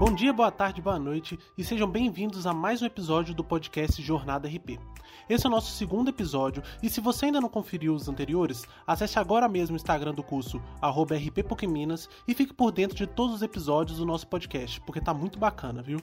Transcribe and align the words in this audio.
Bom 0.00 0.14
dia, 0.14 0.32
boa 0.32 0.50
tarde, 0.50 0.80
boa 0.80 0.98
noite 0.98 1.38
e 1.58 1.62
sejam 1.62 1.86
bem-vindos 1.86 2.46
a 2.46 2.54
mais 2.54 2.80
um 2.80 2.86
episódio 2.86 3.34
do 3.34 3.44
podcast 3.44 4.00
Jornada 4.00 4.48
RP. 4.48 4.80
Esse 5.28 5.44
é 5.44 5.48
o 5.48 5.50
nosso 5.50 5.72
segundo 5.72 6.08
episódio 6.08 6.62
e 6.82 6.88
se 6.88 7.02
você 7.02 7.26
ainda 7.26 7.38
não 7.38 7.50
conferiu 7.50 7.94
os 7.94 8.08
anteriores, 8.08 8.64
acesse 8.86 9.18
agora 9.18 9.46
mesmo 9.46 9.74
o 9.74 9.76
Instagram 9.76 10.14
do 10.14 10.22
curso 10.22 10.58
@rppokeminas 10.80 12.08
e 12.26 12.32
fique 12.34 12.54
por 12.54 12.72
dentro 12.72 12.96
de 12.96 13.06
todos 13.06 13.34
os 13.34 13.42
episódios 13.42 13.98
do 13.98 14.06
nosso 14.06 14.26
podcast, 14.26 14.80
porque 14.80 15.02
tá 15.02 15.12
muito 15.12 15.38
bacana, 15.38 15.82
viu? 15.82 16.00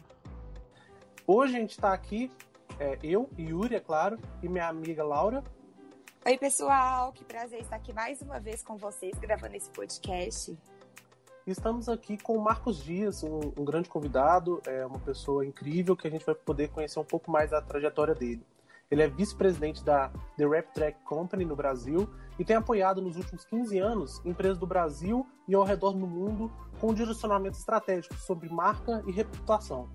Hoje 1.26 1.58
a 1.58 1.60
gente 1.60 1.76
tá 1.76 1.92
aqui, 1.92 2.32
é, 2.80 3.00
eu, 3.02 3.28
Yuri, 3.36 3.78
é 3.78 3.80
claro, 3.80 4.20
e 4.44 4.48
minha 4.48 4.68
amiga 4.68 5.04
Laura. 5.04 5.44
Oi, 6.24 6.38
pessoal, 6.38 7.12
que 7.14 7.26
prazer 7.26 7.62
estar 7.62 7.78
aqui 7.78 7.92
mais 7.94 8.22
uma 8.22 8.40
vez 8.40 8.62
com 8.62 8.78
vocês 8.78 9.18
gravando 9.18 9.56
esse 9.56 9.72
podcast. 9.72 10.56
Estamos 11.48 11.88
aqui 11.88 12.18
com 12.18 12.36
o 12.36 12.44
Marcos 12.44 12.84
Dias, 12.84 13.24
um, 13.24 13.40
um, 13.58 13.64
grande 13.64 13.88
convidado, 13.88 14.62
é 14.68 14.86
uma 14.86 15.00
pessoa 15.00 15.46
incrível 15.46 15.96
que 15.96 16.06
a 16.06 16.12
gente 16.12 16.26
vai 16.26 16.36
poder 16.36 16.68
conhecer 16.68 17.00
um 17.00 17.06
pouco 17.06 17.32
mais 17.32 17.52
da 17.52 17.62
trajetória 17.62 18.14
dele. 18.14 18.46
Ele 18.92 19.02
é 19.02 19.08
vice-presidente 19.08 19.82
da 19.82 20.12
The 20.36 20.46
Rap 20.46 20.74
Track 20.74 21.02
Company 21.06 21.46
no 21.46 21.56
Brasil 21.56 22.10
e 22.38 22.44
tem 22.44 22.58
apoiado 22.58 23.02
nos 23.02 23.16
últimos 23.16 23.46
15 23.46 23.80
anos 23.80 24.22
empresas 24.26 24.58
do 24.58 24.68
Brasil 24.68 25.26
e 25.48 25.56
ao 25.56 25.64
redor 25.64 25.94
do 25.94 26.06
mundo 26.06 26.52
com 26.82 26.94
direcionamento 26.94 27.58
estratégico 27.58 28.16
sobre 28.16 28.50
marca 28.50 29.02
e 29.08 29.12
reputação. 29.14 29.90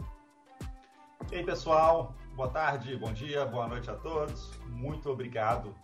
E 1.30 1.34
aí, 1.34 1.44
pessoal, 1.44 2.14
boa 2.34 2.48
tarde, 2.48 2.96
bom 2.96 3.12
dia, 3.12 3.44
boa 3.44 3.68
noite 3.68 3.90
a 3.90 3.94
todos. 3.94 4.58
Muito 4.70 5.10
obrigado 5.10 5.74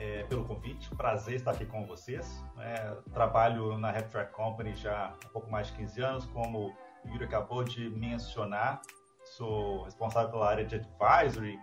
é, 0.00 0.22
pelo 0.24 0.44
convite. 0.44 0.88
Prazer 0.96 1.34
estar 1.34 1.50
aqui 1.50 1.66
com 1.66 1.86
vocês. 1.86 2.42
É, 2.58 2.96
trabalho 3.12 3.76
na 3.76 3.90
Rap 3.90 4.08
Track 4.08 4.32
Company 4.32 4.74
já 4.74 5.08
há 5.08 5.26
um 5.26 5.32
pouco 5.32 5.50
mais 5.50 5.66
de 5.66 5.74
15 5.74 6.02
anos, 6.02 6.26
como 6.26 6.68
o 7.04 7.08
Yuri 7.08 7.24
acabou 7.24 7.62
de 7.62 7.90
mencionar. 7.90 8.80
Sou 9.22 9.84
responsável 9.84 10.30
pela 10.30 10.48
área 10.48 10.64
de 10.64 10.76
advisory 10.76 11.58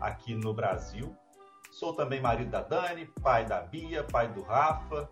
aqui 0.00 0.34
no 0.34 0.52
Brasil. 0.52 1.16
Sou 1.70 1.94
também 1.94 2.20
marido 2.20 2.50
da 2.50 2.60
Dani, 2.60 3.06
pai 3.22 3.44
da 3.44 3.60
Bia, 3.60 4.02
pai 4.02 4.28
do 4.32 4.42
Rafa. 4.42 5.08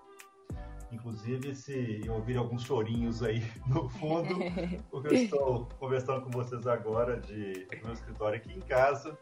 Inclusive, 0.91 1.55
se 1.55 2.03
ouvir 2.09 2.36
alguns 2.36 2.62
chorinhos 2.62 3.22
aí 3.22 3.41
no 3.69 3.88
fundo, 3.88 4.36
porque 4.91 5.09
eu 5.09 5.12
estou 5.12 5.69
conversando 5.78 6.22
com 6.22 6.31
vocês 6.31 6.66
agora 6.66 7.20
de, 7.20 7.66
do 7.66 7.84
meu 7.84 7.92
escritório 7.92 8.36
aqui 8.36 8.53
em 8.53 8.61
casa 8.61 9.16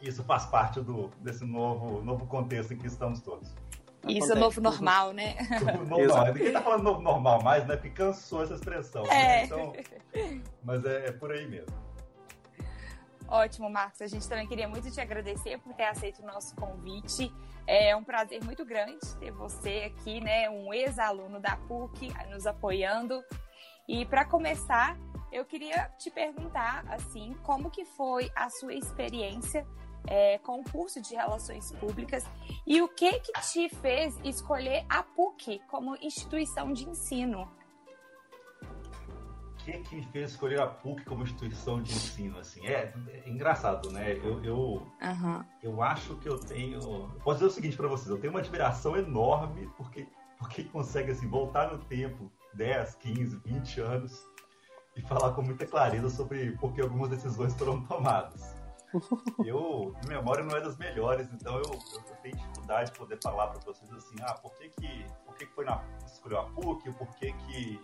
isso 0.00 0.22
faz 0.24 0.46
parte 0.46 0.80
do, 0.80 1.08
desse 1.18 1.44
novo, 1.44 2.02
novo 2.02 2.26
contexto 2.26 2.72
em 2.72 2.78
que 2.78 2.86
estamos 2.86 3.20
todos. 3.20 3.54
Isso 4.08 4.32
é 4.32 4.34
novo 4.34 4.60
normal, 4.60 5.12
né? 5.12 5.36
normal. 5.86 6.26
Ninguém 6.32 6.52
tá 6.52 6.62
falando 6.62 6.82
novo 6.82 7.02
normal 7.02 7.42
mais, 7.42 7.66
né? 7.66 7.76
Porque 7.76 7.90
cansou 7.90 8.42
essa 8.42 8.54
expressão. 8.54 9.02
Né? 9.04 9.10
É. 9.10 9.36
Né? 9.36 9.44
Então, 9.44 9.72
mas 10.64 10.84
é, 10.84 11.08
é, 11.08 11.12
por 11.12 11.30
aí 11.30 11.46
mesmo. 11.46 11.74
Ótimo, 13.28 13.70
Marcos. 13.70 14.00
A 14.00 14.06
gente 14.06 14.28
também 14.28 14.46
queria 14.46 14.66
muito 14.66 14.90
te 14.90 15.00
agradecer 15.00 15.58
por 15.58 15.74
ter 15.74 15.84
aceito 15.84 16.22
o 16.22 16.26
nosso 16.26 16.56
convite. 16.56 17.32
É 17.66 17.94
um 17.94 18.02
prazer 18.02 18.42
muito 18.42 18.64
grande 18.64 18.98
ter 19.20 19.30
você 19.30 19.92
aqui, 19.94 20.20
né? 20.20 20.48
Um 20.48 20.72
ex-aluno 20.72 21.38
da 21.38 21.56
PUC 21.56 22.12
nos 22.30 22.46
apoiando. 22.46 23.22
E 23.86 24.04
para 24.06 24.24
começar, 24.24 24.96
eu 25.30 25.44
queria 25.44 25.88
te 25.98 26.10
perguntar, 26.10 26.84
assim, 26.88 27.36
como 27.44 27.70
que 27.70 27.84
foi 27.84 28.30
a 28.34 28.48
sua 28.48 28.74
experiência 28.74 29.64
é, 30.10 30.38
com 30.38 30.60
o 30.60 30.64
curso 30.64 31.00
de 31.00 31.14
Relações 31.14 31.70
Públicas 31.72 32.28
e 32.66 32.82
o 32.82 32.88
que 32.88 33.20
que 33.20 33.32
te 33.40 33.68
fez 33.68 34.18
escolher 34.24 34.84
a 34.88 35.02
PUC 35.02 35.62
como 35.68 35.96
instituição 36.02 36.72
de 36.72 36.88
ensino? 36.88 37.48
O 38.62 39.62
que 39.62 39.72
que 39.78 39.96
me 39.96 40.02
fez 40.06 40.32
escolher 40.32 40.60
a 40.60 40.66
PUC 40.66 41.04
como 41.04 41.22
instituição 41.22 41.80
de 41.80 41.92
ensino? 41.92 42.38
Assim, 42.38 42.66
é, 42.66 42.92
é 43.08 43.28
engraçado, 43.28 43.90
né? 43.92 44.14
Eu, 44.16 44.42
eu, 44.42 44.56
uhum. 44.56 45.44
eu 45.62 45.82
acho 45.82 46.16
que 46.16 46.28
eu 46.28 46.38
tenho... 46.38 47.08
Posso 47.22 47.38
dizer 47.38 47.46
o 47.46 47.50
seguinte 47.50 47.76
para 47.76 47.86
vocês, 47.86 48.10
eu 48.10 48.18
tenho 48.18 48.32
uma 48.32 48.40
admiração 48.40 48.96
enorme 48.96 49.70
porque, 49.76 50.08
porque 50.38 50.64
consegue 50.64 51.12
assim, 51.12 51.28
voltar 51.28 51.70
no 51.70 51.78
tempo 51.84 52.30
10, 52.54 52.96
15, 52.96 53.36
20 53.44 53.80
anos 53.80 54.26
e 54.96 55.02
falar 55.02 55.32
com 55.34 55.42
muita 55.42 55.66
clareza 55.66 56.10
sobre 56.10 56.52
por 56.52 56.72
que 56.72 56.80
algumas 56.80 57.10
decisões 57.10 57.54
foram 57.54 57.84
tomadas. 57.84 58.59
Eu, 59.44 59.94
minha 60.06 60.18
memória 60.18 60.44
não 60.44 60.56
é 60.56 60.60
das 60.60 60.76
melhores, 60.76 61.28
então 61.32 61.56
eu, 61.56 61.72
eu, 61.72 62.16
tenho 62.22 62.36
dificuldade 62.36 62.90
de 62.90 62.98
poder 62.98 63.18
falar 63.22 63.48
para 63.48 63.60
vocês 63.60 63.90
assim, 63.92 64.16
ah, 64.22 64.34
por 64.34 64.52
que 64.54 64.68
que, 64.68 65.06
por 65.24 65.34
que, 65.36 65.46
que 65.46 65.54
foi 65.54 65.64
na, 65.64 65.82
escolheu 66.06 66.40
a 66.40 66.44
PUC, 66.44 66.92
por 66.92 67.08
que 67.16 67.32
que 67.32 67.80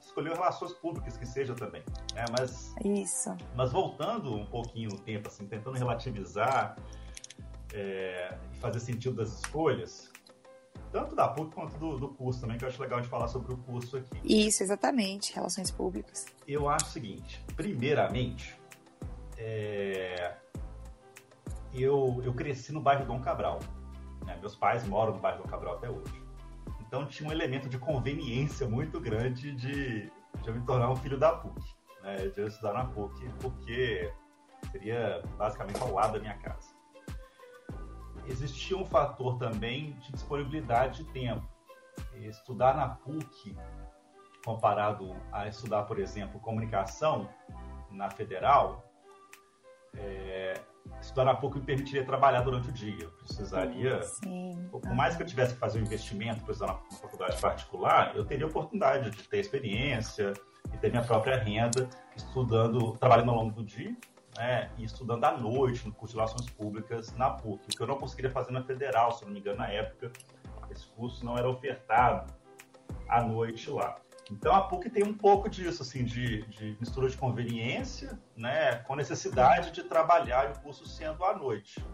escolheu 0.00 0.34
relações 0.34 0.72
públicas 0.72 1.16
que 1.16 1.26
seja 1.26 1.54
também, 1.54 1.82
né? 2.14 2.24
Mas, 2.36 2.74
Isso. 2.84 3.36
mas 3.54 3.72
voltando 3.72 4.34
um 4.34 4.46
pouquinho 4.46 4.90
no 4.90 4.98
tempo, 4.98 5.28
assim, 5.28 5.46
tentando 5.46 5.76
relativizar 5.76 6.76
é, 7.72 8.36
e 8.52 8.56
fazer 8.58 8.80
sentido 8.80 9.16
das 9.16 9.32
escolhas, 9.40 10.10
tanto 10.90 11.14
da 11.14 11.28
PUC 11.28 11.54
quanto 11.54 11.78
do, 11.78 11.98
do, 11.98 12.08
curso 12.08 12.40
também, 12.40 12.58
que 12.58 12.64
eu 12.64 12.68
acho 12.68 12.80
legal 12.80 13.00
de 13.00 13.08
falar 13.08 13.28
sobre 13.28 13.52
o 13.52 13.56
curso 13.58 13.96
aqui. 13.96 14.18
Isso, 14.24 14.62
exatamente, 14.62 15.32
relações 15.34 15.70
públicas. 15.70 16.26
Eu 16.46 16.68
acho 16.68 16.86
o 16.86 16.88
seguinte, 16.88 17.44
primeiramente, 17.54 18.57
é... 19.38 20.36
eu, 21.72 22.20
eu 22.24 22.34
cresci 22.34 22.72
no 22.72 22.80
bairro 22.80 23.06
Dom 23.06 23.20
Cabral. 23.20 23.60
Né? 24.26 24.36
Meus 24.40 24.56
pais 24.56 24.86
moram 24.86 25.14
no 25.14 25.20
bairro 25.20 25.42
Dom 25.42 25.48
Cabral 25.48 25.76
até 25.76 25.88
hoje. 25.88 26.22
Então 26.80 27.06
tinha 27.06 27.28
um 27.28 27.32
elemento 27.32 27.68
de 27.68 27.78
conveniência 27.78 28.68
muito 28.68 29.00
grande 29.00 29.52
de, 29.52 30.10
de 30.10 30.48
eu 30.48 30.54
me 30.54 30.64
tornar 30.66 30.90
um 30.90 30.96
filho 30.96 31.18
da 31.18 31.32
PUC, 31.32 31.62
né? 32.02 32.16
de 32.16 32.40
eu 32.40 32.48
estudar 32.48 32.72
na 32.72 32.84
PUC, 32.86 33.28
porque 33.40 34.12
seria 34.72 35.22
basicamente 35.36 35.80
ao 35.80 35.92
lado 35.92 36.14
da 36.14 36.18
minha 36.18 36.36
casa. 36.38 36.76
Existia 38.26 38.76
um 38.76 38.84
fator 38.84 39.38
também 39.38 39.92
de 40.00 40.12
disponibilidade 40.12 41.02
de 41.02 41.12
tempo. 41.12 41.46
Estudar 42.14 42.74
na 42.74 42.88
PUC, 42.88 43.56
comparado 44.44 45.16
a 45.32 45.46
estudar, 45.46 45.84
por 45.84 45.98
exemplo, 45.98 46.38
comunicação 46.40 47.28
na 47.90 48.10
Federal, 48.10 48.87
é, 50.00 50.60
estudar 51.00 51.24
na 51.24 51.34
PUC 51.34 51.58
me 51.58 51.64
permitiria 51.64 52.04
trabalhar 52.04 52.40
durante 52.42 52.68
o 52.68 52.72
dia. 52.72 53.04
Eu 53.04 53.10
precisaria, 53.10 54.02
Sim. 54.02 54.68
por 54.70 54.94
mais 54.94 55.16
que 55.16 55.22
eu 55.22 55.26
tivesse 55.26 55.54
que 55.54 55.60
fazer 55.60 55.78
um 55.78 55.82
investimento 55.82 56.42
para 56.42 56.52
estudar 56.52 56.72
na 56.72 56.98
faculdade 56.98 57.40
particular, 57.40 58.16
eu 58.16 58.24
teria 58.24 58.46
oportunidade 58.46 59.10
de 59.10 59.28
ter 59.28 59.38
experiência 59.38 60.32
e 60.72 60.78
ter 60.78 60.90
minha 60.90 61.02
própria 61.02 61.36
renda 61.36 61.88
estudando, 62.16 62.96
trabalhando 62.98 63.30
ao 63.30 63.36
longo 63.36 63.52
do 63.52 63.64
dia 63.64 63.96
né, 64.36 64.70
e 64.78 64.84
estudando 64.84 65.24
à 65.24 65.36
noite 65.36 65.86
no 65.86 65.92
curso 65.92 66.14
de 66.14 66.20
Relações 66.20 66.48
Públicas 66.50 67.12
na 67.16 67.30
PUC, 67.30 67.64
o 67.64 67.76
que 67.76 67.80
eu 67.80 67.86
não 67.86 67.98
conseguiria 67.98 68.30
fazer 68.30 68.52
na 68.52 68.62
Federal, 68.62 69.12
se 69.12 69.24
não 69.24 69.32
me 69.32 69.40
engano, 69.40 69.58
na 69.58 69.68
época, 69.68 70.12
esse 70.70 70.86
curso 70.88 71.24
não 71.24 71.36
era 71.36 71.48
ofertado 71.48 72.32
à 73.08 73.22
noite 73.22 73.68
lá. 73.70 73.96
Então 74.30 74.54
a 74.54 74.62
PUC 74.62 74.90
tem 74.90 75.04
um 75.04 75.14
pouco 75.14 75.48
disso, 75.48 75.82
assim, 75.82 76.04
de, 76.04 76.42
de 76.46 76.76
mistura 76.78 77.08
de 77.08 77.16
conveniência, 77.16 78.18
né, 78.36 78.76
com 78.80 78.94
necessidade 78.94 79.70
de 79.72 79.82
trabalhar 79.82 80.50
o 80.50 80.60
curso 80.60 80.86
sendo 80.86 81.24
à 81.24 81.36
noite. 81.36 81.84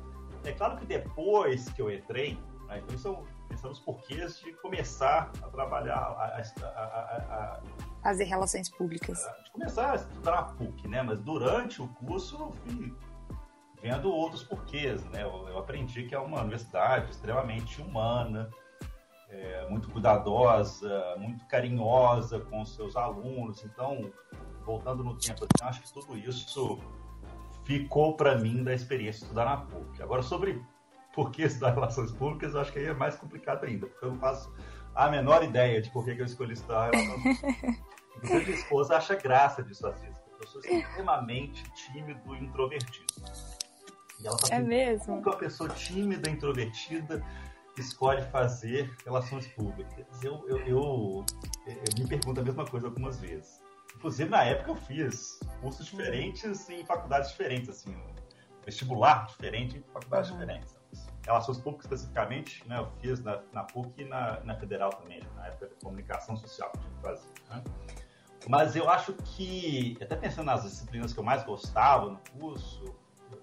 É 0.45 0.53
claro 0.53 0.77
que 0.77 0.85
depois 0.85 1.69
que 1.71 1.81
eu 1.81 1.91
entrei, 1.91 2.39
né, 2.67 2.81
então 2.83 2.95
isso 2.95 3.09
é 3.09 3.49
pensando 3.49 3.71
nos 3.71 3.79
porquês 3.79 4.41
de 4.41 4.53
começar 4.55 5.31
a 5.43 5.49
trabalhar, 5.49 5.97
a, 5.97 6.43
a, 6.65 6.71
a, 6.71 7.61
a 7.61 7.61
fazer 8.03 8.25
relações 8.25 8.69
públicas. 8.69 9.19
De 9.45 9.51
começar 9.53 9.93
a 9.93 9.95
estudar 9.97 10.35
a 10.35 10.43
PUC, 10.43 10.89
né? 10.89 11.03
Mas 11.03 11.21
durante 11.21 11.81
o 11.81 11.89
curso 11.89 12.37
eu 12.37 12.53
fui 12.53 12.95
vendo 13.81 14.11
outros 14.11 14.43
porquês, 14.43 15.05
né? 15.07 15.23
Eu, 15.23 15.49
eu 15.49 15.59
aprendi 15.59 16.05
que 16.05 16.15
é 16.15 16.19
uma 16.19 16.41
universidade 16.41 17.11
extremamente 17.11 17.81
humana, 17.81 18.51
é, 19.35 19.67
muito 19.69 19.89
cuidadosa, 19.91 21.17
muito 21.19 21.45
carinhosa 21.47 22.41
com 22.41 22.63
os 22.63 22.75
seus 22.75 22.97
alunos. 22.97 23.65
Então, 23.65 24.11
voltando 24.65 25.03
no 25.03 25.17
tempo, 25.17 25.45
assim, 25.45 25.69
acho 25.69 25.83
que 25.83 25.93
tudo 25.93 26.17
isso 26.17 26.79
ficou 27.65 28.17
para 28.17 28.37
mim 28.37 28.63
da 28.63 28.73
experiência 28.73 29.21
de 29.21 29.25
estudar 29.27 29.45
na 29.45 29.57
PUC. 29.59 30.03
Agora, 30.03 30.23
sobre 30.23 30.63
por 31.15 31.31
que 31.31 31.43
estudar 31.43 31.75
relações 31.75 32.13
públicas, 32.13 32.55
acho 32.55 32.73
que 32.73 32.79
aí 32.79 32.87
é 32.87 32.95
mais 32.95 33.17
complicado 33.17 33.65
ainda, 33.65 33.87
porque 33.87 34.05
eu 34.05 34.11
não 34.11 34.19
faço 34.19 34.53
a 34.95 35.09
menor 35.09 35.43
ideia 35.43 35.81
de 35.81 35.91
por 35.91 36.05
que 36.05 36.11
eu 36.13 36.25
escolhi 36.25 36.53
estudar 36.53 36.91
relações 36.91 37.41
públicas. 37.41 37.85
Inclusive, 38.17 38.45
minha 38.45 38.59
esposa 38.59 38.97
acha 38.97 39.15
graça 39.17 39.63
disso 39.63 39.87
às 39.87 40.01
vezes, 40.01 40.19
porque 40.19 40.45
eu 40.45 40.49
sou 40.49 40.61
extremamente 40.61 41.65
tímido 41.73 42.35
e 42.35 42.45
introvertido. 42.45 43.07
E 44.21 44.27
ela 44.27 44.37
tá 44.37 44.55
é 44.55 44.59
mesmo? 44.61 45.07
Como 45.07 45.21
uma 45.21 45.37
pessoa 45.37 45.69
tímida, 45.71 46.31
introvertida, 46.31 47.25
escolhe 47.77 48.23
fazer 48.31 48.95
relações 49.05 49.47
públicas? 49.49 50.07
Eu, 50.23 50.47
eu, 50.49 50.59
eu, 50.59 51.27
eu, 51.67 51.75
me 51.99 52.07
pergunto 52.07 52.41
a 52.41 52.45
mesma 52.45 52.65
coisa 52.65 52.87
algumas 52.87 53.19
vezes. 53.19 53.63
Inclusive, 53.97 54.29
na 54.29 54.45
época, 54.45 54.71
eu 54.71 54.77
fiz 54.77 55.39
cursos 55.61 55.87
diferentes 55.87 56.69
em 56.69 56.85
faculdades 56.85 57.31
diferentes, 57.31 57.69
assim, 57.69 57.97
vestibular 58.65 59.27
diferente 59.27 59.79
em 59.79 59.83
faculdades 59.93 60.31
uhum. 60.31 60.39
diferentes. 60.39 60.77
Relações 61.25 61.59
públicas, 61.59 61.87
especificamente, 61.87 62.67
né, 62.69 62.79
eu 62.79 62.91
fiz 63.01 63.23
na, 63.23 63.43
na 63.53 63.65
PUC 63.65 64.03
e 64.03 64.05
na, 64.05 64.41
na 64.41 64.55
Federal 64.57 64.91
também, 64.91 65.23
na 65.37 65.47
época 65.47 65.69
de 65.69 65.75
comunicação 65.77 66.37
social 66.37 66.71
que 66.73 66.79
a 66.79 66.83
gente 66.83 67.01
fazia. 67.01 67.33
Né? 67.49 67.65
Mas 68.49 68.77
eu 68.77 68.91
acho 68.91 69.15
que, 69.15 69.97
até 70.03 70.17
pensando 70.17 70.47
nas 70.47 70.65
disciplinas 70.65 71.13
que 71.13 71.19
eu 71.19 71.25
mais 71.25 71.43
gostava 71.45 72.11
no 72.11 72.21
curso, 72.39 72.95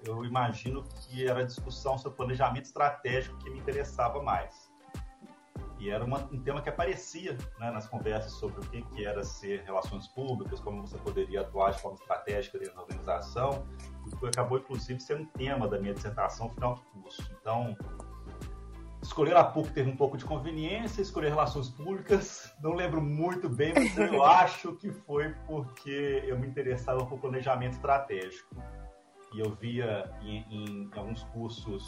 eu 0.05 0.25
imagino 0.25 0.83
que 0.83 1.27
era 1.27 1.41
a 1.41 1.43
discussão 1.43 1.97
sobre 1.97 2.17
planejamento 2.17 2.65
estratégico 2.65 3.37
que 3.37 3.49
me 3.49 3.59
interessava 3.59 4.21
mais. 4.21 4.71
E 5.81 5.89
era 5.89 6.05
uma, 6.05 6.19
um 6.31 6.39
tema 6.39 6.61
que 6.61 6.69
aparecia 6.69 7.35
né, 7.59 7.71
nas 7.71 7.87
conversas 7.87 8.33
sobre 8.33 8.59
o 8.59 8.69
que, 8.69 8.83
que 8.83 9.03
era 9.03 9.23
ser 9.23 9.63
relações 9.63 10.07
públicas, 10.09 10.59
como 10.59 10.85
você 10.85 10.95
poderia 10.99 11.41
atuar 11.41 11.71
de 11.71 11.81
forma 11.81 11.97
estratégica 11.97 12.59
dentro 12.59 12.75
da 12.75 12.81
organização, 12.83 13.67
e 14.05 14.27
acabou, 14.27 14.59
inclusive, 14.59 14.99
sendo 14.99 15.23
um 15.23 15.25
tema 15.25 15.67
da 15.67 15.79
minha 15.79 15.93
dissertação 15.93 16.49
final 16.49 16.75
do 16.75 16.81
curso. 16.81 17.27
Então, 17.41 17.75
escolher 19.01 19.35
a 19.35 19.43
PUC 19.43 19.73
teve 19.73 19.89
um 19.89 19.97
pouco 19.97 20.17
de 20.17 20.23
conveniência, 20.23 21.01
escolher 21.01 21.29
relações 21.29 21.69
públicas, 21.69 22.53
não 22.61 22.73
lembro 22.73 23.01
muito 23.01 23.49
bem, 23.49 23.73
mas 23.73 23.97
eu 23.97 24.21
acho 24.23 24.75
que 24.75 24.91
foi 24.91 25.33
porque 25.47 26.23
eu 26.27 26.37
me 26.37 26.45
interessava 26.45 27.03
por 27.07 27.19
planejamento 27.19 27.73
estratégico. 27.73 28.55
E 29.33 29.39
eu 29.39 29.51
via 29.51 30.11
em, 30.21 30.45
em, 30.49 30.89
alguns 30.95 31.23
cursos 31.25 31.87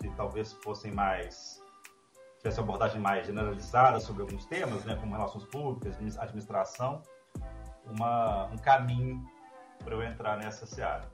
que 0.00 0.08
talvez 0.16 0.52
fossem 0.52 0.92
mais 0.92 1.62
tivesse 2.38 2.58
uma 2.58 2.64
abordagem 2.64 3.00
mais 3.00 3.24
generalizada 3.24 4.00
sobre 4.00 4.22
alguns 4.22 4.44
temas, 4.46 4.84
né, 4.84 4.96
como 4.96 5.14
relações 5.14 5.44
públicas, 5.44 5.96
administração, 6.18 7.00
uma, 7.86 8.46
um 8.46 8.58
caminho 8.58 9.24
para 9.78 9.94
eu 9.94 10.02
entrar 10.02 10.36
nessa 10.36 10.66
seara. 10.66 11.08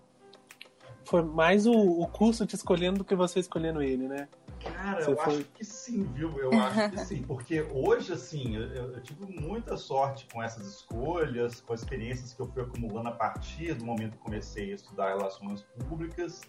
Foi 1.04 1.22
mais 1.22 1.66
o, 1.66 1.72
o 1.72 2.06
curso 2.06 2.46
te 2.46 2.54
escolhendo 2.54 2.98
do 2.98 3.04
que 3.04 3.14
você 3.14 3.40
escolhendo 3.40 3.82
ele, 3.82 4.08
né? 4.08 4.26
Cara, 4.72 5.02
você 5.02 5.10
eu 5.10 5.16
foi... 5.16 5.34
acho 5.34 5.44
que 5.44 5.64
sim, 5.64 6.04
viu? 6.14 6.38
Eu 6.38 6.50
acho 6.60 6.90
que 6.90 6.98
sim, 7.00 7.22
porque 7.22 7.62
hoje, 7.72 8.12
assim, 8.12 8.56
eu, 8.56 8.92
eu, 8.92 9.00
tive 9.02 9.26
muita 9.40 9.76
sorte 9.76 10.26
com 10.32 10.42
essas 10.42 10.66
escolhas, 10.66 11.60
com 11.60 11.72
as 11.72 11.80
experiências 11.80 12.32
que 12.32 12.40
eu 12.40 12.46
fui 12.46 12.62
acumulando 12.62 13.08
a 13.08 13.12
partir 13.12 13.74
do 13.74 13.84
momento 13.84 14.12
que 14.12 14.22
comecei 14.22 14.72
a 14.72 14.74
estudar 14.74 15.08
relações 15.08 15.62
públicas. 15.62 16.40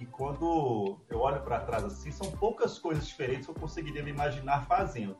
E 0.00 0.06
quando 0.06 0.98
eu 1.08 1.20
olho 1.20 1.40
para 1.42 1.60
trás 1.60 1.84
assim, 1.84 2.10
são 2.10 2.30
poucas 2.32 2.78
coisas 2.78 3.06
diferentes 3.06 3.46
que 3.46 3.52
eu 3.52 3.54
conseguiria 3.54 4.02
me 4.02 4.10
imaginar 4.10 4.66
fazendo. 4.66 5.16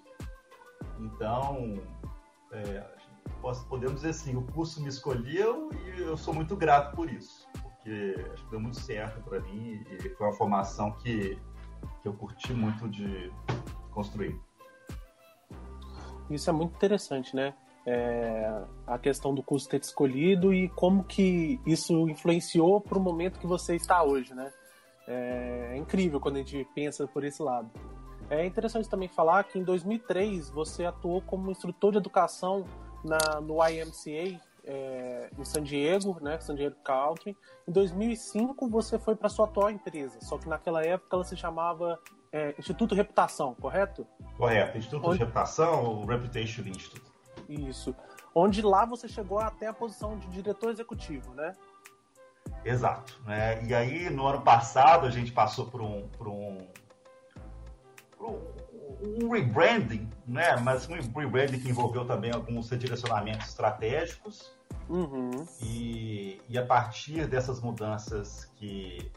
Então, 0.99 1.81
é, 2.53 2.85
podemos 3.69 3.97
dizer 3.97 4.11
assim, 4.11 4.37
o 4.37 4.43
curso 4.43 4.81
me 4.83 4.89
escolheu 4.89 5.71
e 5.73 6.01
eu 6.01 6.17
sou 6.17 6.33
muito 6.33 6.57
grato 6.57 6.95
por 6.95 7.11
isso, 7.11 7.49
porque 7.63 8.15
acho 8.33 8.45
que 8.45 8.51
deu 8.51 8.61
muito 8.61 8.79
certo 8.79 9.23
para 9.23 9.41
mim 9.41 9.85
e 9.91 10.09
foi 10.11 10.27
uma 10.27 10.33
formação 10.33 10.93
que, 10.93 11.39
que 12.03 12.09
eu 12.09 12.13
curti 12.13 12.53
muito 12.53 12.89
de 12.89 13.33
construir. 13.91 14.39
Isso 16.31 16.49
é 16.49 16.53
muito 16.53 16.75
interessante, 16.75 17.35
né? 17.35 17.55
É, 17.87 18.63
a 18.87 18.99
questão 18.99 19.35
do 19.35 19.43
curso 19.43 19.69
ter 19.69 19.79
te 19.79 19.85
escolhido 19.85 20.55
e 20.55 20.71
como 20.71 21.05
que 21.05 21.61
isso 21.67 22.09
influenciou 22.09 22.81
para 22.81 22.97
o 22.97 23.01
momento 23.01 23.39
que 23.39 23.47
você 23.47 23.77
está 23.77 24.03
hoje, 24.03 24.35
né? 24.35 24.51
É, 25.07 25.73
é 25.73 25.77
incrível 25.77 26.19
quando 26.19 26.37
a 26.37 26.39
gente 26.39 26.67
pensa 26.75 27.07
por 27.07 27.25
esse 27.25 27.43
lado. 27.43 27.71
É 28.31 28.47
interessante 28.47 28.89
também 28.89 29.09
falar 29.09 29.45
que 29.45 29.59
em 29.59 29.63
2003 29.63 30.49
você 30.49 30.87
atuou 30.87 31.21
como 31.21 31.51
instrutor 31.51 31.93
de 31.93 31.99
educação 31.99 32.65
na, 33.05 33.41
no 33.41 33.57
YMCA 33.63 34.41
é, 34.67 35.31
em 35.39 35.45
San 35.45 35.63
Diego, 35.63 36.19
né, 36.21 36.39
San 36.41 36.55
Diego 36.55 36.77
Country. 36.85 37.37
Em 37.69 37.73
2005 37.73 38.69
você 38.69 38.99
foi 38.99 39.15
para 39.15 39.29
sua 39.29 39.47
atual 39.47 39.71
empresa, 39.71 40.19
só 40.21 40.39
que 40.39 40.49
naquela 40.49 40.85
época 40.85 41.17
ela 41.17 41.25
se 41.25 41.37
chamava 41.37 41.99
é, 42.33 42.55
Instituto 42.59 42.95
Reputação, 42.95 43.55
correto? 43.55 44.07
Correto, 44.37 44.79
Instituto 44.79 45.07
Onde... 45.07 45.19
de 45.19 45.25
Reputação, 45.25 45.85
o 45.85 46.07
Reputation 46.07 46.63
Institute. 46.63 47.13
Isso. 47.49 47.95
Onde 48.35 48.63
lá 48.63 48.85
você 48.85 49.07
chegou 49.07 49.39
até 49.39 49.67
a 49.67 49.73
posição 49.73 50.19
de 50.19 50.27
diretor 50.29 50.71
executivo, 50.71 51.33
né? 51.35 51.53
Exato. 52.65 53.21
Né? 53.25 53.63
E 53.65 53.75
aí, 53.75 54.11
no 54.11 54.27
ano 54.27 54.43
passado, 54.43 55.07
a 55.07 55.11
gente 55.11 55.31
passou 55.31 55.67
por 55.67 55.81
um, 55.81 56.09
por 56.09 56.29
um, 56.29 56.67
por 58.17 58.31
um, 58.31 58.41
um 59.01 59.31
rebranding, 59.31 60.09
né? 60.27 60.57
mas 60.57 60.89
um 60.89 60.95
rebranding 60.95 61.61
que 61.61 61.69
envolveu 61.69 62.05
também 62.05 62.33
alguns 62.33 62.69
redirecionamentos 62.71 63.49
estratégicos. 63.49 64.53
Uhum. 64.89 65.47
E, 65.63 66.41
e 66.49 66.59
a 66.59 66.65
partir 66.65 67.27
dessas 67.27 67.61
mudanças 67.61 68.45
que, 68.57 69.11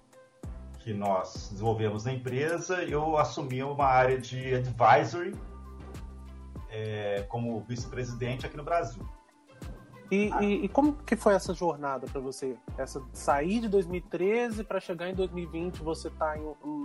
que 0.80 0.94
nós 0.94 1.50
desenvolvemos 1.52 2.06
na 2.06 2.14
empresa, 2.14 2.84
eu 2.84 3.18
assumi 3.18 3.62
uma 3.64 3.86
área 3.86 4.18
de 4.18 4.56
advisory 4.56 5.36
é, 6.70 7.26
como 7.28 7.60
vice-presidente 7.62 8.46
aqui 8.46 8.56
no 8.56 8.64
Brasil. 8.64 9.06
E, 10.10 10.32
e, 10.42 10.66
e, 10.66 10.70
como 10.70 10.94
que 10.94 11.16
foi 11.16 11.34
essa 11.34 11.54
jornada 11.54 12.08
para 12.08 12.22
você? 12.22 12.56
Essa 12.78 13.02
sair 13.12 13.60
de 13.60 13.68
2013 13.68 14.64
para 14.64 14.80
chegar 14.80 15.10
em 15.10 15.14
2020, 15.14 15.82
você 15.84 16.08
está 16.08 16.36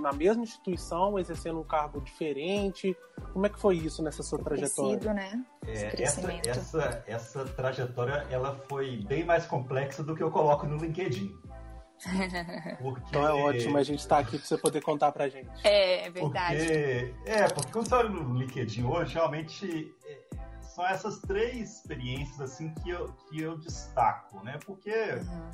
na 0.02 0.12
mesma 0.12 0.42
instituição, 0.42 1.18
exercendo 1.18 1.60
um 1.60 1.64
cargo 1.64 2.00
diferente? 2.00 2.96
Como 3.32 3.46
é 3.46 3.48
que 3.48 3.58
foi 3.58 3.76
isso 3.76 4.02
nessa 4.02 4.22
sua 4.22 4.38
trajetória? 4.38 4.98
Crescido, 4.98 5.14
né? 5.14 5.44
É, 5.66 6.02
essa, 6.02 6.32
essa, 6.46 7.04
essa 7.06 7.44
trajetória 7.44 8.26
ela 8.28 8.56
foi 8.68 8.96
bem 8.96 9.24
mais 9.24 9.46
complexa 9.46 10.02
do 10.02 10.16
que 10.16 10.22
eu 10.22 10.30
coloco 10.30 10.66
no 10.66 10.76
LinkedIn. 10.76 11.32
Porque... 12.82 13.02
Então 13.08 13.26
é 13.26 13.32
ótimo 13.32 13.78
a 13.78 13.82
gente 13.82 14.00
estar 14.00 14.16
tá 14.16 14.22
aqui 14.22 14.38
para 14.38 14.46
você 14.46 14.58
poder 14.58 14.80
contar 14.80 15.12
pra 15.12 15.28
gente. 15.28 15.48
É, 15.62 16.06
é 16.06 16.10
verdade. 16.10 16.56
Porque, 16.58 17.14
é, 17.26 17.48
porque 17.48 17.72
quando 17.72 17.88
você 17.88 17.94
olha 17.94 18.08
no 18.08 18.38
LinkedIn 18.38 18.84
hoje, 18.84 19.14
realmente 19.14 19.94
é, 20.04 20.18
são 20.74 20.86
essas 20.86 21.18
três 21.20 21.78
experiências 21.78 22.40
assim 22.40 22.72
que 22.74 22.90
eu, 22.90 23.12
que 23.28 23.40
eu 23.40 23.58
destaco, 23.58 24.42
né? 24.42 24.58
Porque 24.64 24.90
uhum. 24.90 25.50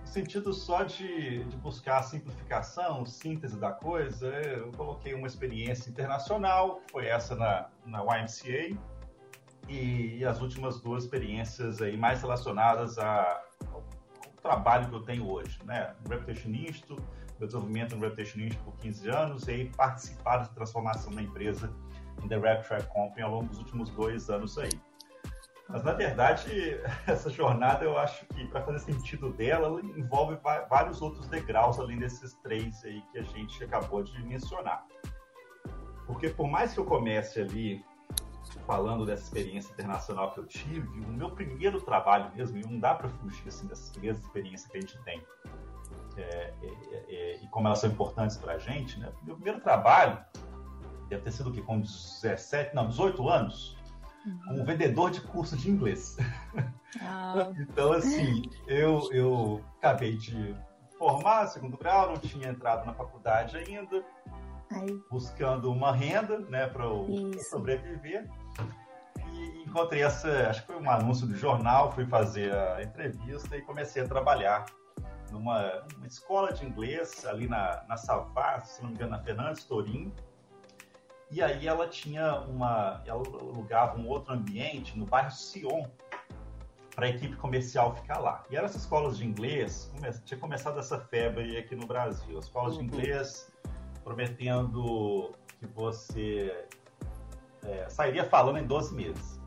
no 0.00 0.06
sentido 0.06 0.52
só 0.52 0.82
de, 0.82 1.44
de 1.44 1.56
buscar 1.58 1.98
a 1.98 2.02
simplificação, 2.02 3.06
síntese 3.06 3.56
da 3.56 3.70
coisa, 3.70 4.26
eu 4.26 4.72
coloquei 4.72 5.14
uma 5.14 5.28
experiência 5.28 5.88
internacional, 5.88 6.80
foi 6.90 7.06
essa 7.06 7.36
na, 7.36 7.68
na 7.86 8.00
YMCA, 8.02 8.76
e, 9.68 10.18
e 10.18 10.24
as 10.24 10.40
últimas 10.40 10.80
duas 10.80 11.04
experiências 11.04 11.80
aí 11.80 11.96
mais 11.96 12.20
relacionadas 12.20 12.98
a, 12.98 13.42
ao, 13.70 13.76
ao, 13.76 14.32
trabalho 14.42 14.88
que 14.88 14.94
eu 14.96 15.02
tenho 15.02 15.30
hoje, 15.30 15.56
né? 15.64 15.94
No 16.02 16.10
Reputation 16.10 16.48
Institute, 16.48 17.02
meu 17.38 17.46
desenvolvimento 17.46 17.94
no 17.94 18.02
Reputation 18.02 18.40
Institute 18.40 18.64
por 18.64 18.76
15 18.78 19.08
anos, 19.08 19.46
e 19.46 19.52
aí 19.52 19.68
participar 19.68 20.38
da 20.38 20.46
transformação 20.46 21.12
da 21.12 21.22
empresa 21.22 21.72
em 22.22 22.28
The 22.28 22.38
Rap 22.38 22.66
Track 22.66 22.86
Company 22.88 23.22
ao 23.22 23.30
longo 23.30 23.46
dos 23.48 23.58
últimos 23.58 23.90
dois 23.90 24.28
anos 24.30 24.58
aí. 24.58 24.70
Mas, 25.68 25.84
na 25.84 25.92
verdade, 25.92 26.78
essa 27.06 27.30
jornada, 27.30 27.84
eu 27.84 27.96
acho 27.98 28.26
que, 28.26 28.46
para 28.48 28.62
fazer 28.62 28.80
sentido 28.80 29.30
dela, 29.32 29.68
ela 29.68 29.80
envolve 29.80 30.38
vários 30.68 31.00
outros 31.00 31.26
degraus 31.28 31.78
além 31.78 31.98
desses 31.98 32.34
três 32.42 32.84
aí 32.84 33.02
que 33.12 33.18
a 33.18 33.22
gente 33.22 33.64
acabou 33.64 34.02
de 34.02 34.22
mencionar. 34.24 34.84
Porque, 36.06 36.28
por 36.28 36.48
mais 36.48 36.74
que 36.74 36.80
eu 36.80 36.84
comece 36.84 37.40
ali 37.40 37.84
falando 38.66 39.06
dessa 39.06 39.22
experiência 39.22 39.72
internacional 39.72 40.32
que 40.32 40.40
eu 40.40 40.46
tive, 40.46 40.86
o 41.00 41.08
meu 41.08 41.30
primeiro 41.30 41.80
trabalho 41.80 42.30
mesmo, 42.34 42.58
e 42.58 42.62
não 42.62 42.78
dá 42.78 42.94
para 42.94 43.08
fugir 43.08 43.48
assim, 43.48 43.66
dessas 43.66 43.90
primeiras 43.90 44.20
experiências 44.20 44.70
que 44.70 44.76
a 44.76 44.80
gente 44.80 44.98
tem, 45.04 45.22
é, 46.16 46.22
é, 46.22 47.04
é, 47.08 47.36
e 47.42 47.48
como 47.48 47.66
elas 47.66 47.78
são 47.78 47.90
importantes 47.90 48.36
para 48.36 48.54
a 48.54 48.58
gente, 48.58 49.00
né? 49.00 49.10
meu 49.22 49.34
primeiro 49.36 49.60
trabalho 49.60 50.18
deve 51.12 51.24
ter 51.24 51.32
sido 51.32 51.50
o 51.50 51.52
quê? 51.52 51.60
Com 51.62 51.80
17, 51.80 52.74
não, 52.74 52.88
18 52.88 53.28
anos, 53.28 53.76
uhum. 54.26 54.40
como 54.46 54.64
vendedor 54.64 55.10
de 55.10 55.20
curso 55.20 55.56
de 55.56 55.70
inglês. 55.70 56.16
Ah. 57.00 57.52
então, 57.60 57.92
assim, 57.92 58.42
eu, 58.66 59.08
eu 59.12 59.64
acabei 59.78 60.16
de 60.16 60.54
formar 60.98 61.46
segundo 61.48 61.76
grau, 61.76 62.10
não 62.10 62.18
tinha 62.18 62.48
entrado 62.48 62.86
na 62.86 62.94
faculdade 62.94 63.56
ainda, 63.56 64.04
buscando 65.10 65.70
uma 65.70 65.92
renda, 65.92 66.38
né, 66.38 66.66
para 66.66 66.84
sobreviver. 67.50 68.28
E 69.32 69.64
encontrei 69.64 70.02
essa, 70.02 70.48
acho 70.48 70.60
que 70.62 70.68
foi 70.68 70.76
um 70.80 70.90
anúncio 70.90 71.26
do 71.26 71.34
jornal, 71.34 71.92
fui 71.92 72.06
fazer 72.06 72.54
a 72.54 72.82
entrevista 72.82 73.56
e 73.56 73.62
comecei 73.62 74.02
a 74.02 74.08
trabalhar 74.08 74.66
numa, 75.30 75.84
escola 76.06 76.52
de 76.52 76.64
inglês 76.64 77.24
ali 77.24 77.48
na, 77.48 77.82
na 77.88 77.96
Savas, 77.96 78.68
se 78.68 78.82
não 78.82 78.90
me 78.90 78.94
engano, 78.94 79.12
na 79.12 79.18
Fernandes 79.18 79.64
Torim, 79.64 80.12
e 81.32 81.40
aí 81.40 81.66
ela 81.66 81.88
tinha 81.88 82.40
uma. 82.40 83.02
Ela 83.06 83.22
alugava 83.26 83.98
um 83.98 84.06
outro 84.06 84.34
ambiente 84.34 84.98
no 84.98 85.06
bairro 85.06 85.30
Sion 85.30 85.86
para 86.94 87.06
a 87.06 87.08
equipe 87.08 87.34
comercial 87.36 87.96
ficar 87.96 88.18
lá. 88.18 88.44
E 88.50 88.56
eram 88.56 88.66
essas 88.66 88.82
escolas 88.82 89.16
de 89.16 89.26
inglês, 89.26 89.90
tinha 90.26 90.38
começado 90.38 90.78
essa 90.78 90.98
febre 90.98 91.56
aqui 91.56 91.74
no 91.74 91.86
Brasil. 91.86 92.38
As 92.38 92.44
escolas 92.44 92.74
de 92.74 92.80
uhum. 92.80 92.86
inglês 92.86 93.50
prometendo 94.04 95.32
que 95.58 95.66
você 95.66 96.66
é, 97.64 97.88
sairia 97.88 98.28
falando 98.28 98.58
em 98.58 98.66
12 98.66 98.94
meses. 98.94 99.40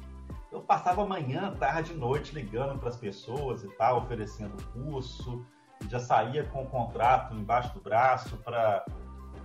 Eu 0.51 0.61
passava 0.61 1.05
manhã, 1.05 1.53
tarde 1.59 1.91
e 1.91 1.95
noite 1.95 2.33
ligando 2.33 2.79
para 2.79 2.89
as 2.89 2.97
pessoas 2.97 3.63
e 3.63 3.69
tal, 3.75 3.99
oferecendo 3.99 4.55
curso, 4.71 5.45
e 5.83 5.89
já 5.89 5.99
saía 5.99 6.45
com 6.45 6.63
o 6.63 6.65
contrato 6.65 7.35
embaixo 7.35 7.73
do 7.73 7.81
braço 7.81 8.37
para 8.37 8.85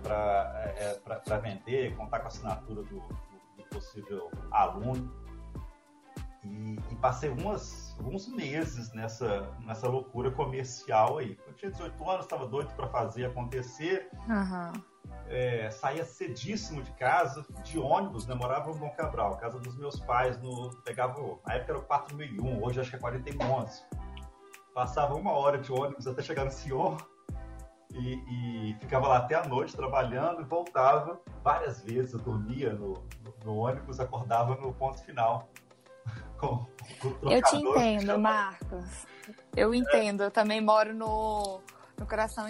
para 0.01 0.73
é, 0.77 0.99
é 1.29 1.37
vender, 1.39 1.95
contar 1.95 2.19
com 2.19 2.25
a 2.25 2.27
assinatura 2.27 2.83
do, 2.83 2.99
do, 2.99 3.17
do 3.57 3.63
possível 3.69 4.29
aluno. 4.51 5.11
E, 6.43 6.79
e, 6.89 6.95
passei 6.95 7.29
umas, 7.29 7.95
alguns 7.99 8.27
meses 8.27 8.91
nessa, 8.93 9.55
nessa 9.59 9.87
loucura 9.87 10.31
comercial 10.31 11.19
aí. 11.19 11.37
Eu 11.45 11.53
tinha 11.53 11.71
18 11.71 12.09
anos, 12.09 12.25
estava 12.25 12.47
doido 12.47 12.73
para 12.73 12.87
fazer 12.87 13.25
acontecer. 13.25 14.09
Uhum. 14.27 14.81
É, 15.27 15.69
saía 15.69 16.03
cedíssimo 16.03 16.81
de 16.81 16.91
casa, 16.93 17.45
de 17.63 17.77
ônibus, 17.77 18.25
né? 18.25 18.33
Morava 18.33 18.71
no 18.71 18.79
Dom 18.79 18.89
Cabral, 18.91 19.37
casa 19.37 19.59
dos 19.59 19.77
meus 19.77 19.99
pais, 19.99 20.37
no, 20.41 20.69
pegava, 20.83 21.13
na 21.45 21.53
época 21.53 21.73
era 21.73 21.79
o 21.79 21.83
4001, 21.83 22.63
hoje 22.63 22.81
acho 22.81 22.89
que 22.89 22.95
é 22.95 22.99
4111. 22.99 23.83
Passava 24.73 25.15
uma 25.15 25.31
hora 25.31 25.57
de 25.57 25.71
ônibus 25.71 26.07
até 26.07 26.21
chegar 26.21 26.45
no 26.45 26.51
Sion 26.51 26.97
e, 27.95 28.69
e, 28.69 28.75
ficava 28.79 29.07
lá 29.07 29.17
até 29.17 29.35
a 29.35 29.45
noite 29.45 29.75
trabalhando 29.75 30.41
e 30.41 30.45
voltava 30.45 31.19
várias 31.43 31.81
vezes. 31.81 32.13
Eu 32.13 32.19
dormia 32.19 32.73
no, 32.73 32.93
no, 33.23 33.33
no 33.45 33.55
ônibus, 33.57 33.99
acordava 33.99 34.55
no 34.55 34.73
ponto 34.73 35.03
final. 35.03 35.49
Com, 36.37 36.65
com 36.99 37.29
eu 37.29 37.39
te 37.43 37.55
entendo, 37.55 38.17
Marcos. 38.17 39.05
Eu 39.55 39.75
entendo. 39.75 40.23
Eu 40.23 40.31
também 40.31 40.59
moro 40.59 40.91
no, 40.91 41.61
no 42.01 42.07
coração 42.07 42.45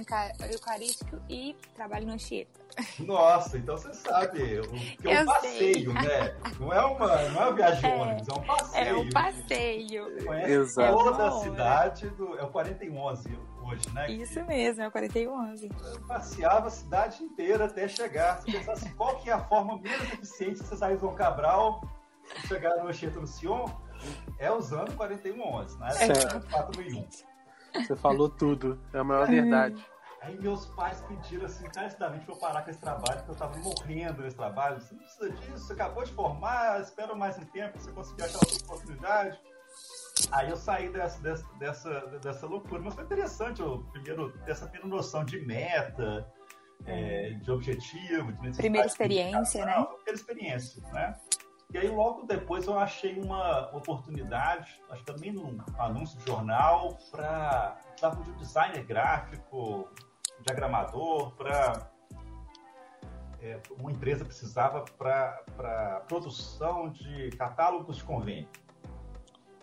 eucarístico 0.49 1.21
e 1.29 1.57
trabalho 1.75 2.07
no 2.07 2.13
Anchieta. 2.13 2.61
Nossa, 2.99 3.57
então 3.57 3.77
você 3.77 3.93
sabe, 3.93 4.61
o, 4.61 4.71
que 4.71 5.09
é 5.09 5.21
um 5.21 5.25
passeio, 5.25 5.91
sei. 5.91 6.07
né? 6.07 6.37
Não 6.57 6.73
é 6.73 6.85
uma, 6.85 7.07
não 7.29 7.41
é 7.41 7.45
uma 7.47 7.53
viagem 7.53 7.81
de 7.81 7.85
é, 7.85 8.01
ônibus, 8.01 8.27
é 8.29 8.33
um 8.33 8.43
passeio. 8.43 8.87
É 8.87 8.93
um 8.93 9.09
passeio. 9.09 10.03
Você 10.05 10.23
conhece 10.23 10.51
Exato. 10.53 10.97
toda 10.97 11.27
a 11.27 11.31
cidade, 11.41 12.09
do, 12.11 12.39
é 12.39 12.43
o 12.43 12.47
4111 12.47 13.39
hoje, 13.61 13.89
né? 13.93 14.09
Isso 14.09 14.33
que, 14.35 14.43
mesmo, 14.43 14.83
é 14.83 14.87
o 14.87 14.91
4111. 14.91 15.69
Eu 15.83 16.01
passeava 16.07 16.67
a 16.67 16.71
cidade 16.71 17.21
inteira 17.21 17.65
até 17.65 17.89
chegar. 17.89 18.41
Se 18.41 18.49
pensasse 18.49 18.89
qual 18.93 19.17
que 19.19 19.29
é 19.29 19.33
a 19.33 19.43
forma 19.43 19.77
menos 19.81 20.13
eficiente 20.13 20.61
de 20.61 20.65
você 20.65 20.77
sair 20.77 20.95
do 20.95 21.01
João 21.01 21.15
Cabral 21.15 21.81
e 22.37 22.47
chegar 22.47 22.77
no 22.77 22.87
Anchieta 22.87 23.19
no 23.19 23.27
Sion, 23.27 23.65
é 24.39 24.49
usando 24.49 24.91
o 24.91 24.95
4111, 24.95 25.77
né? 25.77 25.89
É 25.99 26.39
4001. 26.51 27.30
Você 27.73 27.95
falou 27.95 28.29
tudo, 28.29 28.79
é 28.93 28.99
a 28.99 29.03
maior 29.03 29.27
verdade. 29.27 29.85
Aí 30.21 30.39
meus 30.39 30.67
pais 30.67 31.01
pediram 31.07 31.45
assim, 31.45 31.65
encarecidamente 31.65 32.25
pra 32.25 32.35
eu 32.35 32.39
parar 32.39 32.61
com 32.61 32.69
esse 32.69 32.79
trabalho, 32.79 33.17
porque 33.17 33.31
eu 33.31 33.35
tava 33.35 33.57
morrendo 33.57 34.21
nesse 34.21 34.35
trabalho. 34.35 34.79
Você 34.79 34.93
não 34.93 35.01
precisa 35.01 35.29
disso, 35.31 35.65
você 35.65 35.73
acabou 35.73 36.03
de 36.03 36.13
formar, 36.13 36.79
espera 36.79 37.15
mais 37.15 37.37
um 37.39 37.45
tempo 37.45 37.71
pra 37.71 37.81
você 37.81 37.91
conseguir 37.91 38.23
aquela 38.23 38.43
oportunidade. 38.63 39.39
Aí 40.31 40.49
eu 40.49 40.57
saí 40.57 40.89
dessa, 40.89 41.19
dessa, 41.21 41.45
dessa, 41.57 41.99
dessa 42.21 42.45
loucura. 42.45 42.81
Mas 42.83 42.93
foi 42.93 43.03
interessante, 43.03 43.61
eu 43.61 43.79
primeiro 43.91 44.31
ter 44.45 44.51
essa 44.51 44.67
primeira 44.67 44.95
noção 44.95 45.25
de 45.25 45.39
meta, 45.43 46.31
é, 46.85 47.31
de 47.31 47.51
objetivo, 47.51 48.31
de 48.33 48.51
Primeira 48.57 48.87
experiência, 48.87 49.65
né? 49.65 49.73
Primeira 49.85 50.13
experiência, 50.13 50.83
né? 50.93 51.15
E 51.73 51.77
aí 51.77 51.87
logo 51.87 52.25
depois 52.25 52.67
eu 52.67 52.77
achei 52.77 53.17
uma 53.19 53.73
oportunidade, 53.75 54.81
acho 54.89 55.03
que 55.03 55.13
também 55.13 55.31
num 55.31 55.57
anúncio 55.77 56.19
de 56.19 56.25
jornal, 56.25 56.97
para 57.09 57.77
precisava 57.91 58.23
de 58.23 58.29
um 58.29 58.35
designer 58.35 58.83
gráfico, 58.83 59.87
diagramador, 60.45 61.31
para 61.31 61.89
é, 63.41 63.59
uma 63.79 63.91
empresa 63.91 64.25
precisava 64.25 64.83
para 64.97 66.03
produção 66.07 66.89
de 66.89 67.29
catálogos 67.31 67.97
de 67.97 68.03
convênio. 68.03 68.49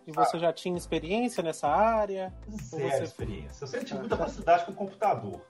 E 0.06 0.12
você 0.12 0.38
ah. 0.38 0.40
já 0.40 0.52
tinha 0.52 0.76
experiência 0.76 1.42
nessa 1.42 1.68
área? 1.68 2.32
Zero 2.48 2.88
você... 2.88 3.04
experiência. 3.04 3.64
Eu 3.64 3.68
sempre 3.68 3.86
tive 3.86 4.00
muita 4.00 4.16
facilidade 4.16 4.64
com 4.64 4.72
o 4.72 4.74
computador. 4.74 5.42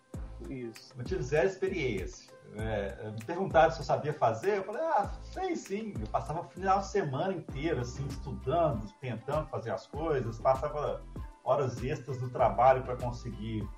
Isso. 0.50 0.92
Eu 0.98 1.04
tive 1.04 1.22
zero 1.22 1.46
experiência. 1.46 2.32
É, 2.56 3.10
me 3.10 3.24
perguntaram 3.24 3.70
se 3.70 3.80
eu 3.80 3.84
sabia 3.84 4.12
fazer, 4.12 4.58
eu 4.58 4.64
falei, 4.64 4.82
ah, 4.82 5.10
sei 5.22 5.54
sim. 5.54 5.94
Eu 6.00 6.06
passava 6.08 6.40
o 6.40 6.44
final 6.44 6.80
de 6.80 6.86
semana 6.88 7.32
inteiro, 7.32 7.80
assim, 7.80 8.06
estudando, 8.06 8.86
tentando 9.00 9.46
fazer 9.48 9.70
as 9.70 9.86
coisas, 9.86 10.40
passava 10.40 11.02
horas 11.44 11.82
extras 11.82 12.18
do 12.18 12.28
trabalho 12.28 12.82
para 12.82 12.96
conseguir 12.96 13.68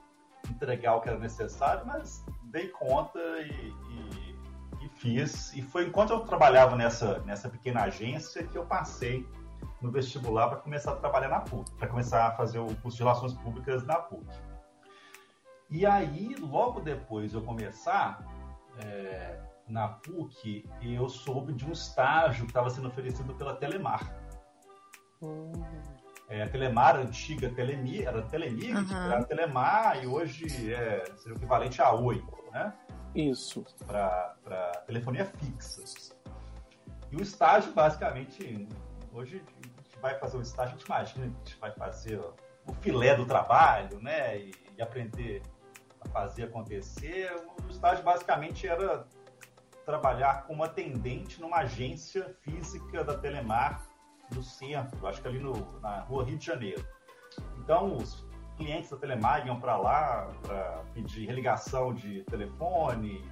entregar 0.48 0.96
o 0.96 1.00
que 1.00 1.08
era 1.08 1.18
necessário, 1.18 1.86
mas 1.86 2.24
dei 2.44 2.68
conta 2.68 3.18
e, 3.18 3.72
e, 3.90 4.38
e, 4.82 4.88
fiz. 4.88 5.52
E 5.54 5.62
foi 5.62 5.86
enquanto 5.86 6.10
eu 6.10 6.20
trabalhava 6.20 6.74
nessa, 6.74 7.18
nessa 7.20 7.48
pequena 7.48 7.82
agência 7.82 8.44
que 8.44 8.56
eu 8.56 8.64
passei 8.66 9.26
no 9.80 9.90
vestibular 9.90 10.48
para 10.48 10.58
começar 10.58 10.92
a 10.92 10.96
trabalhar 10.96 11.28
na 11.28 11.40
PUC, 11.40 11.70
para 11.72 11.88
começar 11.88 12.26
a 12.26 12.32
fazer 12.32 12.58
o 12.58 12.74
curso 12.76 12.96
de 12.96 13.02
Relações 13.02 13.34
Públicas 13.34 13.84
na 13.84 13.96
PUC. 13.96 14.26
E 15.70 15.86
aí, 15.86 16.34
logo 16.40 16.80
depois 16.80 17.30
de 17.30 17.36
eu 17.36 17.42
começar 17.42 18.26
é, 18.78 19.38
na 19.68 19.88
PUC, 19.88 20.68
eu 20.82 21.08
soube 21.08 21.52
de 21.52 21.64
um 21.64 21.72
estágio 21.72 22.44
que 22.44 22.50
estava 22.50 22.70
sendo 22.70 22.88
oferecido 22.88 23.34
pela 23.34 23.54
Telemar. 23.54 24.14
Uhum. 25.20 25.52
É, 26.28 26.42
a 26.42 26.48
Telemar, 26.48 26.96
a 26.96 27.00
antiga 27.00 27.50
Telemi, 27.50 28.02
era 28.02 28.22
Telemig, 28.22 28.72
uhum. 28.72 29.12
era 29.12 29.24
Telemar, 29.24 30.02
e 30.02 30.06
hoje 30.06 30.72
é 30.72 31.04
seria 31.16 31.34
o 31.34 31.36
equivalente 31.36 31.82
a 31.82 31.92
Oi, 31.92 32.24
né? 32.52 32.72
Isso. 33.14 33.64
Para 33.86 34.36
telefonia 34.86 35.24
fixa. 35.24 36.14
E 37.10 37.16
o 37.16 37.22
estágio, 37.22 37.72
basicamente, 37.72 38.68
hoje 39.12 39.42
vai 40.00 40.18
fazer 40.18 40.36
um 40.36 40.42
estágio, 40.42 40.74
a 40.74 40.78
gente 40.78 40.86
imagina 40.86 41.26
que 41.26 41.32
a 41.32 41.44
gente 41.44 41.60
vai 41.60 41.72
fazer 41.72 42.20
o 42.66 42.72
filé 42.80 43.16
do 43.16 43.26
trabalho, 43.26 44.00
né? 44.00 44.38
E, 44.38 44.52
e 44.78 44.82
aprender 44.82 45.42
fazer 46.09 46.45
acontecer. 46.45 47.30
O 47.64 47.71
estágio 47.71 48.04
basicamente 48.04 48.66
era 48.66 49.07
trabalhar 49.85 50.47
como 50.47 50.62
atendente 50.62 51.40
numa 51.40 51.59
agência 51.59 52.37
física 52.42 53.02
da 53.02 53.16
Telemar 53.19 53.87
no 54.35 54.42
centro, 54.42 55.07
acho 55.07 55.21
que 55.21 55.28
ali 55.28 55.38
no, 55.40 55.80
na 55.80 56.00
rua 56.00 56.25
Rio 56.25 56.38
de 56.38 56.47
Janeiro. 56.47 56.85
Então, 57.59 57.97
os 57.97 58.25
clientes 58.57 58.90
da 58.90 58.97
Telemar 58.97 59.47
iam 59.47 59.59
para 59.59 59.76
lá 59.76 60.28
para 60.42 60.85
pedir 60.95 61.26
religação 61.26 61.92
de 61.92 62.23
telefone, 62.25 63.25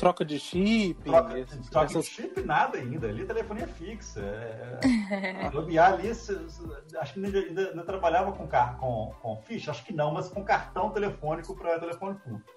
Troca 0.00 0.24
de 0.24 0.40
chip. 0.40 1.04
Troca, 1.04 1.38
esses, 1.38 1.68
troca 1.68 1.86
essas... 1.86 2.04
de 2.06 2.10
chip, 2.10 2.40
nada 2.40 2.78
ainda. 2.78 3.06
Ali 3.06 3.26
telefonia 3.26 3.66
fixa. 3.66 4.20
É, 4.22 4.80
é 5.12 5.46
ali, 5.78 6.10
acho 6.10 7.12
que 7.12 7.22
ainda, 7.22 7.38
ainda, 7.38 7.68
ainda 7.68 7.84
trabalhava 7.84 8.32
com, 8.32 8.46
car 8.46 8.78
com, 8.78 9.12
com 9.20 9.36
ficha, 9.42 9.70
acho 9.70 9.84
que 9.84 9.92
não, 9.92 10.10
mas 10.10 10.28
com 10.28 10.42
cartão 10.42 10.88
telefônico 10.88 11.54
para 11.54 11.78
telefone 11.78 12.14
público. 12.14 12.50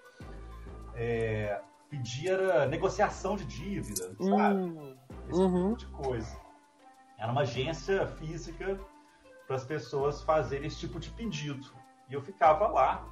É, 0.96 1.60
pedia 1.90 2.66
negociação 2.68 3.36
de 3.36 3.44
dívida, 3.44 4.16
sabe? 4.18 4.62
Hum, 4.62 4.96
Esse 5.30 5.40
uhum. 5.42 5.76
tipo 5.76 5.92
de 5.92 6.04
coisa. 6.04 6.38
Era 7.18 7.30
uma 7.30 7.42
agência 7.42 8.08
física 8.08 8.80
para 9.46 9.58
as 9.58 9.66
pessoas 9.66 10.22
fazerem 10.22 10.68
esse 10.68 10.80
tipo 10.80 10.98
de 10.98 11.10
pedido. 11.10 11.74
E 12.10 12.14
eu 12.14 12.22
ficava 12.22 12.68
lá 12.68 13.06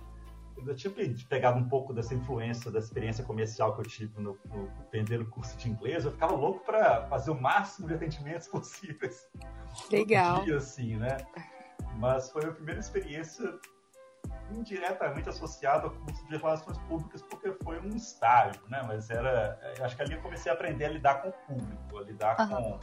eu 0.67 0.75
tive 0.75 1.15
pegado 1.25 1.57
um 1.57 1.67
pouco 1.67 1.93
dessa 1.93 2.13
influência 2.13 2.71
da 2.71 2.79
experiência 2.79 3.23
comercial 3.23 3.75
que 3.75 3.81
eu 3.81 3.85
tive 3.85 4.21
no, 4.21 4.37
no 4.45 4.67
primeiro 4.89 5.25
curso 5.27 5.57
de 5.57 5.69
inglês. 5.69 6.05
Eu 6.05 6.11
ficava 6.11 6.33
louco 6.35 6.65
para 6.65 7.07
fazer 7.07 7.31
o 7.31 7.39
máximo 7.39 7.87
de 7.87 7.95
atendimentos 7.95 8.47
possíveis. 8.49 9.27
Legal. 9.91 10.43
Dia, 10.43 10.57
assim, 10.57 10.97
né? 10.97 11.17
Mas 11.97 12.31
foi 12.31 12.45
a 12.45 12.51
primeira 12.51 12.79
experiência 12.79 13.59
indiretamente 14.51 15.29
associada 15.29 15.85
ao 15.85 15.91
curso 15.91 16.25
de 16.27 16.37
relações 16.37 16.77
públicas 16.79 17.21
porque 17.21 17.51
foi 17.63 17.79
um 17.79 17.95
estágio, 17.95 18.61
né? 18.67 18.81
Mas 18.85 19.09
era, 19.09 19.59
acho 19.79 19.95
que 19.95 20.01
ali 20.01 20.13
eu 20.13 20.21
comecei 20.21 20.51
a 20.51 20.55
aprender 20.55 20.85
a 20.85 20.89
lidar 20.89 21.21
com 21.21 21.29
o 21.29 21.33
público, 21.33 21.97
a 21.97 22.01
lidar 22.03 22.39
uhum. 22.39 22.79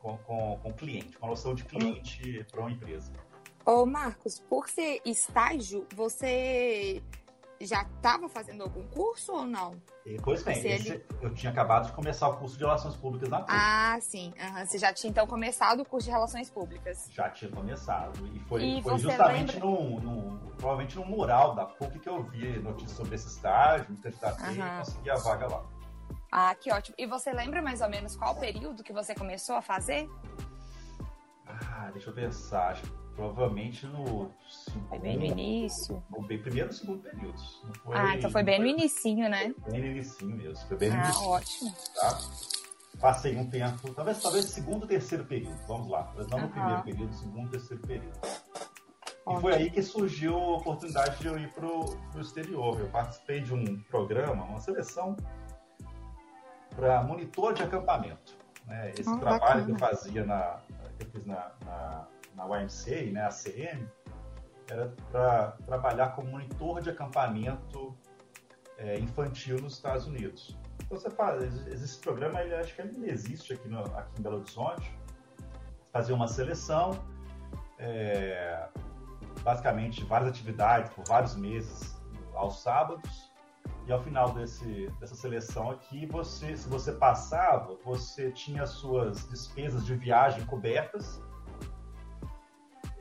com, 0.00 0.16
com, 0.16 0.18
com, 0.18 0.58
com 0.62 0.68
o 0.70 0.74
cliente, 0.74 1.18
com 1.18 1.26
a 1.26 1.30
noção 1.30 1.54
de 1.54 1.64
cliente 1.64 2.38
uhum. 2.38 2.44
para 2.44 2.60
uma 2.60 2.70
empresa. 2.70 3.12
Ô, 3.66 3.84
Marcos, 3.84 4.38
por 4.38 4.68
ser 4.68 5.02
estágio, 5.04 5.84
você 5.92 7.02
já 7.60 7.82
estava 7.82 8.28
fazendo 8.28 8.62
algum 8.62 8.86
curso 8.86 9.32
ou 9.32 9.44
não? 9.44 9.74
Pois 10.22 10.44
bem, 10.44 10.64
esse, 10.64 11.04
eu 11.20 11.34
tinha 11.34 11.50
acabado 11.50 11.86
de 11.86 11.92
começar 11.92 12.28
o 12.28 12.36
curso 12.36 12.56
de 12.56 12.62
Relações 12.62 12.94
Públicas 12.94 13.28
na 13.28 13.40
PUC. 13.40 13.50
Ah, 13.52 13.98
sim. 14.00 14.32
Uhum. 14.40 14.64
Você 14.64 14.78
já 14.78 14.92
tinha 14.92 15.10
então 15.10 15.26
começado 15.26 15.80
o 15.80 15.84
curso 15.84 16.04
de 16.04 16.12
Relações 16.12 16.48
Públicas? 16.48 17.08
Já 17.10 17.28
tinha 17.28 17.50
começado. 17.50 18.24
E 18.32 18.38
foi, 18.38 18.62
e 18.62 18.82
foi 18.82 18.98
justamente 19.00 19.58
num, 19.58 19.98
num, 19.98 20.38
provavelmente 20.58 20.94
no 20.94 21.04
mural 21.04 21.56
da 21.56 21.64
PUC 21.64 21.98
que 21.98 22.08
eu 22.08 22.22
vi 22.22 22.60
notícias 22.60 22.92
sobre 22.92 23.16
esse 23.16 23.26
estágio, 23.26 23.90
me 23.90 23.96
candidatei 23.96 24.46
uhum. 24.46 24.74
e 24.74 24.78
consegui 24.78 25.10
a 25.10 25.16
vaga 25.16 25.48
lá. 25.48 25.64
Ah, 26.30 26.54
que 26.54 26.72
ótimo. 26.72 26.94
E 26.96 27.04
você 27.04 27.32
lembra 27.32 27.60
mais 27.60 27.80
ou 27.80 27.88
menos 27.88 28.14
qual 28.14 28.36
período 28.36 28.84
que 28.84 28.92
você 28.92 29.12
começou 29.12 29.56
a 29.56 29.62
fazer? 29.62 30.08
Ah, 31.48 31.90
deixa 31.92 32.10
eu 32.10 32.14
pensar. 32.14 32.70
Acho 32.70 33.05
Provavelmente 33.16 33.86
no 33.86 34.30
segundo, 34.46 34.88
Foi 34.90 34.98
bem 34.98 35.16
no 35.16 35.24
início. 35.24 36.02
No 36.10 36.22
bem, 36.26 36.38
primeiro 36.38 36.70
e 36.70 36.74
segundo 36.74 37.02
período. 37.02 37.38
Foi, 37.82 37.96
ah, 37.96 38.14
então 38.14 38.30
foi 38.30 38.42
bem 38.42 38.60
no 38.60 38.66
inicinho, 38.66 39.28
né? 39.30 39.54
Bem 39.70 39.80
no 39.80 39.86
inicinho 39.86 40.36
mesmo. 40.36 40.68
Foi 40.68 40.76
bem 40.76 40.90
no 40.90 40.96
ah, 40.96 41.04
inicinho, 41.04 41.28
ótimo. 41.30 41.74
Tá? 41.94 42.18
Passei 43.00 43.36
um 43.36 43.48
tempo, 43.48 43.92
talvez, 43.94 44.22
talvez 44.22 44.44
segundo 44.44 44.86
terceiro 44.86 45.24
período. 45.24 45.58
Vamos 45.66 45.88
lá. 45.88 46.12
Mas 46.14 46.26
não 46.26 46.40
no 46.40 46.48
primeiro 46.50 46.82
período, 46.82 47.14
segundo 47.14 47.50
terceiro 47.50 47.82
período. 47.86 48.18
Ótimo. 49.24 49.38
E 49.38 49.40
foi 49.40 49.54
aí 49.54 49.70
que 49.70 49.82
surgiu 49.82 50.36
a 50.36 50.56
oportunidade 50.58 51.18
de 51.18 51.26
eu 51.26 51.38
ir 51.38 51.48
para 51.52 51.66
o 51.66 52.20
exterior. 52.20 52.78
Eu 52.78 52.88
participei 52.88 53.40
de 53.40 53.54
um 53.54 53.80
programa, 53.84 54.44
uma 54.44 54.60
seleção 54.60 55.16
para 56.74 57.02
monitor 57.02 57.54
de 57.54 57.62
acampamento. 57.62 58.36
Né? 58.66 58.90
Esse 58.90 59.08
ah, 59.08 59.16
trabalho 59.16 59.40
bacana. 59.40 59.64
que 59.64 59.70
eu 59.70 59.78
fazia 59.78 60.24
na, 60.24 60.60
que 60.98 61.06
eu 61.06 61.10
fiz 61.10 61.26
na, 61.26 61.52
na, 61.64 62.08
na 62.36 62.44
YMCA, 62.44 63.10
né, 63.10 63.24
a 63.24 63.30
CM, 63.30 63.88
era 64.68 64.94
para 65.10 65.52
trabalhar 65.64 66.10
como 66.10 66.30
monitor 66.30 66.80
de 66.80 66.90
acampamento 66.90 67.96
é, 68.78 68.98
infantil 68.98 69.60
nos 69.60 69.74
Estados 69.74 70.06
Unidos. 70.06 70.56
Então 70.84 70.98
você 70.98 71.10
faz, 71.10 71.66
esse 71.66 71.98
programa, 71.98 72.42
ele, 72.42 72.54
acho 72.54 72.74
que 72.74 72.82
ainda 72.82 73.10
existe 73.10 73.54
aqui, 73.54 73.68
no, 73.68 73.80
aqui 73.80 74.20
em 74.20 74.22
Belo 74.22 74.36
Horizonte, 74.36 74.92
fazer 75.92 76.12
uma 76.12 76.28
seleção, 76.28 76.90
é, 77.78 78.68
basicamente 79.42 80.04
várias 80.04 80.28
atividades 80.28 80.92
por 80.92 81.04
vários 81.06 81.34
meses 81.34 81.96
aos 82.34 82.62
sábados, 82.62 83.32
e 83.86 83.92
ao 83.92 84.02
final 84.02 84.32
desse, 84.34 84.88
dessa 84.98 85.14
seleção 85.14 85.70
aqui, 85.70 86.06
você, 86.06 86.56
se 86.56 86.68
você 86.68 86.92
passava, 86.92 87.76
você 87.84 88.32
tinha 88.32 88.66
suas 88.66 89.28
despesas 89.28 89.86
de 89.86 89.94
viagem 89.94 90.44
cobertas 90.44 91.22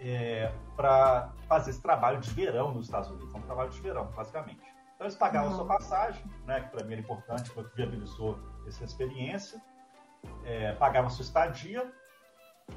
é, 0.05 0.53
para 0.75 1.31
fazer 1.47 1.71
esse 1.71 1.81
trabalho 1.81 2.19
de 2.19 2.29
verão 2.29 2.71
nos 2.71 2.85
Estados 2.85 3.09
Unidos. 3.09 3.33
É 3.33 3.37
um 3.37 3.41
trabalho 3.41 3.69
de 3.71 3.81
verão, 3.81 4.05
basicamente. 4.15 4.61
Então 4.95 5.07
eles 5.07 5.15
pagavam 5.15 5.49
uhum. 5.49 5.53
a 5.53 5.57
sua 5.57 5.65
passagem, 5.65 6.23
né, 6.45 6.61
que 6.61 6.69
para 6.69 6.85
mim 6.85 6.93
era 6.93 7.01
importante, 7.01 7.49
porque 7.51 7.75
viabilizou 7.75 8.39
essa 8.67 8.83
experiência, 8.83 9.59
é, 10.45 10.73
pagavam 10.73 11.07
a 11.07 11.09
sua 11.09 11.23
estadia, 11.23 11.91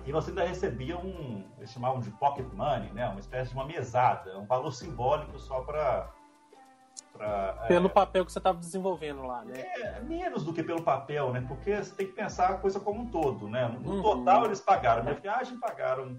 e 0.05 0.13
você 0.13 0.31
ainda 0.31 0.45
recebia 0.45 0.99
um, 0.99 1.47
eles 1.59 1.71
chamavam 1.71 2.01
de 2.01 2.11
pocket 2.13 2.47
money, 2.53 2.91
né, 2.93 3.09
uma 3.09 3.21
espécie 3.21 3.51
de 3.51 3.55
uma 3.55 3.67
mesada, 3.67 4.39
um 4.39 4.47
valor 4.47 4.73
simbólico 4.73 5.39
só 5.39 5.61
para 5.61 6.11
Pra, 7.13 7.53
pelo 7.67 7.87
é, 7.87 7.91
papel 7.91 8.25
que 8.25 8.31
você 8.31 8.39
estava 8.39 8.59
desenvolvendo 8.59 9.23
lá, 9.23 9.45
né? 9.45 9.61
É, 9.61 10.01
menos 10.01 10.45
do 10.45 10.53
que 10.53 10.63
pelo 10.63 10.83
papel, 10.83 11.33
né? 11.33 11.45
Porque 11.47 11.77
você 11.77 11.95
tem 11.95 12.07
que 12.07 12.13
pensar 12.13 12.51
a 12.51 12.59
coisa 12.59 12.79
como 12.79 13.01
um 13.01 13.07
todo, 13.07 13.49
né? 13.49 13.67
No 13.81 13.95
uhum. 13.95 14.03
total, 14.03 14.45
eles 14.45 14.61
pagaram 14.61 15.03
minha 15.03 15.15
viagem, 15.15 15.59
pagaram 15.59 16.19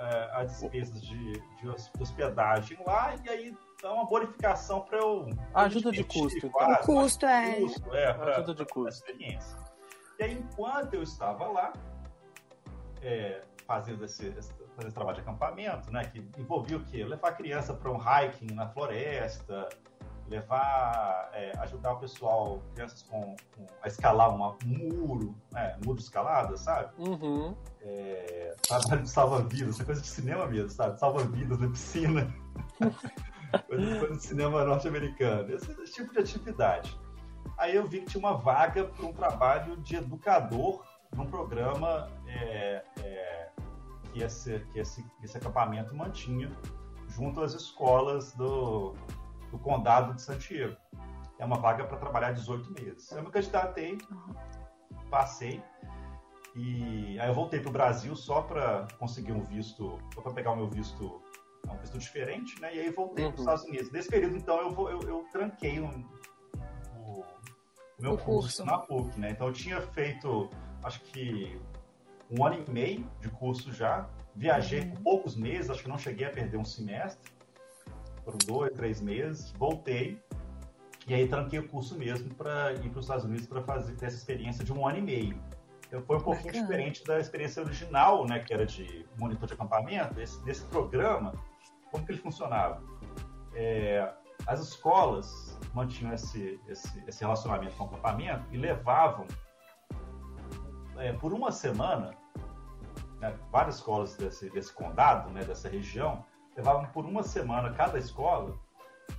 é, 0.00 0.30
as 0.32 0.50
despesas 0.50 1.02
de, 1.02 1.32
de, 1.32 1.68
hospedagem 2.00 2.78
lá, 2.86 3.14
e 3.22 3.28
aí 3.28 3.56
dá 3.82 3.92
uma 3.92 4.06
bonificação 4.06 4.80
para 4.80 4.98
eu. 4.98 5.28
ajuda 5.54 5.92
de 5.92 6.02
custo. 6.04 6.46
Então. 6.46 6.72
O 6.72 6.78
custo 6.78 7.26
é. 7.26 7.60
Custo, 7.60 7.94
é 7.94 8.12
pra, 8.14 8.36
ajuda 8.36 8.54
de 8.54 8.64
custo. 8.64 8.88
Experiência. 8.88 9.58
E 10.18 10.24
aí, 10.24 10.32
enquanto 10.32 10.94
eu 10.94 11.02
estava 11.02 11.46
lá, 11.48 11.72
é, 13.02 13.42
fazendo 13.66 14.02
esse, 14.06 14.28
esse, 14.28 14.52
fazendo 14.52 14.86
esse 14.86 14.94
trabalho 14.94 15.16
de 15.16 15.20
acampamento, 15.20 15.92
né? 15.92 16.04
Que 16.04 16.18
envolvia 16.38 16.78
o 16.78 16.84
quê? 16.84 17.04
Levar 17.04 17.28
a 17.28 17.32
criança 17.32 17.74
para 17.74 17.90
um 17.90 17.98
hiking 17.98 18.54
na 18.54 18.68
floresta, 18.68 19.68
levar, 20.30 21.28
é, 21.34 21.52
ajudar 21.58 21.94
o 21.94 21.98
pessoal, 21.98 22.62
crianças 22.72 23.02
com, 23.02 23.34
com 23.56 23.66
a 23.82 23.88
escalar 23.88 24.32
uma, 24.32 24.56
um 24.64 24.96
muro, 24.96 25.34
né, 25.50 25.76
muro 25.84 25.98
escalada, 25.98 26.56
sabe? 26.56 26.92
Uhum. 26.98 27.54
É, 27.82 28.54
trabalho 28.62 29.02
de 29.02 29.10
salva-vidas, 29.10 29.80
é 29.80 29.84
coisa 29.84 30.00
de 30.00 30.06
cinema 30.06 30.46
mesmo, 30.46 30.70
sabe? 30.70 30.98
Salva-vidas 31.00 31.58
na 31.58 31.68
piscina. 31.68 32.32
coisa, 33.66 34.14
de 34.14 34.22
cinema 34.22 34.64
norte-americano, 34.64 35.52
esse, 35.52 35.72
esse, 35.82 35.94
tipo 35.94 36.12
de 36.12 36.20
atividade. 36.20 36.96
Aí 37.58 37.74
eu 37.74 37.86
vi 37.88 38.00
que 38.00 38.06
tinha 38.06 38.20
uma 38.20 38.36
vaga 38.36 38.84
para 38.84 39.04
um 39.04 39.12
trabalho 39.12 39.76
de 39.78 39.96
educador 39.96 40.84
num 41.12 41.26
programa 41.26 42.08
é, 42.28 42.84
é, 43.02 43.48
que, 44.12 44.22
esse, 44.22 44.60
que 44.72 44.78
esse, 44.78 45.04
esse 45.24 45.36
acampamento 45.36 45.92
mantinha 45.92 46.48
junto 47.08 47.42
às 47.42 47.52
escolas 47.52 48.32
do, 48.34 48.94
do 49.50 49.58
Condado 49.58 50.14
de 50.14 50.22
Santiago. 50.22 50.76
É 51.38 51.44
uma 51.44 51.58
vaga 51.58 51.84
para 51.84 51.96
trabalhar 51.96 52.32
18 52.32 52.72
meses. 52.72 53.10
Eu 53.10 53.22
me 53.22 53.30
candidatei, 53.30 53.98
passei, 55.10 55.62
e 56.54 57.18
aí 57.20 57.28
eu 57.28 57.34
voltei 57.34 57.60
para 57.60 57.68
o 57.68 57.72
Brasil 57.72 58.14
só 58.16 58.42
para 58.42 58.88
conseguir 58.98 59.32
um 59.32 59.42
visto, 59.42 59.98
só 60.14 60.20
para 60.20 60.32
pegar 60.32 60.52
o 60.52 60.56
meu 60.56 60.68
visto, 60.68 61.22
um 61.68 61.76
visto 61.76 61.98
diferente, 61.98 62.60
né? 62.60 62.74
E 62.74 62.80
aí 62.80 62.90
voltei 62.90 63.24
uhum. 63.24 63.30
para 63.30 63.36
os 63.36 63.40
Estados 63.40 63.64
Unidos. 63.64 63.92
Nesse 63.92 64.08
período, 64.08 64.36
então, 64.36 64.58
eu, 64.58 64.90
eu, 64.90 65.00
eu 65.08 65.26
tranquei 65.30 65.80
um, 65.80 66.04
o, 66.96 67.20
o, 67.20 67.24
meu 68.00 68.14
o 68.14 68.18
curso. 68.18 68.64
curso 68.64 68.64
na 68.64 68.78
PUC, 68.78 69.20
né? 69.20 69.30
Então 69.30 69.46
eu 69.46 69.52
tinha 69.52 69.80
feito, 69.80 70.50
acho 70.82 71.00
que 71.00 71.60
um 72.30 72.44
ano 72.44 72.64
e 72.66 72.70
meio 72.70 73.06
de 73.20 73.28
curso 73.28 73.72
já. 73.72 74.08
Viajei 74.34 74.80
uhum. 74.80 74.90
por 74.90 75.02
poucos 75.02 75.36
meses, 75.36 75.70
acho 75.70 75.82
que 75.82 75.88
não 75.88 75.98
cheguei 75.98 76.26
a 76.26 76.30
perder 76.30 76.56
um 76.56 76.64
semestre 76.64 77.30
foram 78.30 78.38
dois, 78.46 78.72
três 78.74 79.00
meses, 79.00 79.52
voltei 79.52 80.22
e 81.06 81.14
aí 81.14 81.26
tranquei 81.26 81.58
o 81.58 81.68
curso 81.68 81.98
mesmo 81.98 82.32
para 82.34 82.72
ir 82.74 82.88
para 82.90 82.98
os 82.98 83.04
Estados 83.04 83.24
Unidos 83.24 83.46
para 83.46 83.62
fazer 83.62 83.94
essa 83.94 84.16
experiência 84.16 84.64
de 84.64 84.72
um 84.72 84.86
ano 84.86 84.98
e 84.98 85.02
meio. 85.02 85.42
Então 85.86 86.00
foi 86.02 86.18
um 86.18 86.20
pouquinho 86.20 86.52
Bacana. 86.52 86.66
diferente 86.66 87.04
da 87.04 87.18
experiência 87.18 87.62
original, 87.62 88.24
né, 88.26 88.38
que 88.38 88.52
era 88.52 88.64
de 88.64 89.04
monitor 89.18 89.48
de 89.48 89.54
acampamento. 89.54 90.20
Esse, 90.20 90.42
desse 90.44 90.64
programa, 90.66 91.32
como 91.90 92.06
que 92.06 92.12
ele 92.12 92.20
funcionava? 92.20 92.80
É, 93.54 94.12
as 94.46 94.60
escolas 94.60 95.58
mantinham 95.74 96.12
esse, 96.14 96.60
esse, 96.68 97.02
esse, 97.08 97.20
relacionamento 97.20 97.74
com 97.74 97.84
o 97.84 97.86
acampamento 97.88 98.44
e 98.52 98.56
levavam 98.56 99.26
é, 100.96 101.12
por 101.12 101.32
uma 101.32 101.50
semana, 101.50 102.14
né, 103.20 103.36
várias 103.50 103.76
escolas 103.76 104.14
desse, 104.16 104.48
desse 104.50 104.72
condado, 104.72 105.30
né, 105.30 105.42
dessa 105.44 105.68
região, 105.68 106.24
levavam 106.56 106.86
por 106.86 107.04
uma 107.04 107.22
semana 107.22 107.72
cada 107.72 107.98
escola 107.98 108.58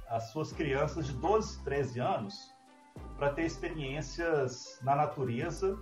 as 0.10 0.32
suas 0.32 0.52
crianças 0.52 1.08
de 1.08 1.14
12, 1.14 1.64
13 1.64 2.00
anos 2.00 2.54
para 3.18 3.32
ter 3.32 3.44
experiências 3.44 4.80
na 4.82 4.96
natureza 4.96 5.78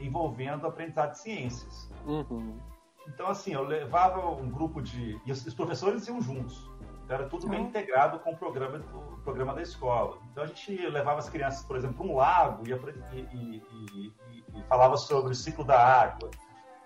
envolvendo 0.00 0.66
aprendizado 0.66 1.12
de 1.12 1.18
ciências. 1.18 1.90
Uhum. 2.06 2.58
Então, 3.06 3.28
assim, 3.28 3.52
eu 3.52 3.64
levava 3.64 4.28
um 4.28 4.50
grupo 4.50 4.80
de. 4.80 5.20
E 5.26 5.32
os 5.32 5.54
professores 5.54 6.06
iam 6.08 6.20
juntos. 6.20 6.68
Então, 7.04 7.16
era 7.16 7.28
tudo 7.28 7.48
bem 7.48 7.60
uhum. 7.60 7.66
integrado 7.66 8.18
com 8.20 8.32
o 8.32 8.36
programa, 8.36 8.78
o 8.94 9.20
programa 9.22 9.54
da 9.54 9.62
escola. 9.62 10.18
Então, 10.30 10.42
a 10.42 10.46
gente 10.46 10.74
levava 10.88 11.18
as 11.18 11.28
crianças, 11.28 11.64
por 11.64 11.76
exemplo, 11.76 11.96
para 11.96 12.06
um 12.06 12.16
lago 12.16 12.64
e, 12.66 12.72
e, 12.72 13.62
e, 13.92 14.14
e 14.54 14.62
falava 14.68 14.96
sobre 14.96 15.32
o 15.32 15.34
ciclo 15.34 15.64
da 15.64 15.78
água 15.78 16.30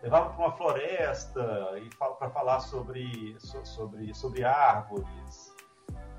levava 0.04 0.30
para 0.30 0.44
uma 0.44 0.52
floresta 0.52 1.78
e 1.82 1.88
para 1.96 2.28
falar 2.28 2.60
sobre, 2.60 3.34
sobre, 3.40 4.12
sobre 4.14 4.44
árvores 4.44 5.50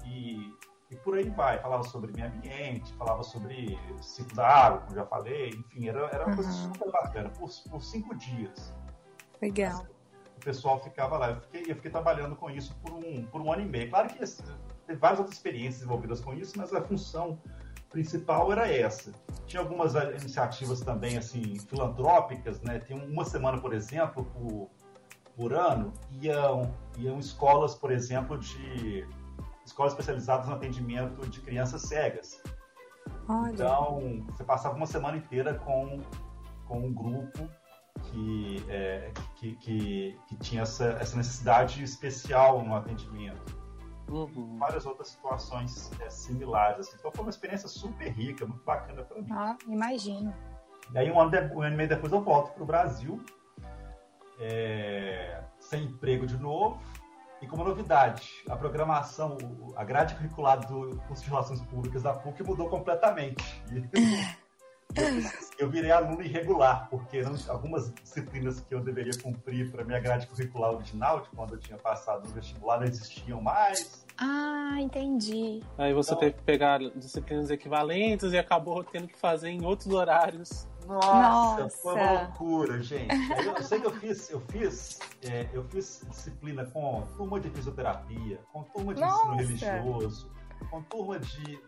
e, 0.03 0.51
e 0.89 0.95
por 0.97 1.15
aí 1.15 1.29
vai. 1.29 1.59
Falava 1.59 1.83
sobre 1.83 2.11
meio 2.11 2.27
ambiente, 2.27 2.91
falava 2.93 3.21
sobre 3.21 3.77
ciclo 4.01 4.35
da 4.35 4.47
água, 4.47 4.79
como 4.81 4.95
já 4.95 5.05
falei. 5.05 5.49
Enfim, 5.49 5.87
era, 5.87 5.99
era 6.07 6.23
uma 6.23 6.29
uhum. 6.29 6.35
coisa 6.35 6.51
super 6.51 6.91
bacana, 6.91 7.29
por, 7.29 7.47
por 7.69 7.83
cinco 7.83 8.15
dias. 8.15 8.73
Legal. 9.39 9.85
O 10.35 10.39
pessoal 10.43 10.79
ficava 10.83 11.19
lá. 11.19 11.29
Eu 11.29 11.41
fiquei, 11.41 11.61
eu 11.71 11.75
fiquei 11.75 11.91
trabalhando 11.91 12.35
com 12.35 12.49
isso 12.49 12.75
por 12.77 12.91
um, 12.91 13.23
por 13.27 13.39
um 13.39 13.53
ano 13.53 13.61
e 13.61 13.65
meio. 13.65 13.89
Claro 13.91 14.09
que 14.09 14.17
teve 14.17 14.99
várias 14.99 15.19
outras 15.19 15.37
experiências 15.37 15.83
envolvidas 15.83 16.21
com 16.21 16.33
isso, 16.33 16.53
mas 16.57 16.73
a 16.73 16.81
função 16.81 17.39
principal 17.95 18.51
era 18.51 18.69
essa. 18.69 19.13
Tinha 19.47 19.61
algumas 19.61 19.95
iniciativas 19.95 20.81
também 20.81 21.17
assim 21.17 21.57
filantrópicas, 21.59 22.61
né? 22.61 22.79
Tem 22.79 22.97
uma 22.97 23.23
semana, 23.23 23.57
por 23.57 23.73
exemplo, 23.73 24.25
por, 24.25 24.69
por 25.33 25.53
ano 25.53 25.93
iam 26.21 26.73
iam 26.97 27.17
escolas, 27.17 27.73
por 27.73 27.91
exemplo, 27.91 28.37
de 28.37 29.07
escolas 29.65 29.93
especializadas 29.93 30.47
no 30.47 30.55
atendimento 30.55 31.25
de 31.29 31.39
crianças 31.39 31.83
cegas. 31.83 32.43
Olha. 33.29 33.53
Então 33.53 34.25
você 34.27 34.43
passava 34.43 34.75
uma 34.75 34.87
semana 34.87 35.15
inteira 35.15 35.53
com 35.53 36.01
com 36.67 36.79
um 36.79 36.93
grupo 36.93 37.47
que, 38.03 38.65
é, 38.67 39.11
que, 39.35 39.55
que, 39.55 40.19
que, 40.27 40.35
tinha 40.37 40.63
essa, 40.63 40.97
essa 40.99 41.15
necessidade 41.15 41.81
especial 41.83 42.61
no 42.65 42.75
atendimento 42.75 43.64
uhum. 44.09 44.57
várias 44.57 44.85
outras 44.85 45.09
situações 45.09 45.91
é, 46.01 46.09
similares. 46.09 46.87
Assim. 46.87 46.97
Então 46.99 47.11
foi 47.11 47.25
uma 47.25 47.29
experiência 47.29 47.67
super 47.67 48.09
rica, 48.09 48.45
muito 48.45 48.63
bacana 48.63 49.03
para 49.03 49.21
mim. 49.21 49.27
Ah, 49.31 49.57
imagino. 49.67 50.33
E 50.93 50.97
aí 50.97 51.11
um 51.11 51.19
ano, 51.19 51.31
de, 51.31 51.39
um 51.55 51.61
ano 51.61 51.73
e 51.73 51.77
meio 51.77 51.89
depois 51.89 52.11
eu 52.13 52.21
volto 52.21 52.53
para 52.53 52.63
o 52.63 52.65
Brasil, 52.65 53.19
é, 54.39 55.43
sem 55.59 55.83
emprego 55.85 56.27
de 56.27 56.37
novo, 56.37 56.79
e 57.41 57.47
como 57.47 57.63
novidade, 57.63 58.43
a 58.49 58.55
programação, 58.55 59.37
a 59.75 59.83
grade 59.83 60.15
curricular 60.15 60.65
do 60.67 60.97
curso 61.07 61.23
de 61.23 61.29
Relações 61.29 61.61
Públicas 61.61 62.03
da 62.03 62.13
PUC 62.13 62.43
mudou 62.43 62.69
completamente. 62.69 63.43
eu 65.57 65.69
virei 65.69 65.91
aluno 65.91 66.21
irregular, 66.21 66.87
porque 66.89 67.21
algumas 67.47 67.93
disciplinas 67.93 68.59
que 68.59 68.73
eu 68.73 68.81
deveria 68.81 69.13
cumprir 69.21 69.71
para 69.71 69.83
minha 69.83 69.99
grade 69.99 70.27
curricular 70.27 70.71
original, 70.71 71.21
de 71.21 71.29
quando 71.29 71.53
eu 71.53 71.59
tinha 71.59 71.77
passado 71.77 72.27
no 72.27 72.33
vestibular, 72.33 72.79
não 72.79 72.85
existiam 72.85 73.41
mais. 73.41 74.05
Ah, 74.17 74.77
entendi. 74.79 75.61
Aí 75.77 75.93
você 75.93 76.11
então, 76.11 76.19
teve 76.19 76.33
que 76.33 76.43
pegar 76.43 76.79
disciplinas 76.95 77.49
equivalentes 77.49 78.31
e 78.31 78.37
acabou 78.37 78.83
tendo 78.83 79.07
que 79.07 79.17
fazer 79.17 79.49
em 79.49 79.65
outros 79.65 79.93
horários. 79.93 80.67
Nossa, 80.87 81.63
Nossa. 81.63 81.77
foi 81.77 81.93
uma 81.95 82.11
loucura, 82.11 82.81
gente. 82.81 83.13
Eu, 83.45 83.53
eu 83.53 83.63
sei 83.63 83.79
que 83.79 83.87
eu 83.87 83.91
fiz, 83.93 84.29
eu 84.29 84.39
fiz, 84.49 84.99
é, 85.23 85.49
eu 85.51 85.63
fiz 85.65 86.05
disciplina 86.07 86.65
com 86.65 87.01
turma 87.17 87.39
de 87.39 87.49
fisioterapia, 87.49 88.39
com 88.53 88.63
turma 88.63 88.93
de 88.93 89.01
Nossa. 89.01 89.15
ensino 89.15 89.35
religioso, 89.35 90.31
com 90.69 90.81
turma 90.83 91.19
de 91.19 91.59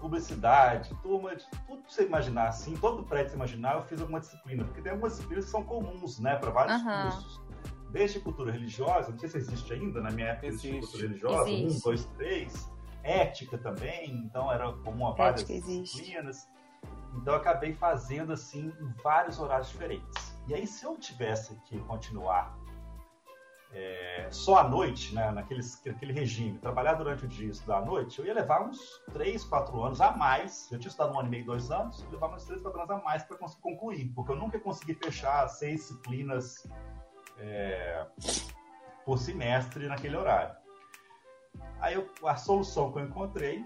publicidade, 0.00 0.94
turma 1.02 1.36
de 1.36 1.44
tudo 1.66 1.82
que 1.82 1.92
você 1.92 2.04
imaginar, 2.04 2.48
assim, 2.48 2.74
todo 2.76 3.02
prédio 3.04 3.26
que 3.26 3.30
você 3.32 3.36
imaginar, 3.36 3.76
eu 3.76 3.82
fiz 3.84 4.00
alguma 4.00 4.20
disciplina, 4.20 4.64
porque 4.64 4.80
tem 4.80 4.92
algumas 4.92 5.12
disciplinas 5.12 5.44
que 5.44 5.50
são 5.50 5.62
comuns, 5.62 6.18
né, 6.18 6.36
para 6.36 6.50
vários 6.50 6.82
uhum. 6.82 7.02
cursos. 7.02 7.40
desde 7.90 8.20
cultura 8.20 8.52
religiosa, 8.52 9.10
não 9.10 9.18
sei 9.18 9.28
se 9.28 9.38
existe 9.38 9.72
ainda, 9.72 10.00
na 10.00 10.10
minha 10.10 10.28
época 10.28 10.46
existe 10.46 10.80
cultura 10.80 11.02
religiosa, 11.02 11.50
existe. 11.50 11.76
um, 11.76 11.80
dois, 11.80 12.04
três, 12.16 12.72
ética 13.02 13.58
também, 13.58 14.12
então 14.24 14.50
era 14.50 14.72
comum 14.72 15.06
a 15.08 15.12
várias 15.12 15.44
disciplinas. 15.44 16.48
Então 17.16 17.34
eu 17.34 17.40
acabei 17.40 17.74
fazendo 17.74 18.32
assim 18.32 18.72
em 18.80 19.02
vários 19.02 19.38
horários 19.38 19.68
diferentes. 19.68 20.40
E 20.46 20.54
aí, 20.54 20.66
se 20.66 20.84
eu 20.84 20.96
tivesse 20.96 21.54
que 21.66 21.78
continuar 21.80 22.56
é, 23.72 24.26
só 24.30 24.58
à 24.58 24.68
noite, 24.68 25.14
né, 25.14 25.30
naquele, 25.30 25.60
naquele 25.86 26.12
regime, 26.12 26.58
trabalhar 26.58 26.94
durante 26.94 27.24
o 27.24 27.28
dia 27.28 27.46
e 27.46 27.50
estudar 27.50 27.78
à 27.78 27.84
noite, 27.84 28.18
eu 28.18 28.26
ia 28.26 28.34
levar 28.34 28.62
uns 28.62 29.00
3, 29.12 29.44
4 29.44 29.84
anos 29.84 30.00
a 30.00 30.10
mais. 30.10 30.70
Eu 30.72 30.78
tinha 30.78 30.88
estudado 30.88 31.14
um 31.14 31.20
ano 31.20 31.28
e 31.28 31.30
meio, 31.30 31.44
dois 31.44 31.70
anos, 31.70 32.04
eu 32.10 32.24
uns 32.24 32.44
3, 32.44 32.62
4 32.62 32.80
anos 32.80 32.90
a 32.90 32.98
mais 32.98 33.22
para 33.22 33.36
conseguir 33.36 33.62
concluir, 33.62 34.12
porque 34.14 34.32
eu 34.32 34.36
nunca 34.36 34.58
consegui 34.58 34.94
fechar 34.94 35.46
seis 35.48 35.80
disciplinas 35.80 36.66
é, 37.38 38.06
por 39.04 39.18
semestre 39.18 39.86
naquele 39.86 40.16
horário. 40.16 40.56
Aí 41.80 41.94
eu, 41.94 42.10
a 42.24 42.36
solução 42.36 42.92
que 42.92 42.98
eu 42.98 43.04
encontrei 43.04 43.64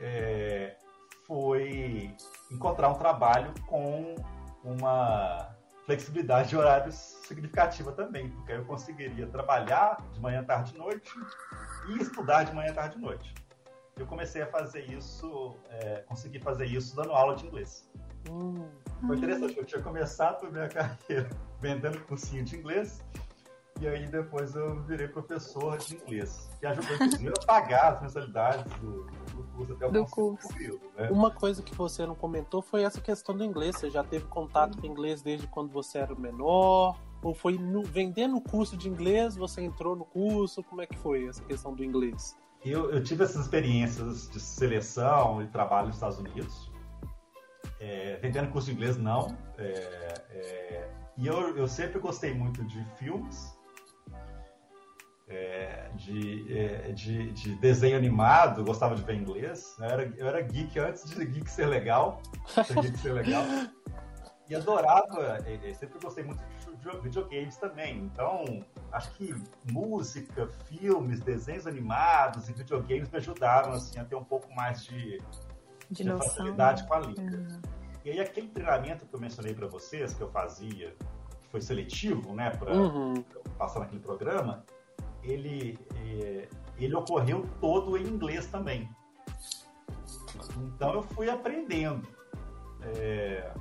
é, 0.00 0.76
foi 1.24 2.14
encontrar 2.50 2.88
um 2.88 2.94
trabalho 2.94 3.54
com 3.66 4.16
uma 4.64 5.56
flexibilidade 5.88 6.50
de 6.50 6.56
horários 6.56 6.94
significativa 7.26 7.90
também, 7.92 8.28
porque 8.28 8.52
eu 8.52 8.64
conseguiria 8.66 9.26
trabalhar 9.26 9.96
de 10.12 10.20
manhã, 10.20 10.44
tarde 10.44 10.74
e 10.74 10.78
noite 10.78 11.10
e 11.88 12.02
estudar 12.02 12.44
de 12.44 12.54
manhã, 12.54 12.74
tarde 12.74 12.98
e 12.98 13.00
noite. 13.00 13.34
Eu 13.96 14.06
comecei 14.06 14.42
a 14.42 14.46
fazer 14.46 14.82
isso, 14.90 15.56
é, 15.70 16.04
consegui 16.06 16.40
fazer 16.40 16.66
isso 16.66 16.94
dando 16.94 17.12
aula 17.12 17.34
de 17.34 17.46
inglês. 17.46 17.88
Hum. 18.30 18.68
Foi 19.06 19.16
interessante, 19.16 19.56
eu 19.56 19.64
tinha 19.64 19.80
começado 19.80 20.46
a 20.46 20.50
minha 20.50 20.68
carreira 20.68 21.30
vendendo 21.58 21.98
cursinho 22.00 22.44
de 22.44 22.54
inglês 22.54 23.02
e 23.80 23.86
aí 23.86 24.06
depois 24.08 24.54
eu 24.54 24.82
virei 24.82 25.06
professor 25.06 25.78
de 25.78 25.94
inglês, 25.94 26.50
que 26.58 26.66
ajudou 26.66 26.94
inclusive 26.96 27.28
a 27.28 27.46
pagar 27.46 27.92
as 27.94 28.02
mensalidades 28.02 28.72
do, 28.80 29.04
do 29.04 29.44
curso 29.54 29.72
até 29.72 29.86
o 29.86 29.90
do 29.92 30.04
curso. 30.06 30.48
Período, 30.48 30.80
né? 30.96 31.10
Uma 31.10 31.30
coisa 31.30 31.62
que 31.62 31.74
você 31.74 32.04
não 32.04 32.14
comentou 32.14 32.60
foi 32.60 32.82
essa 32.82 33.00
questão 33.00 33.36
do 33.36 33.44
inglês. 33.44 33.76
Você 33.76 33.88
já 33.90 34.02
teve 34.02 34.24
contato 34.26 34.78
com 34.78 34.86
inglês 34.86 35.22
desde 35.22 35.46
quando 35.46 35.70
você 35.70 35.98
era 35.98 36.14
menor? 36.14 36.98
Ou 37.22 37.34
foi 37.34 37.56
no, 37.56 37.82
vendendo 37.84 38.36
o 38.36 38.40
curso 38.40 38.76
de 38.76 38.88
inglês, 38.88 39.36
você 39.36 39.62
entrou 39.62 39.94
no 39.94 40.04
curso? 40.04 40.62
Como 40.62 40.82
é 40.82 40.86
que 40.86 40.96
foi 40.96 41.26
essa 41.28 41.44
questão 41.44 41.72
do 41.72 41.84
inglês? 41.84 42.36
Eu, 42.64 42.90
eu 42.90 43.02
tive 43.02 43.22
essas 43.22 43.42
experiências 43.42 44.28
de 44.28 44.40
seleção 44.40 45.40
e 45.42 45.46
trabalho 45.46 45.86
nos 45.86 45.96
Estados 45.96 46.18
Unidos. 46.18 46.72
É, 47.80 48.18
vendendo 48.20 48.50
curso 48.50 48.66
de 48.68 48.74
inglês, 48.74 48.96
não. 48.96 49.36
É, 49.56 50.14
é, 50.30 50.90
e 51.16 51.28
eu, 51.28 51.56
eu 51.56 51.68
sempre 51.68 52.00
gostei 52.00 52.34
muito 52.34 52.64
de 52.64 52.84
filmes 52.96 53.57
é, 55.28 55.90
de, 55.94 56.56
é, 56.58 56.92
de, 56.92 57.32
de, 57.32 57.54
desenho 57.56 57.96
animado, 57.96 58.64
gostava 58.64 58.94
de 58.94 59.02
ver 59.02 59.14
inglês. 59.14 59.76
Eu 59.78 59.84
era, 59.84 60.12
eu 60.16 60.26
era 60.26 60.40
geek 60.40 60.78
antes 60.78 61.08
de 61.08 61.24
geek 61.24 61.50
ser 61.50 61.66
legal. 61.66 62.22
geek 62.82 62.98
ser 62.98 63.12
legal. 63.12 63.42
E 64.48 64.54
adorava, 64.54 65.38
é, 65.44 65.68
é, 65.68 65.74
sempre 65.74 65.98
gostei 66.00 66.24
muito 66.24 66.42
de 66.42 67.00
videogames 67.02 67.56
também. 67.58 67.98
Então, 67.98 68.64
acho 68.92 69.12
que 69.12 69.34
música, 69.70 70.48
filmes, 70.66 71.20
desenhos 71.20 71.66
animados 71.66 72.48
e 72.48 72.52
videogames 72.54 73.10
me 73.10 73.18
ajudaram 73.18 73.72
assim, 73.72 73.98
a 73.98 74.04
ter 74.04 74.14
um 74.14 74.24
pouco 74.24 74.50
mais 74.54 74.84
de, 74.84 75.20
de, 75.90 76.04
de 76.04 76.10
facilidade 76.10 76.86
com 76.86 76.94
a 76.94 77.00
língua. 77.00 77.22
Uhum. 77.24 77.60
E 78.04 78.10
aí, 78.10 78.20
aquele 78.20 78.48
treinamento 78.48 79.04
que 79.04 79.14
eu 79.14 79.20
mencionei 79.20 79.52
para 79.52 79.66
vocês, 79.66 80.14
que 80.14 80.22
eu 80.22 80.30
fazia, 80.30 80.94
que 81.42 81.48
foi 81.50 81.60
seletivo, 81.60 82.32
né, 82.34 82.48
para 82.50 82.72
uhum. 82.72 83.22
passar 83.58 83.80
naquele 83.80 84.00
programa, 84.00 84.64
ele, 85.30 85.78
é, 85.96 86.48
ele 86.78 86.94
ocorreu 86.94 87.46
todo 87.60 87.96
em 87.96 88.06
inglês 88.06 88.46
também. 88.46 88.88
Então 90.56 90.94
eu 90.94 91.02
fui 91.02 91.28
aprendendo 91.28 92.06
é, 92.82 93.52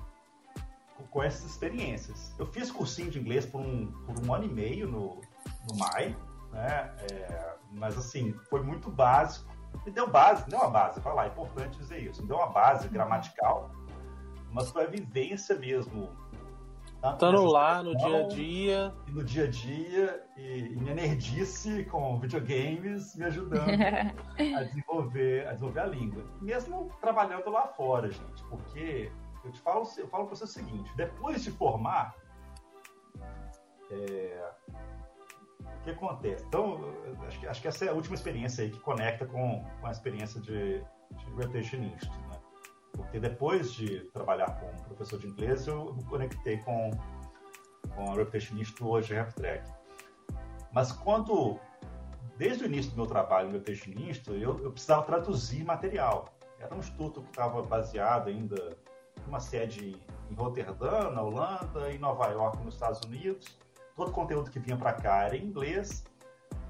com 1.09 1.21
essas 1.21 1.45
experiências. 1.45 2.33
Eu 2.37 2.45
fiz 2.47 2.71
cursinho 2.71 3.11
de 3.11 3.19
inglês 3.19 3.45
por 3.45 3.61
um, 3.61 3.91
por 4.05 4.19
um 4.25 4.33
ano 4.33 4.45
e 4.45 4.49
meio 4.49 4.87
no, 4.87 5.21
no 5.69 5.77
MAI, 5.77 6.15
né? 6.51 6.95
É, 7.11 7.55
mas 7.71 7.97
assim, 7.97 8.33
foi 8.49 8.61
muito 8.61 8.89
básico. 8.89 9.55
Me 9.85 9.91
deu 9.91 10.09
base, 10.09 10.49
não 10.49 10.59
uma 10.59 10.69
base, 10.69 10.99
vai 10.99 11.13
lá, 11.13 11.25
é 11.25 11.27
importante 11.27 11.77
dizer 11.77 11.99
isso. 11.99 12.21
Me 12.21 12.27
deu 12.27 12.37
uma 12.37 12.47
base 12.47 12.87
gramatical, 12.89 13.71
mas 14.51 14.69
foi 14.69 14.85
a 14.85 14.87
vivência 14.87 15.55
mesmo 15.55 16.09
Estando 17.03 17.45
lá 17.45 17.83
no 17.83 17.95
dia 17.95 18.19
a 18.19 18.27
dia. 18.27 18.93
E 19.07 19.11
no 19.11 19.23
dia 19.23 19.43
a 19.43 19.47
dia, 19.47 20.23
e, 20.35 20.59
e 20.59 20.75
minha 20.75 20.95
nerdice 20.95 21.85
com 21.85 22.19
videogames 22.19 23.15
me 23.15 23.25
ajudando 23.25 23.69
a, 24.57 24.63
desenvolver, 24.63 25.47
a 25.47 25.53
desenvolver 25.53 25.79
a 25.79 25.85
língua. 25.85 26.23
Mesmo 26.41 26.91
trabalhando 26.99 27.49
lá 27.49 27.67
fora, 27.67 28.09
gente, 28.09 28.43
porque 28.49 29.11
eu 29.43 29.51
te 29.51 29.59
falo, 29.61 29.87
eu 29.97 30.07
falo 30.07 30.25
para 30.25 30.35
você 30.35 30.43
o 30.43 30.47
seguinte: 30.47 30.91
depois 30.95 31.43
de 31.43 31.51
formar, 31.51 32.15
é, 33.91 34.51
o 35.61 35.83
que 35.83 35.91
acontece? 35.91 36.43
Então, 36.45 36.79
acho 37.27 37.39
que, 37.39 37.47
acho 37.47 37.61
que 37.61 37.67
essa 37.67 37.85
é 37.85 37.89
a 37.89 37.93
última 37.93 38.15
experiência 38.15 38.63
aí 38.63 38.71
que 38.71 38.79
conecta 38.79 39.25
com, 39.25 39.63
com 39.79 39.87
a 39.87 39.91
experiência 39.91 40.41
de, 40.41 40.81
de 40.81 41.77
Institute. 41.77 42.26
Porque 42.97 43.19
depois 43.19 43.71
de 43.71 44.01
trabalhar 44.11 44.59
como 44.59 44.83
professor 44.85 45.19
de 45.19 45.27
inglês, 45.27 45.67
eu 45.67 45.93
me 45.93 46.03
conectei 46.03 46.57
com, 46.57 46.89
com 47.95 48.11
a 48.11 48.15
Reputationist 48.15 48.83
hoje, 48.83 49.13
RepTrack. 49.13 49.71
Mas 50.73 50.91
quando, 50.91 51.59
desde 52.37 52.63
o 52.63 52.67
início 52.67 52.91
do 52.91 52.97
meu 52.97 53.05
trabalho 53.05 53.47
no 53.47 53.53
Reputationist, 53.53 54.27
eu, 54.27 54.59
eu 54.59 54.71
precisava 54.71 55.03
traduzir 55.03 55.63
material. 55.63 56.35
Era 56.59 56.73
um 56.73 56.79
instituto 56.79 57.21
que 57.21 57.29
estava 57.29 57.61
baseado 57.61 58.29
ainda 58.29 58.75
uma 59.27 59.39
sede 59.39 59.95
em 60.29 60.33
Roterdã, 60.33 61.11
na 61.11 61.21
Holanda, 61.21 61.91
em 61.91 61.99
Nova 61.99 62.27
York, 62.27 62.63
nos 62.63 62.73
Estados 62.73 62.99
Unidos. 63.01 63.57
Todo 63.95 64.11
conteúdo 64.11 64.49
que 64.49 64.59
vinha 64.59 64.77
para 64.77 64.93
cá 64.93 65.23
era 65.23 65.37
em 65.37 65.45
inglês 65.45 66.03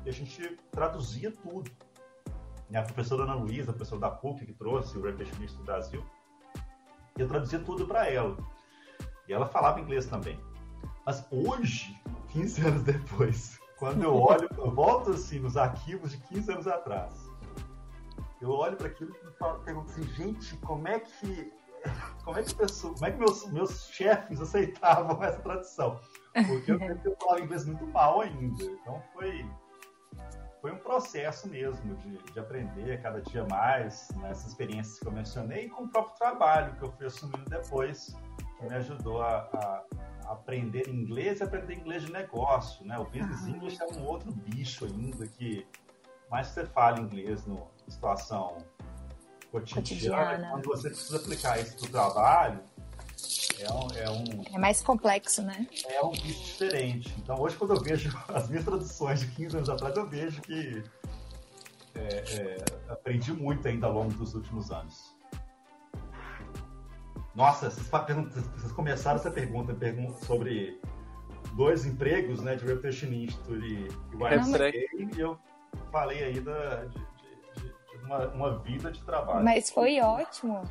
e 0.05 0.09
a 0.09 0.13
gente 0.13 0.57
traduzia 0.71 1.31
tudo. 1.31 1.71
A 2.73 2.81
professora 2.81 3.23
Ana 3.23 3.35
Luísa, 3.35 3.71
professora 3.71 4.01
da 4.01 4.11
PUC, 4.11 4.45
que 4.45 4.53
trouxe 4.53 4.97
o 4.97 5.01
Reputationist 5.01 5.55
do 5.55 5.63
Brasil, 5.63 6.01
e 6.01 6.16
eu 7.21 7.27
traduzia 7.27 7.59
tudo 7.59 7.85
para 7.85 8.09
ela. 8.09 8.37
E 9.27 9.33
ela 9.33 9.45
falava 9.45 9.79
inglês 9.79 10.05
também. 10.05 10.39
Mas 11.05 11.25
hoje, 11.31 11.95
15 12.29 12.67
anos 12.67 12.83
depois, 12.83 13.59
quando 13.77 14.03
eu 14.03 14.15
olho, 14.15 14.49
eu 14.57 14.71
volto 14.71 15.11
assim 15.11 15.39
nos 15.39 15.57
arquivos 15.57 16.11
de 16.11 16.17
15 16.17 16.51
anos 16.51 16.67
atrás, 16.67 17.13
eu 18.41 18.49
olho 18.49 18.77
para 18.77 18.87
aquilo 18.87 19.11
e 19.11 19.63
pergunto 19.63 19.89
assim, 19.89 20.03
gente, 20.13 20.55
como 20.57 20.87
é 20.87 20.99
que 20.99 21.51
como 22.23 22.37
é 22.37 22.43
que, 22.43 22.53
pessoa, 22.55 22.93
como 22.93 23.05
é 23.05 23.11
que 23.11 23.17
meus, 23.17 23.45
meus 23.51 23.87
chefes 23.89 24.41
aceitavam 24.41 25.23
essa 25.23 25.39
tradução? 25.39 25.99
Porque 26.33 26.71
eu, 26.71 26.79
eu 26.79 27.15
falava 27.17 27.41
inglês 27.41 27.65
muito 27.65 27.85
mal 27.87 28.21
ainda. 28.21 28.63
Então 28.63 29.01
foi 29.13 29.45
foi 30.67 30.75
um 30.75 30.79
processo 30.79 31.47
mesmo 31.47 31.95
de, 31.95 32.17
de 32.17 32.39
aprender 32.39 33.01
cada 33.01 33.21
dia 33.21 33.45
mais 33.49 34.09
nessas 34.17 34.43
né, 34.43 34.49
experiências 34.49 34.99
que 34.99 35.07
eu 35.07 35.11
mencionei 35.13 35.65
e 35.65 35.69
com 35.69 35.83
o 35.83 35.87
próprio 35.87 36.15
trabalho 36.17 36.75
que 36.75 36.83
eu 36.83 36.91
fui 36.91 37.05
assumindo 37.05 37.49
depois, 37.49 38.13
que 38.57 38.65
me 38.65 38.75
ajudou 38.75 39.21
a, 39.21 39.47
a, 39.53 39.83
a 40.25 40.31
aprender 40.33 40.89
inglês 40.89 41.39
e 41.39 41.43
aprender 41.43 41.75
inglês 41.75 42.03
de 42.03 42.11
negócio, 42.11 42.85
né? 42.85 42.99
O 42.99 43.05
business 43.05 43.45
ah. 43.45 43.49
English 43.49 43.81
é 43.81 43.85
um 43.85 44.05
outro 44.05 44.29
bicho 44.33 44.83
ainda 44.83 45.25
que 45.25 45.65
mais 46.29 46.47
você 46.47 46.65
fala 46.65 46.99
inglês 46.99 47.45
no 47.45 47.65
situação 47.87 48.57
cotidiana, 49.49 49.81
cotidiana. 49.81 50.49
quando 50.51 50.65
você 50.65 50.89
precisa 50.89 51.15
aplicar 51.15 51.59
isso 51.61 51.77
para 51.77 51.85
o 51.85 51.89
trabalho, 51.89 52.59
é 53.59 53.71
um, 53.71 53.87
é 53.95 54.09
um, 54.09 54.55
É 54.55 54.57
mais 54.57 54.81
complexo, 54.81 55.41
né? 55.41 55.67
É 55.89 56.03
um 56.03 56.11
bicho 56.11 56.43
diferente. 56.45 57.13
Então, 57.17 57.39
hoje, 57.39 57.55
quando 57.55 57.73
eu 57.73 57.81
vejo 57.81 58.15
as 58.33 58.47
minhas 58.49 58.65
traduções 58.65 59.19
de 59.21 59.27
15 59.27 59.57
anos 59.57 59.69
atrás, 59.69 59.95
eu 59.95 60.07
vejo 60.07 60.41
que 60.41 60.83
é, 61.95 61.99
é, 61.99 62.65
aprendi 62.89 63.33
muito 63.33 63.67
ainda 63.67 63.87
ao 63.87 63.93
longo 63.93 64.13
dos 64.13 64.35
últimos 64.35 64.71
anos. 64.71 65.15
Nossa, 67.33 67.69
vocês, 67.69 67.87
vocês 67.87 68.71
começaram 68.71 69.19
essa 69.19 69.29
pergunta, 69.29 69.73
pergunta 69.73 70.13
sobre 70.25 70.79
dois 71.53 71.85
empregos, 71.85 72.41
né, 72.41 72.55
de 72.55 72.65
retentionista 72.65 73.51
e, 73.51 73.87
e 73.87 74.15
YMCA, 74.15 75.15
e 75.15 75.19
eu 75.19 75.37
falei 75.91 76.23
aí 76.23 76.39
da, 76.39 76.85
de, 76.85 76.99
de, 77.55 77.69
de 77.69 78.05
uma, 78.05 78.27
uma 78.29 78.59
vida 78.59 78.91
de 78.91 79.03
trabalho. 79.03 79.43
Mas 79.43 79.69
foi 79.69 79.99
ótimo 79.99 80.63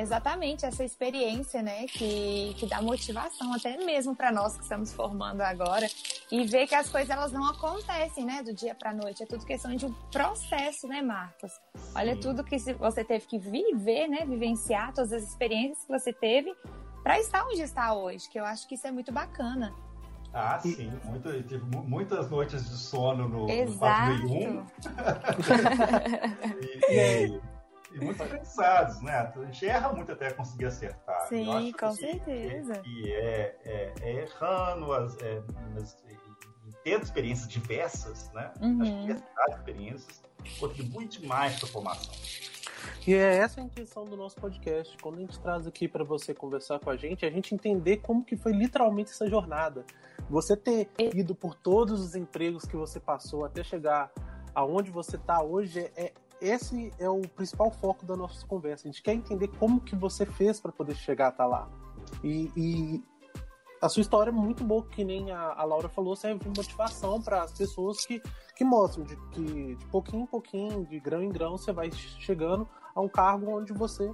exatamente 0.00 0.66
essa 0.66 0.84
experiência, 0.84 1.62
né, 1.62 1.86
que, 1.86 2.54
que 2.58 2.66
dá 2.66 2.82
motivação 2.82 3.52
até 3.52 3.76
mesmo 3.84 4.14
para 4.14 4.32
nós 4.32 4.56
que 4.56 4.62
estamos 4.62 4.92
formando 4.92 5.40
agora 5.40 5.86
e 6.30 6.44
ver 6.46 6.66
que 6.66 6.74
as 6.74 6.88
coisas 6.88 7.10
elas 7.10 7.32
não 7.32 7.44
acontecem, 7.48 8.24
né, 8.24 8.42
do 8.42 8.52
dia 8.52 8.74
para 8.74 8.92
noite, 8.92 9.22
é 9.22 9.26
tudo 9.26 9.44
questão 9.44 9.74
de 9.74 9.86
um 9.86 9.92
processo, 10.10 10.88
né, 10.88 11.00
Marcos? 11.02 11.52
Olha 11.94 12.14
Sim. 12.14 12.20
tudo 12.20 12.44
que 12.44 12.58
você 12.74 13.04
teve 13.04 13.26
que 13.26 13.38
viver, 13.38 14.08
né, 14.08 14.24
vivenciar 14.26 14.92
todas 14.92 15.12
as 15.12 15.22
experiências 15.22 15.84
que 15.84 15.92
você 15.92 16.12
teve 16.12 16.54
para 17.02 17.20
estar 17.20 17.44
onde 17.46 17.62
está 17.62 17.94
hoje, 17.94 18.28
que 18.28 18.40
eu 18.40 18.44
acho 18.44 18.66
que 18.66 18.74
isso 18.74 18.86
é 18.86 18.90
muito 18.90 19.12
bacana. 19.12 19.72
Ah, 20.32 20.58
sim. 20.58 20.90
Muito, 21.04 21.30
tive 21.44 21.64
muitas 21.64 22.28
noites 22.28 22.68
de 22.68 22.76
sono 22.76 23.28
no, 23.28 23.48
Exato. 23.48 24.26
no 24.26 24.66
4 24.74 25.24
e, 26.90 26.92
e, 26.92 27.40
e, 27.94 28.04
muito 28.04 28.18
cansados, 28.18 29.00
né? 29.02 29.32
A 29.34 29.44
gente 29.44 29.66
erra 29.66 29.92
muito 29.92 30.12
até 30.12 30.32
conseguir 30.32 30.66
acertar. 30.66 31.28
Sim, 31.28 31.72
com 31.72 31.90
que, 31.90 31.96
certeza. 31.96 32.82
E 32.84 33.12
é, 33.12 33.56
é, 33.64 33.94
é, 34.00 34.12
errando, 34.22 34.92
as, 34.92 35.16
é, 35.22 35.42
nas, 35.74 35.96
tendo 36.82 37.02
experiências 37.02 37.48
diversas, 37.48 38.30
né? 38.32 38.52
Uhum. 38.60 38.82
Acho 38.82 38.90
que 38.90 39.00
diversidade 39.00 39.50
de 39.50 39.56
experiências 39.56 40.22
contribui 40.58 41.06
demais 41.06 41.58
para 41.58 41.68
a 41.68 41.72
formação. 41.72 42.14
E 43.06 43.14
é 43.14 43.36
essa 43.36 43.60
a 43.60 43.64
intenção 43.64 44.04
do 44.04 44.16
nosso 44.16 44.36
podcast. 44.36 44.96
Quando 44.98 45.16
a 45.16 45.20
gente 45.20 45.38
traz 45.38 45.66
aqui 45.66 45.88
para 45.88 46.04
você 46.04 46.34
conversar 46.34 46.78
com 46.78 46.90
a 46.90 46.96
gente, 46.96 47.24
a 47.24 47.30
gente 47.30 47.54
entender 47.54 47.98
como 47.98 48.24
que 48.24 48.36
foi 48.36 48.52
literalmente 48.52 49.10
essa 49.10 49.28
jornada. 49.28 49.84
Você 50.28 50.56
ter 50.56 50.88
ido 50.98 51.34
por 51.34 51.54
todos 51.54 52.00
os 52.00 52.14
empregos 52.14 52.64
que 52.64 52.76
você 52.76 52.98
passou 52.98 53.44
até 53.44 53.62
chegar 53.62 54.10
aonde 54.54 54.90
você 54.90 55.16
está 55.16 55.42
hoje, 55.42 55.90
é, 55.96 56.12
esse 56.44 56.92
é 56.98 57.08
o 57.08 57.22
principal 57.22 57.70
foco 57.70 58.04
da 58.04 58.16
nossa 58.16 58.46
conversa. 58.46 58.86
A 58.86 58.90
gente 58.90 59.02
quer 59.02 59.14
entender 59.14 59.48
como 59.58 59.80
que 59.80 59.96
você 59.96 60.26
fez 60.26 60.60
para 60.60 60.70
poder 60.70 60.94
chegar 60.94 61.28
até 61.28 61.44
lá. 61.44 61.68
E, 62.22 62.50
e, 62.56 63.04
a 63.80 63.88
sua 63.88 64.02
história 64.02 64.30
é 64.30 64.32
muito 64.32 64.62
boa, 64.62 64.84
que 64.86 65.04
nem 65.04 65.30
a, 65.30 65.54
a 65.54 65.64
Laura 65.64 65.88
falou, 65.88 66.14
serve 66.14 66.40
de 66.40 66.48
motivação 66.48 67.20
para 67.20 67.42
as 67.42 67.52
pessoas 67.52 68.04
que, 68.06 68.22
que 68.56 68.64
mostram 68.64 69.04
de 69.04 69.16
que 69.30 69.74
de 69.74 69.86
pouquinho 69.86 70.22
em 70.22 70.26
pouquinho, 70.26 70.86
de 70.86 71.00
grão 71.00 71.22
em 71.22 71.28
grão, 71.28 71.56
você 71.56 71.72
vai 71.72 71.90
chegando 71.92 72.68
a 72.94 73.00
um 73.00 73.08
cargo 73.08 73.50
onde 73.50 73.72
você 73.72 74.10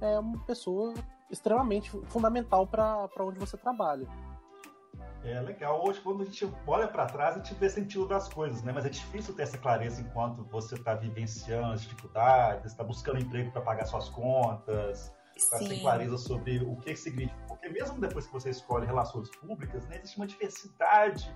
é 0.00 0.18
uma 0.18 0.38
pessoa 0.44 0.94
extremamente 1.30 1.90
fundamental 2.08 2.66
para 2.66 3.08
onde 3.20 3.38
você 3.38 3.56
trabalha. 3.56 4.06
É 5.24 5.40
legal. 5.40 5.86
Hoje, 5.86 6.00
quando 6.00 6.22
a 6.22 6.24
gente 6.24 6.50
olha 6.66 6.88
para 6.88 7.06
trás, 7.06 7.34
a 7.34 7.38
gente 7.38 7.54
vê 7.54 7.68
sentido 7.68 8.06
das 8.08 8.28
coisas, 8.28 8.62
né? 8.62 8.72
Mas 8.72 8.86
é 8.86 8.88
difícil 8.88 9.34
ter 9.34 9.42
essa 9.42 9.58
clareza 9.58 10.00
enquanto 10.00 10.42
você 10.44 10.76
está 10.76 10.94
vivenciando 10.94 11.72
as 11.72 11.82
dificuldades, 11.82 12.72
está 12.72 12.82
buscando 12.82 13.20
emprego 13.20 13.50
para 13.50 13.60
pagar 13.60 13.84
suas 13.84 14.08
contas, 14.08 15.12
está 15.36 15.58
sem 15.58 15.80
clareza 15.80 16.16
sobre 16.16 16.58
o 16.60 16.76
que 16.76 16.96
significa. 16.96 17.38
Porque 17.46 17.68
mesmo 17.68 18.00
depois 18.00 18.26
que 18.26 18.32
você 18.32 18.50
escolhe 18.50 18.86
relações 18.86 19.28
públicas, 19.36 19.86
né, 19.88 19.98
existe 19.98 20.16
uma 20.16 20.26
diversidade 20.26 21.30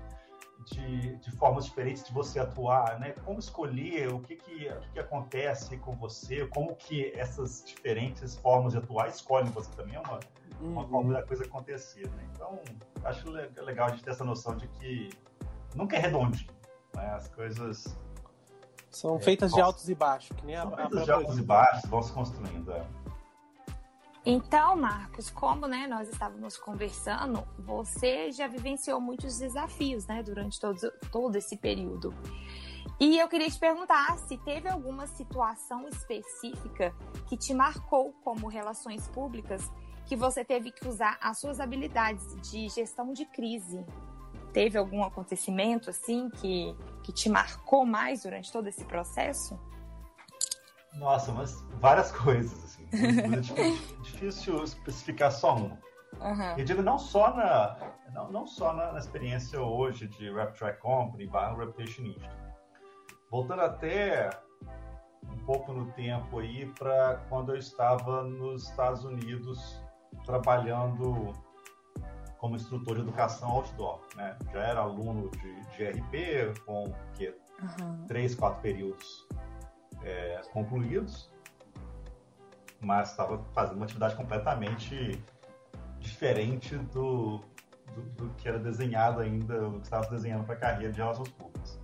de, 0.66 1.16
de, 1.16 1.31
formas 1.33 1.66
diferentes 1.66 2.05
de 2.05 2.12
você 2.12 2.38
atuar, 2.38 2.99
né? 2.99 3.14
Como 3.25 3.38
escolher, 3.38 4.12
o 4.12 4.20
que 4.20 4.37
que, 4.37 4.68
o 4.68 4.81
que 4.81 4.92
que, 4.92 4.99
acontece 4.99 5.77
com 5.79 5.94
você, 5.97 6.47
como 6.47 6.75
que 6.75 7.12
essas 7.14 7.62
diferentes 7.64 8.37
formas 8.37 8.73
de 8.73 8.79
atuar 8.79 9.09
escolhem 9.09 9.51
você 9.51 9.70
também 9.73 9.94
é 9.94 10.01
uma. 10.01 10.20
Uma 10.61 10.87
forma 10.87 11.12
da 11.12 11.23
coisa 11.23 11.45
acontecer, 11.45 12.09
né? 12.11 12.29
Então, 12.33 12.61
acho 13.05 13.31
legal 13.31 13.87
a 13.87 13.90
gente 13.90 14.03
ter 14.03 14.11
essa 14.11 14.25
noção 14.25 14.57
de 14.57 14.69
que 14.69 15.11
nunca 15.75 15.97
é 15.97 16.01
redondinho, 16.01 16.51
né? 16.95 17.14
As 17.14 17.29
coisas... 17.29 17.97
São 18.90 19.17
é, 19.17 19.21
feitas 19.21 19.53
de 19.53 19.61
altos 19.61 19.88
e 19.88 19.95
baixos, 19.95 20.37
que 20.37 20.47
nem 20.47 20.57
são 20.57 20.73
a, 20.73 20.77
feitas 20.77 21.01
a 21.01 21.05
de 21.05 21.11
altos 21.11 21.38
e 21.38 21.43
baixos, 21.43 21.90
vão 21.90 22.03
se 22.03 22.12
construindo, 22.12 22.73
é. 22.73 22.87
Então, 24.27 24.75
Marcos, 24.75 25.29
como 25.29 25.67
né, 25.67 25.87
nós 25.87 26.09
estávamos 26.09 26.57
conversando, 26.57 27.47
você 27.59 28.33
já 28.33 28.47
vivenciou 28.47 28.99
muitos 28.99 29.38
desafios 29.38 30.07
né, 30.07 30.23
durante 30.23 30.59
todo, 30.59 30.79
todo 31.12 31.37
esse 31.37 31.59
período. 31.59 32.14
E 32.99 33.19
eu 33.19 33.29
queria 33.29 33.51
te 33.51 33.59
perguntar 33.59 34.17
se 34.19 34.38
teve 34.38 34.69
alguma 34.69 35.07
situação 35.07 35.87
específica 35.88 36.95
que 37.27 37.37
te 37.37 37.53
marcou 37.53 38.14
como 38.25 38.49
relações 38.49 39.07
públicas 39.09 39.71
que 40.07 40.17
você 40.17 40.45
teve 40.45 40.71
que 40.71 40.87
usar 40.87 41.19
as 41.21 41.38
suas 41.38 41.61
habilidades 41.61 42.25
de 42.51 42.69
gestão 42.69 43.12
de 43.12 43.25
crise. 43.27 43.85
Teve 44.53 44.79
algum 44.79 45.03
acontecimento 45.03 45.90
assim 45.90 46.31
que, 46.31 46.77
que 47.03 47.12
te 47.12 47.29
marcou 47.29 47.85
mais 47.85 48.23
durante 48.23 48.53
todo 48.53 48.69
esse 48.69 48.85
processo? 48.85 49.59
Nossa, 50.95 51.33
mas 51.33 51.61
várias 51.81 52.12
coisas, 52.17 52.64
assim. 52.64 52.88
Muito 53.29 54.03
difícil 54.03 54.62
especificar 54.62 55.33
só 55.33 55.57
uma. 55.57 55.79
Uhum. 56.21 56.59
Eu 56.59 56.64
digo 56.64 56.83
não 56.83 56.99
só 56.99 57.35
na 57.35 57.77
não, 58.14 58.31
não 58.31 58.47
só 58.47 58.73
na, 58.73 58.93
na 58.93 58.99
experiência 58.99 59.61
hoje 59.61 60.07
de 60.07 60.33
Rap 60.33 60.57
Track 60.57 60.81
Company 60.81 61.27
barra 61.27 61.57
Reputationista. 61.57 62.31
Voltando 63.29 63.62
até 63.62 64.31
um 65.29 65.37
pouco 65.45 65.73
no 65.73 65.90
tempo 65.93 66.38
aí 66.38 66.67
para 66.79 67.17
quando 67.29 67.53
eu 67.53 67.59
estava 67.59 68.23
nos 68.23 68.69
Estados 68.71 69.05
Unidos 69.05 69.83
trabalhando 70.24 71.33
como 72.38 72.57
instrutor 72.57 72.96
de 72.96 73.03
educação 73.03 73.48
outdoor, 73.50 74.00
né? 74.16 74.37
Já 74.53 74.61
era 74.61 74.81
aluno 74.81 75.31
de, 75.31 75.61
de 75.77 75.85
RP 75.85 76.61
com 76.66 76.92
que 77.14 77.29
uhum. 77.29 78.07
três, 78.07 78.35
quatro 78.35 78.61
períodos 78.61 79.27
é, 80.03 80.42
concluídos 80.53 81.33
mas 82.85 83.11
estava 83.11 83.42
fazendo 83.53 83.77
uma 83.77 83.85
atividade 83.85 84.14
completamente 84.14 85.18
diferente 85.98 86.77
do, 86.77 87.40
do, 87.94 88.03
do 88.16 88.35
que 88.35 88.46
era 88.46 88.59
desenhado 88.59 89.20
ainda, 89.20 89.59
do 89.61 89.79
que 89.79 89.87
estava 89.87 90.07
desenhando 90.09 90.44
para 90.44 90.55
a 90.55 90.59
carreira 90.59 90.92
de 90.92 90.98
relações 90.98 91.31
públicas. 91.31 91.81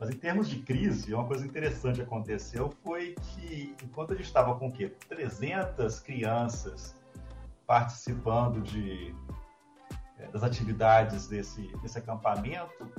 Mas 0.00 0.10
em 0.10 0.16
termos 0.16 0.48
de 0.48 0.60
crise, 0.60 1.12
uma 1.12 1.26
coisa 1.26 1.44
interessante 1.44 2.00
aconteceu 2.00 2.72
foi 2.82 3.14
que, 3.14 3.74
enquanto 3.82 4.12
a 4.12 4.16
gente 4.16 4.26
estava 4.26 4.54
com 4.54 4.68
o 4.68 4.72
quê? 4.72 4.94
300 5.08 6.00
crianças 6.00 6.94
participando 7.68 8.62
de, 8.62 9.14
é, 10.18 10.26
das 10.28 10.42
atividades 10.42 11.28
desse, 11.28 11.70
desse 11.82 11.98
acampamento, 11.98 12.90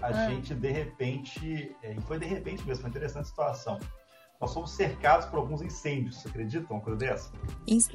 a 0.00 0.06
ah. 0.06 0.28
gente, 0.30 0.54
de 0.54 0.70
repente, 0.70 1.76
é, 1.82 1.92
e 1.92 2.00
foi 2.00 2.18
de 2.18 2.24
repente 2.24 2.66
mesmo, 2.66 2.82
foi 2.82 2.84
uma 2.84 2.88
interessante 2.88 3.28
situação, 3.28 3.78
nós 4.40 4.50
somos 4.50 4.72
cercados 4.72 5.26
por 5.26 5.38
alguns 5.38 5.62
incêndios. 5.62 6.20
Você 6.20 6.28
acredita 6.28 6.70
uma 6.72 6.80
coisa 6.80 6.98
dessa? 6.98 7.30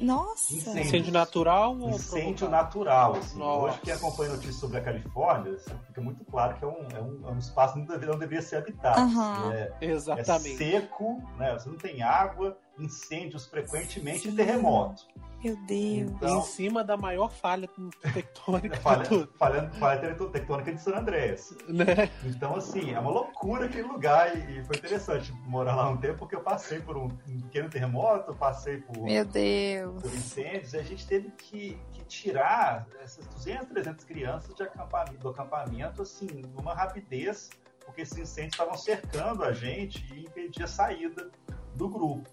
Nossa! 0.00 0.54
Incêndio, 0.54 0.80
incêndio 0.80 1.12
natural 1.12 1.78
ou 1.78 1.90
Incêndio 1.90 2.48
natural. 2.48 3.14
Assim. 3.14 3.40
Hoje, 3.40 3.78
quem 3.82 3.92
acompanha 3.92 4.32
notícias 4.32 4.56
sobre 4.56 4.78
a 4.78 4.80
Califórnia, 4.80 5.56
fica 5.86 6.00
muito 6.00 6.24
claro 6.24 6.56
que 6.56 6.64
é 6.64 6.68
um, 6.68 6.88
é 6.96 7.00
um, 7.00 7.28
é 7.28 7.32
um 7.32 7.38
espaço 7.38 7.74
que 7.74 7.80
não 7.80 7.86
deveria, 7.86 8.12
não 8.12 8.18
deveria 8.18 8.42
ser 8.42 8.56
habitado. 8.56 9.00
Uhum. 9.00 9.52
É, 9.52 9.72
Exatamente. 9.80 10.64
É 10.64 10.80
seco, 10.80 11.22
né? 11.36 11.52
você 11.52 11.68
não 11.68 11.76
tem 11.76 12.02
água, 12.02 12.58
incêndios 12.78 13.46
frequentemente 13.46 14.22
Sim. 14.22 14.30
e 14.30 14.36
terremoto. 14.36 15.06
Meu 15.42 15.56
Deus. 15.56 16.10
Então, 16.10 16.38
em 16.38 16.42
cima 16.42 16.84
da 16.84 16.98
maior 16.98 17.30
falha 17.30 17.68
tectônica. 18.12 18.76
falha, 18.76 19.28
falha, 19.38 19.70
falha 19.70 20.14
tectônica 20.14 20.72
de 20.72 20.80
San 20.82 20.98
Andrés. 20.98 21.56
Né? 21.66 22.10
Então, 22.24 22.56
assim, 22.56 22.92
é 22.92 23.00
uma 23.00 23.10
loucura 23.10 23.64
aquele 23.64 23.88
lugar. 23.88 24.36
E, 24.36 24.62
foi 24.64 24.76
interessante 24.76 25.32
morar 25.46 25.74
lá 25.74 25.88
um 25.88 25.96
tempo, 25.96 26.18
porque 26.18 26.36
eu 26.36 26.42
passei 26.42 26.80
por 26.80 26.96
um 26.98 27.08
pequeno 27.08 27.70
terremoto, 27.70 28.34
passei 28.34 28.78
por, 28.78 29.02
Meu 29.02 29.24
Deus. 29.24 30.02
por 30.02 30.12
incêndios, 30.12 30.74
e 30.74 30.78
a 30.78 30.82
gente 30.82 31.06
teve 31.06 31.30
que, 31.30 31.78
que 31.92 32.04
tirar 32.04 32.86
essas 33.02 33.26
200, 33.26 33.68
300 33.68 34.04
crianças 34.04 34.54
de 34.54 34.62
acampamento, 34.62 35.18
do 35.18 35.28
acampamento, 35.30 36.02
assim, 36.02 36.28
numa 36.54 36.74
rapidez, 36.74 37.48
porque 37.86 38.02
esses 38.02 38.18
incêndios 38.18 38.54
estavam 38.54 38.76
cercando 38.76 39.42
a 39.42 39.52
gente 39.52 40.04
e 40.14 40.24
impedia 40.24 40.66
a 40.66 40.68
saída 40.68 41.30
do 41.74 41.88
grupo. 41.88 42.28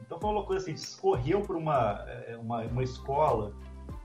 Então 0.00 0.18
foi 0.18 0.30
uma 0.30 0.36
loucura 0.36 0.58
assim, 0.58 0.72
a 0.72 0.76
gente 0.76 0.86
escorreu 0.86 1.42
por 1.42 1.56
uma, 1.56 2.04
é, 2.06 2.36
uma, 2.36 2.62
uma 2.62 2.82
escola 2.82 3.52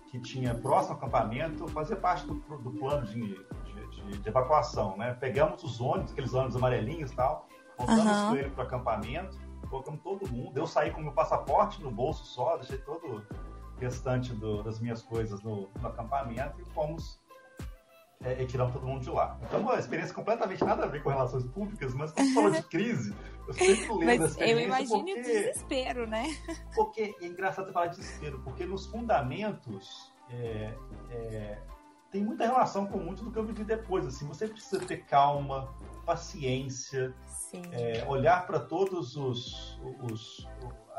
que 0.10 0.20
tinha 0.20 0.54
próximo 0.56 0.94
ao 0.94 0.98
acampamento, 0.98 1.68
fazia 1.68 1.96
parte 1.96 2.26
do, 2.26 2.36
do 2.36 2.72
plano 2.72 3.06
de, 3.06 3.36
de, 3.74 4.18
de, 4.20 4.30
evacuação, 4.30 4.96
né? 4.98 5.14
Pegamos 5.14 5.64
os 5.64 5.82
ônibus, 5.82 6.12
aqueles 6.12 6.34
ônibus 6.34 6.56
amarelinhos 6.56 7.12
e 7.12 7.16
tal, 7.16 7.48
voltamos 7.78 8.06
uhum. 8.06 8.30
com 8.30 8.36
ele 8.36 8.50
para 8.50 8.64
o 8.64 8.68
acampamento, 8.68 9.38
colocamos 9.70 10.02
todo 10.02 10.30
mundo. 10.30 10.58
Eu 10.58 10.68
saí 10.68 10.92
com 10.92 11.02
meu 11.02 11.12
passaporte 11.12 11.82
no 11.82 11.92
bolso 11.92 12.24
só, 12.26 12.56
deixei 12.58 12.78
todo 12.78 13.18
o 13.18 13.22
restante 13.80 14.34
do, 14.34 14.64
das 14.64 14.80
minhas 14.80 15.02
coisas 15.02 15.42
no, 15.42 15.70
no 15.82 15.88
acampamento 15.88 16.62
e 16.62 16.66
fomos 16.74 17.20
é, 18.24 18.42
e 18.42 18.46
tiramos 18.46 18.74
todo 18.74 18.86
mundo 18.86 19.02
de 19.02 19.10
lá. 19.10 19.38
Então, 19.44 19.60
uma 19.60 19.78
experiência 19.78 20.14
completamente 20.14 20.64
nada 20.64 20.86
a 20.86 20.88
ver 20.88 21.04
com 21.04 21.10
relações 21.10 21.44
públicas, 21.46 21.94
mas 21.94 22.12
quando 22.12 22.34
falou 22.34 22.52
de 22.52 22.64
crise, 22.64 23.14
eu 23.48 23.54
sempre 23.54 23.82
lembro 23.82 24.06
mas 24.06 24.20
da 24.20 24.26
experiência. 24.26 24.62
Eu 24.62 24.66
imagino 24.66 25.06
porque, 25.06 25.20
o 25.20 25.24
desespero, 25.24 26.08
né? 26.08 26.24
Porque 26.76 27.16
é 27.22 27.26
engraçado 27.26 27.72
falar 27.72 27.88
de 27.88 27.98
desespero, 27.98 28.42
porque 28.44 28.66
nos 28.66 28.86
fundamentos 28.88 30.14
é, 30.30 30.74
é, 31.12 31.58
tem 32.12 32.24
muita 32.24 32.46
relação 32.46 32.88
com 32.88 32.98
muito 32.98 33.24
do 33.24 33.32
que 33.32 33.38
eu 33.38 33.44
vivi 33.44 33.64
depois. 33.64 34.06
Assim, 34.06 34.28
você 34.28 34.48
precisa 34.48 34.80
ter 34.86 35.04
calma, 35.06 35.74
paciência, 36.06 37.14
é, 37.72 38.06
olhar 38.08 38.46
para 38.48 38.60
todos 38.60 39.16
os, 39.16 39.80
os, 40.02 40.48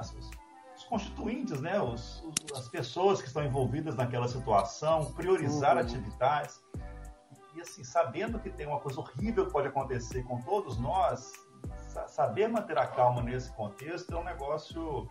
os, 0.01 0.31
os 0.77 0.85
constituintes, 0.85 1.61
né? 1.61 1.81
Os, 1.81 2.23
as 2.55 2.69
pessoas 2.69 3.21
que 3.21 3.29
estão 3.29 3.45
envolvidas 3.45 3.97
naquela 3.97 4.29
situação, 4.29 5.13
priorizar 5.13 5.77
uhum. 5.77 5.83
atividades 5.83 6.61
e 7.57 7.61
assim, 7.62 7.83
sabendo 7.83 8.38
que 8.38 8.51
tem 8.51 8.66
uma 8.66 8.79
coisa 8.79 9.01
horrível 9.01 9.47
que 9.47 9.53
pode 9.53 9.69
acontecer 9.69 10.23
com 10.25 10.40
todos 10.42 10.79
nós, 10.79 11.33
saber 12.07 12.49
manter 12.49 12.77
a 12.77 12.87
calma 12.87 13.23
nesse 13.23 13.51
contexto 13.53 14.12
é 14.14 14.19
um 14.19 14.25
negócio, 14.25 15.09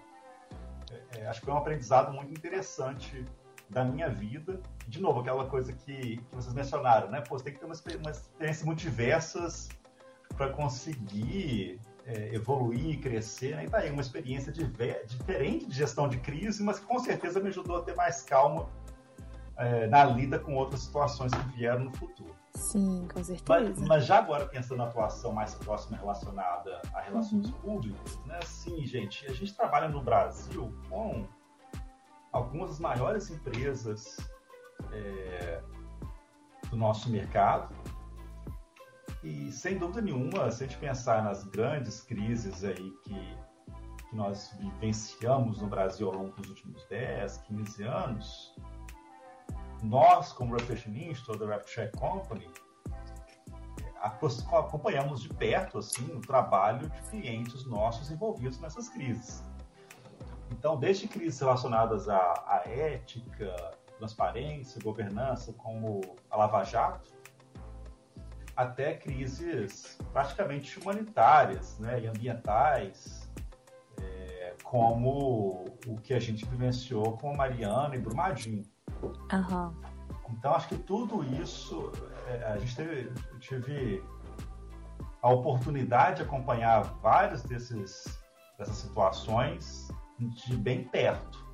é, 0.92 1.22
é, 1.22 1.28
acho 1.28 1.42
que 1.42 1.50
é 1.50 1.54
um 1.54 1.58
aprendizado 1.58 2.14
muito 2.14 2.32
interessante 2.32 3.26
da 3.68 3.84
minha 3.84 4.08
vida. 4.08 4.62
De 4.88 5.02
novo, 5.02 5.22
aquela 5.22 5.48
coisa 5.48 5.74
que, 5.74 6.18
que 6.18 6.36
vocês 6.36 6.54
mencionaram, 6.54 7.10
né? 7.10 7.22
Pô, 7.22 7.38
você 7.38 7.46
tem 7.46 7.54
que 7.54 7.60
ter 7.60 7.66
umas, 7.66 7.84
umas 8.00 8.18
experiências 8.18 8.64
muito 8.64 8.80
diversas 8.80 9.70
para 10.38 10.50
conseguir 10.50 11.82
é, 12.06 12.36
evoluir, 12.36 13.02
crescer. 13.02 13.56
Né? 13.56 13.66
E 13.66 13.70
tá 13.70 13.80
aí 13.80 13.90
uma 13.90 14.02
experiência 14.02 14.52
de, 14.52 14.64
diferente 15.08 15.66
de 15.66 15.76
gestão 15.76 16.08
de 16.08 16.20
crise, 16.20 16.62
mas 16.62 16.80
com 16.80 17.00
certeza 17.00 17.40
me 17.40 17.48
ajudou 17.48 17.78
a 17.78 17.82
ter 17.82 17.96
mais 17.96 18.22
calma 18.22 18.70
é, 19.58 19.88
na 19.88 20.04
lida 20.04 20.40
com 20.40 20.56
outras 20.56 20.82
situações 20.82 21.34
que 21.34 21.58
vieram 21.58 21.86
no 21.86 21.94
futuro. 21.94 22.36
Sim, 22.56 23.08
com 23.14 23.24
certeza. 23.24 23.44
Mas, 23.48 23.82
mas 23.82 24.06
já 24.06 24.20
agora 24.20 24.46
pensando 24.46 24.78
na 24.78 24.86
atuação 24.86 25.32
mais 25.34 25.54
próxima 25.56 25.98
relacionada 25.98 26.82
a 26.94 27.02
relações 27.02 27.48
uhum. 27.48 27.54
públicas, 27.54 28.20
né? 28.26 28.40
Sim, 28.44 28.86
gente, 28.86 29.26
a 29.28 29.34
gente 29.34 29.54
trabalha 29.54 29.90
no 29.90 30.02
Brasil 30.02 30.74
com 30.90 31.26
algumas 32.32 32.70
das 32.70 32.80
maiores 32.80 33.30
empresas 33.30 34.18
é, 34.92 35.62
do 36.70 36.78
nosso 36.78 37.10
mercado. 37.10 37.74
E 39.24 39.52
sem 39.52 39.78
dúvida 39.78 40.02
nenhuma, 40.02 40.52
se 40.52 40.64
a 40.64 40.68
gente 40.68 40.78
pensar 40.78 41.24
nas 41.24 41.44
grandes 41.46 42.02
crises 42.02 42.64
aí 42.64 42.92
que, 43.04 43.38
que 44.10 44.16
nós 44.16 44.54
vivenciamos 44.60 45.62
no 45.62 45.68
Brasil 45.68 46.08
ao 46.08 46.14
longo 46.14 46.36
dos 46.36 46.50
últimos 46.50 46.86
10, 46.88 47.38
15 47.38 47.84
anos, 47.84 48.56
nós, 49.84 50.32
como 50.34 50.54
Reflection 50.54 50.92
Institute, 50.92 51.40
da 51.40 51.56
RefCheck 51.56 51.98
Company, 51.98 52.50
acompanhamos 54.00 55.22
de 55.22 55.30
perto 55.30 55.80
assim 55.80 56.06
o 56.14 56.22
trabalho 56.22 56.90
de 56.90 57.02
clientes 57.10 57.66
nossos 57.66 58.12
envolvidos 58.12 58.60
nessas 58.60 58.88
crises. 58.90 59.44
Então, 60.52 60.78
desde 60.78 61.08
crises 61.08 61.40
relacionadas 61.40 62.08
à, 62.08 62.18
à 62.48 62.64
ética, 62.68 63.56
transparência, 63.98 64.82
governança, 64.82 65.54
como 65.54 66.02
a 66.30 66.38
Lava 66.38 66.64
Jato, 66.64 67.14
até 68.56 68.94
crises 68.94 69.98
praticamente 70.14 70.80
humanitárias 70.80 71.78
né, 71.80 72.02
e 72.02 72.08
ambientais, 72.08 73.30
é, 74.00 74.56
como 74.64 75.66
o 75.88 75.98
que 76.02 76.14
a 76.14 76.20
gente 76.20 76.46
vivenciou 76.46 77.18
com 77.18 77.36
Mariana 77.36 77.96
e 77.96 78.00
Brumadinho. 78.00 78.64
Uhum. 79.32 79.74
Então, 80.32 80.54
acho 80.54 80.68
que 80.68 80.78
tudo 80.78 81.24
isso, 81.42 81.92
é, 82.28 82.54
a 82.54 82.58
gente 82.58 82.76
teve, 82.76 83.12
tive 83.40 84.04
a 85.22 85.30
oportunidade 85.30 86.18
de 86.18 86.22
acompanhar 86.24 86.84
várias 87.02 87.44
desses, 87.44 88.04
dessas 88.58 88.76
situações 88.78 89.88
de 90.20 90.56
bem 90.56 90.84
perto. 90.84 91.46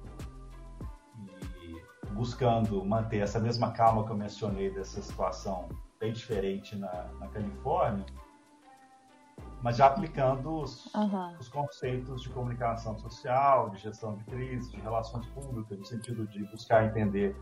E 1.63 2.11
buscando 2.11 2.83
manter 2.83 3.19
essa 3.19 3.39
mesma 3.39 3.71
calma 3.71 4.05
que 4.05 4.11
eu 4.11 4.17
mencionei 4.17 4.69
dessa 4.71 5.01
situação 5.01 5.69
bem 5.99 6.11
diferente 6.11 6.75
na, 6.75 7.05
na 7.19 7.27
Califórnia, 7.27 8.05
mas 9.61 9.77
já 9.77 9.87
aplicando 9.87 10.61
os, 10.61 10.93
uhum. 10.95 11.37
os, 11.39 11.47
conceitos 11.47 12.23
de 12.23 12.29
comunicação 12.29 12.97
social, 12.97 13.69
de 13.69 13.77
gestão 13.77 14.15
de 14.15 14.23
crise, 14.25 14.71
de 14.71 14.81
relações 14.81 15.25
públicas, 15.27 15.77
no 15.77 15.85
sentido 15.85 16.27
de 16.27 16.43
buscar 16.45 16.85
entender 16.85 17.35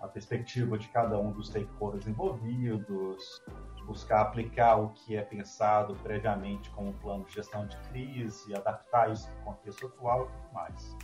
a 0.00 0.08
perspectiva 0.08 0.76
de 0.76 0.88
cada 0.88 1.18
um 1.18 1.30
dos 1.32 1.48
stakeholders 1.48 2.06
envolvidos, 2.06 3.42
buscar 3.86 4.22
aplicar 4.22 4.76
o 4.76 4.90
que 4.90 5.16
é 5.16 5.22
pensado 5.22 5.94
previamente 6.02 6.68
como 6.70 6.90
um 6.90 6.92
plano 6.94 7.24
de 7.24 7.32
gestão 7.32 7.66
de 7.66 7.76
crise, 7.88 8.54
adaptar 8.54 9.12
isso 9.12 9.30
para 9.30 9.40
o 9.40 9.44
contexto 9.44 9.86
atual 9.86 10.24
e 10.24 10.42
tudo 10.42 10.52
mais. 10.52 10.96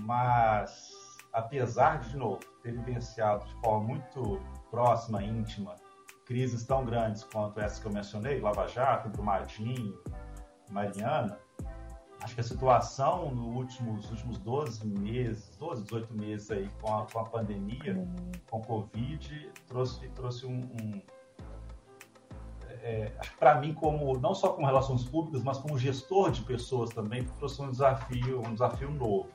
Mas, 0.00 0.90
apesar 1.32 2.00
de, 2.00 2.10
de 2.10 2.16
novo, 2.16 2.40
ter 2.62 2.72
vivenciado 2.72 3.44
de 3.44 3.54
forma 3.60 3.86
muito 3.86 4.40
próxima, 4.70 5.22
íntima, 5.22 5.76
crises 6.30 6.64
tão 6.64 6.84
grandes 6.84 7.24
quanto 7.24 7.58
essa 7.58 7.80
que 7.80 7.88
eu 7.88 7.92
mencionei, 7.92 8.38
Lava 8.38 8.68
Jato, 8.68 9.08
Brumadinho, 9.08 9.98
Mariana, 10.70 11.36
acho 12.22 12.36
que 12.36 12.40
a 12.40 12.44
situação 12.44 13.34
nos 13.34 13.56
últimos, 13.56 14.08
últimos 14.08 14.38
12 14.38 14.86
meses, 14.86 15.56
12, 15.56 15.82
18 15.82 16.14
meses 16.14 16.48
aí 16.52 16.70
com 16.80 16.94
a, 16.94 17.04
com 17.04 17.18
a 17.18 17.24
pandemia, 17.24 17.96
uhum. 17.96 18.30
com 18.48 18.58
o 18.58 18.62
Covid, 18.64 19.50
trouxe, 19.66 20.08
trouxe 20.10 20.46
um, 20.46 20.60
um 20.80 21.02
é, 22.80 23.10
para 23.36 23.56
mim, 23.56 23.74
como 23.74 24.16
não 24.20 24.32
só 24.32 24.52
com 24.52 24.64
relações 24.64 25.02
públicas, 25.02 25.42
mas 25.42 25.58
como 25.58 25.76
gestor 25.76 26.30
de 26.30 26.42
pessoas 26.42 26.90
também, 26.90 27.24
trouxe 27.40 27.60
um 27.60 27.72
desafio, 27.72 28.38
um 28.46 28.52
desafio 28.52 28.92
novo. 28.92 29.28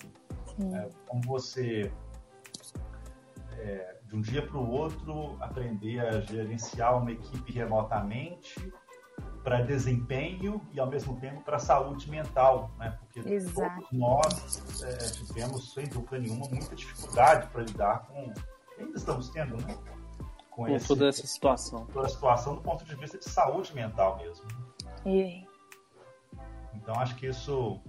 É, 0.74 0.88
como 1.06 1.22
você, 1.24 1.92
é, 3.66 3.98
de 4.04 4.16
um 4.16 4.22
dia 4.22 4.46
para 4.46 4.58
o 4.58 4.70
outro, 4.70 5.36
aprender 5.42 6.00
a 6.00 6.22
gerenciar 6.22 6.98
uma 7.02 7.12
equipe 7.12 7.52
remotamente 7.52 8.72
para 9.44 9.62
desempenho 9.62 10.62
e 10.72 10.80
ao 10.80 10.88
mesmo 10.88 11.20
tempo 11.20 11.42
para 11.42 11.58
saúde 11.58 12.10
mental, 12.10 12.72
né? 12.78 12.98
Porque 13.00 13.28
Exato. 13.28 13.82
todos 13.82 13.92
nós 13.92 14.84
é, 14.84 14.98
tivemos 14.98 15.74
sem 15.74 15.88
dúvida 15.88 16.20
nenhuma 16.20 16.48
muita 16.48 16.76
dificuldade 16.76 17.48
para 17.48 17.64
lidar 17.64 18.06
com, 18.08 18.34
ainda 18.80 18.98
estamos 18.98 19.30
tendo, 19.30 19.58
né? 19.58 19.76
Com, 20.50 20.64
com 20.64 20.68
esse, 20.68 20.88
toda 20.88 21.08
essa 21.08 21.26
situação. 21.26 21.86
Toda 21.88 22.06
a 22.06 22.10
situação 22.10 22.56
do 22.56 22.62
ponto 22.62 22.86
de 22.86 22.96
vista 22.96 23.18
de 23.18 23.26
saúde 23.26 23.74
mental 23.74 24.18
mesmo. 24.18 24.46
E... 25.06 25.44
Então 26.76 26.96
acho 27.00 27.16
que 27.16 27.28
isso 27.28 27.82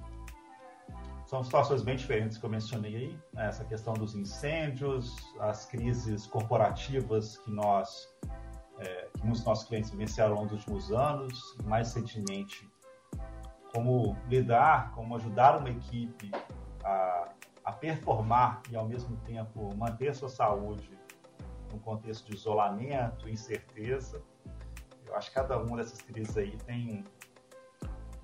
são 1.26 1.42
situações 1.42 1.82
bem 1.82 1.96
diferentes 1.96 2.38
que 2.38 2.46
eu 2.46 2.50
mencionei 2.50 2.96
aí, 2.96 3.20
né? 3.32 3.48
essa 3.48 3.64
questão 3.64 3.94
dos 3.94 4.14
incêndios, 4.14 5.16
as 5.40 5.66
crises 5.66 6.26
corporativas 6.26 7.38
que 7.38 7.50
nós 7.50 8.08
é, 8.78 9.08
que 9.12 9.24
muitos 9.24 9.44
nossos 9.44 9.66
clientes 9.66 9.90
vivenciaram 9.90 10.46
dos 10.46 10.52
últimos 10.52 10.92
anos, 10.92 11.56
mais 11.64 11.92
recentemente, 11.94 12.68
como 13.74 14.16
lidar, 14.28 14.92
como 14.92 15.16
ajudar 15.16 15.58
uma 15.58 15.70
equipe 15.70 16.30
a, 16.84 17.28
a 17.64 17.72
performar 17.72 18.62
e 18.70 18.76
ao 18.76 18.86
mesmo 18.86 19.16
tempo 19.18 19.74
manter 19.76 20.14
sua 20.14 20.28
saúde 20.28 20.96
num 21.72 21.78
contexto 21.78 22.30
de 22.30 22.36
isolamento, 22.36 23.28
incerteza. 23.28 24.22
Eu 25.06 25.16
acho 25.16 25.30
que 25.30 25.34
cada 25.34 25.58
uma 25.58 25.78
dessas 25.78 26.00
crises 26.02 26.36
aí 26.36 26.56
tem 26.66 27.04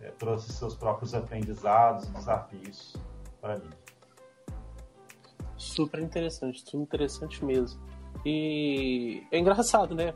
é, 0.03 0.11
trouxe 0.11 0.53
seus 0.53 0.75
próprios 0.75 1.15
aprendizados 1.15 2.09
desafios 2.09 2.97
para 3.41 3.57
mim. 3.59 3.71
Super 5.57 6.01
interessante, 6.01 6.61
super 6.61 6.83
interessante 6.83 7.45
mesmo. 7.45 7.81
E 8.27 9.25
é 9.31 9.39
engraçado, 9.39 9.95
né? 9.95 10.13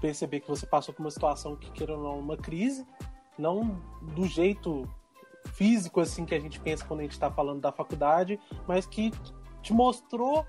Perceber 0.00 0.40
que 0.40 0.48
você 0.48 0.66
passou 0.66 0.92
por 0.92 1.02
uma 1.02 1.10
situação 1.10 1.54
que, 1.54 1.70
queira 1.70 1.94
ou 1.94 2.02
não, 2.02 2.18
uma 2.18 2.36
crise, 2.36 2.86
não 3.38 3.80
do 4.14 4.26
jeito 4.26 4.88
físico 5.52 6.00
assim 6.00 6.24
que 6.24 6.34
a 6.34 6.40
gente 6.40 6.58
pensa 6.60 6.84
quando 6.84 7.00
a 7.00 7.02
gente 7.04 7.12
está 7.12 7.30
falando 7.30 7.60
da 7.60 7.70
faculdade, 7.70 8.40
mas 8.66 8.84
que 8.84 9.12
te 9.62 9.72
mostrou 9.72 10.44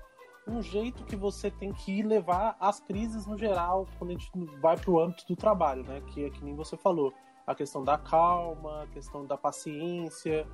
um 0.46 0.62
jeito 0.62 1.04
que 1.04 1.14
você 1.14 1.50
tem 1.50 1.72
que 1.72 2.02
levar 2.02 2.56
as 2.58 2.80
crises 2.80 3.26
no 3.26 3.36
geral 3.36 3.86
quando 3.98 4.10
a 4.10 4.14
gente 4.14 4.30
vai 4.60 4.76
para 4.76 4.90
o 4.90 4.98
âmbito 4.98 5.26
do 5.28 5.36
trabalho, 5.36 5.84
né? 5.84 6.02
Que 6.08 6.24
é 6.24 6.30
que 6.30 6.42
nem 6.42 6.54
você 6.54 6.76
falou, 6.76 7.12
a 7.48 7.54
questão 7.54 7.82
da 7.82 7.96
calma, 7.96 8.82
a 8.82 8.86
questão 8.88 9.24
da 9.24 9.36
paciência, 9.36 10.46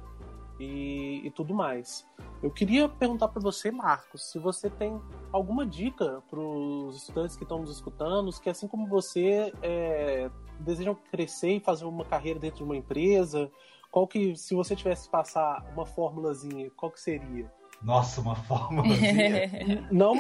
e, 0.58 1.22
e 1.24 1.30
tudo 1.30 1.54
mais. 1.54 2.06
Eu 2.42 2.50
queria 2.50 2.88
perguntar 2.88 3.28
para 3.28 3.40
você, 3.40 3.70
Marcos, 3.70 4.30
se 4.30 4.38
você 4.38 4.68
tem 4.68 5.00
alguma 5.32 5.66
dica 5.66 6.22
para 6.28 6.38
os 6.38 6.96
estudantes 6.96 7.36
que 7.36 7.42
estão 7.42 7.58
nos 7.58 7.70
escutando, 7.70 8.30
que 8.40 8.50
assim 8.50 8.68
como 8.68 8.86
você 8.86 9.52
é, 9.62 10.30
desejam 10.60 10.96
crescer 11.10 11.56
e 11.56 11.60
fazer 11.60 11.84
uma 11.84 12.04
carreira 12.04 12.38
dentro 12.38 12.58
de 12.58 12.64
uma 12.64 12.76
empresa, 12.76 13.50
qual 13.90 14.06
que, 14.06 14.36
se 14.36 14.54
você 14.54 14.76
tivesse 14.76 15.06
que 15.06 15.10
passar 15.10 15.64
uma 15.72 15.86
fórmulazinha, 15.86 16.70
qual 16.76 16.92
que 16.92 17.00
seria? 17.00 17.50
Nossa, 17.82 18.20
uma 18.20 18.36
fórmulazinha. 18.44 19.88
Não, 19.90 20.14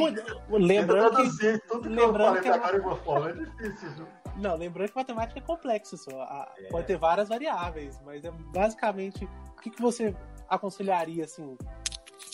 lembrando 0.50 1.16
que, 1.38 1.58
tudo 1.68 1.82
que 1.82 1.88
lembrando 1.88 2.36
eu 2.36 2.42
falei 2.42 2.42
que 2.42 2.48
agora 2.48 2.82
uma 2.82 2.96
fórmula 2.96 3.30
é 3.30 3.34
difícil. 3.34 3.90
Viu? 3.90 4.23
Não, 4.36 4.56
lembrando 4.56 4.90
que 4.90 4.96
matemática 4.96 5.38
é 5.38 5.42
complexa 5.42 5.96
só. 5.96 6.22
É. 6.58 6.68
Pode 6.68 6.86
ter 6.86 6.96
várias 6.96 7.28
variáveis, 7.28 8.00
mas 8.04 8.24
é 8.24 8.30
basicamente 8.30 9.24
o 9.56 9.60
que, 9.60 9.70
que 9.70 9.80
você 9.80 10.14
aconselharia 10.48 11.24
assim? 11.24 11.56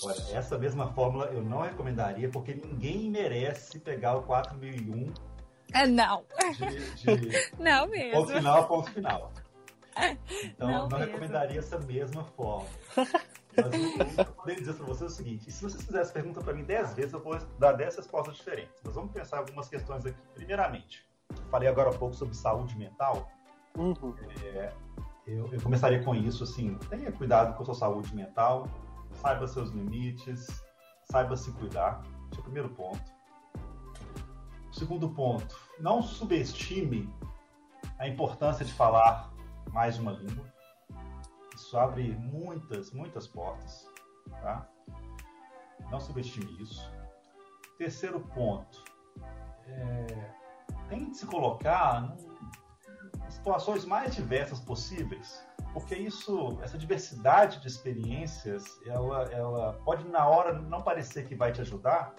Olha, 0.02 0.16
essa 0.32 0.58
mesma 0.58 0.92
fórmula 0.92 1.26
eu 1.26 1.42
não 1.42 1.60
recomendaria 1.60 2.28
porque 2.30 2.54
ninguém 2.54 3.10
merece 3.10 3.78
pegar 3.78 4.16
o 4.16 4.22
4001. 4.22 5.12
É, 5.74 5.86
não. 5.86 6.24
De, 6.56 7.18
de 7.18 7.52
não 7.58 7.86
mesmo. 7.86 8.20
Ponto 8.20 8.32
final 8.32 8.60
a 8.60 8.66
ponto 8.66 8.90
final. 8.90 9.32
Então, 10.42 10.68
não, 10.68 10.88
não 10.88 10.98
recomendaria 10.98 11.58
essa 11.58 11.78
mesma 11.78 12.24
fórmula. 12.24 12.70
Mas 12.96 14.18
eu 14.18 14.24
poderia 14.26 14.60
dizer 14.60 14.74
para 14.74 14.86
você 14.86 15.04
o 15.04 15.10
seguinte: 15.10 15.50
se 15.50 15.62
vocês 15.62 15.82
fizessem 15.82 16.12
pergunta 16.12 16.40
para 16.40 16.54
mim 16.54 16.64
10 16.64 16.94
vezes, 16.94 17.12
eu 17.12 17.20
vou 17.20 17.36
dar 17.58 17.72
10 17.72 17.96
respostas 17.96 18.36
diferentes. 18.36 18.80
Mas 18.82 18.94
vamos 18.94 19.12
pensar 19.12 19.38
algumas 19.38 19.68
questões 19.68 20.06
aqui. 20.06 20.18
Primeiramente, 20.34 21.04
falei 21.50 21.68
agora 21.68 21.90
há 21.90 21.92
pouco 21.92 22.14
sobre 22.14 22.34
saúde 22.34 22.76
mental. 22.76 23.30
Uhum. 23.76 24.14
É, 24.54 24.72
eu, 25.26 25.46
eu, 25.52 25.60
começaria 25.60 26.02
com 26.02 26.14
isso, 26.14 26.44
assim, 26.44 26.74
tenha 26.88 27.12
cuidado 27.12 27.56
com 27.56 27.62
a 27.62 27.66
sua 27.66 27.74
saúde 27.74 28.14
mental, 28.14 28.66
saiba 29.14 29.46
seus 29.46 29.70
limites, 29.70 30.64
saiba 31.04 31.36
se 31.36 31.52
cuidar. 31.52 32.02
Esse 32.30 32.38
é 32.38 32.40
o 32.40 32.44
primeiro 32.44 32.68
ponto. 32.70 33.20
O 34.70 34.74
segundo 34.74 35.08
ponto, 35.10 35.56
não 35.78 36.02
subestime 36.02 37.12
a 37.98 38.08
importância 38.08 38.64
de 38.64 38.72
falar 38.72 39.32
mais 39.72 39.98
uma 39.98 40.12
língua. 40.12 40.44
Isso 41.54 41.76
abre 41.78 42.12
muitas, 42.16 42.92
muitas 42.92 43.26
portas. 43.26 43.88
Tá? 44.30 44.68
Não 45.90 46.00
subestime 46.00 46.60
isso. 46.62 46.90
Terceiro 47.78 48.20
ponto, 48.20 48.82
é, 49.66 50.06
tente 50.90 51.16
se 51.16 51.24
colocar 51.24 52.14
em 53.26 53.30
situações 53.30 53.84
mais 53.84 54.14
diversas 54.14 54.58
possíveis, 54.60 55.42
porque 55.72 55.94
isso, 55.94 56.58
essa 56.62 56.76
diversidade 56.76 57.60
de 57.60 57.68
experiências, 57.68 58.64
ela, 58.84 59.22
ela 59.32 59.72
pode 59.84 60.06
na 60.08 60.28
hora 60.28 60.52
não 60.52 60.82
parecer 60.82 61.26
que 61.26 61.34
vai 61.34 61.52
te 61.52 61.60
ajudar, 61.60 62.14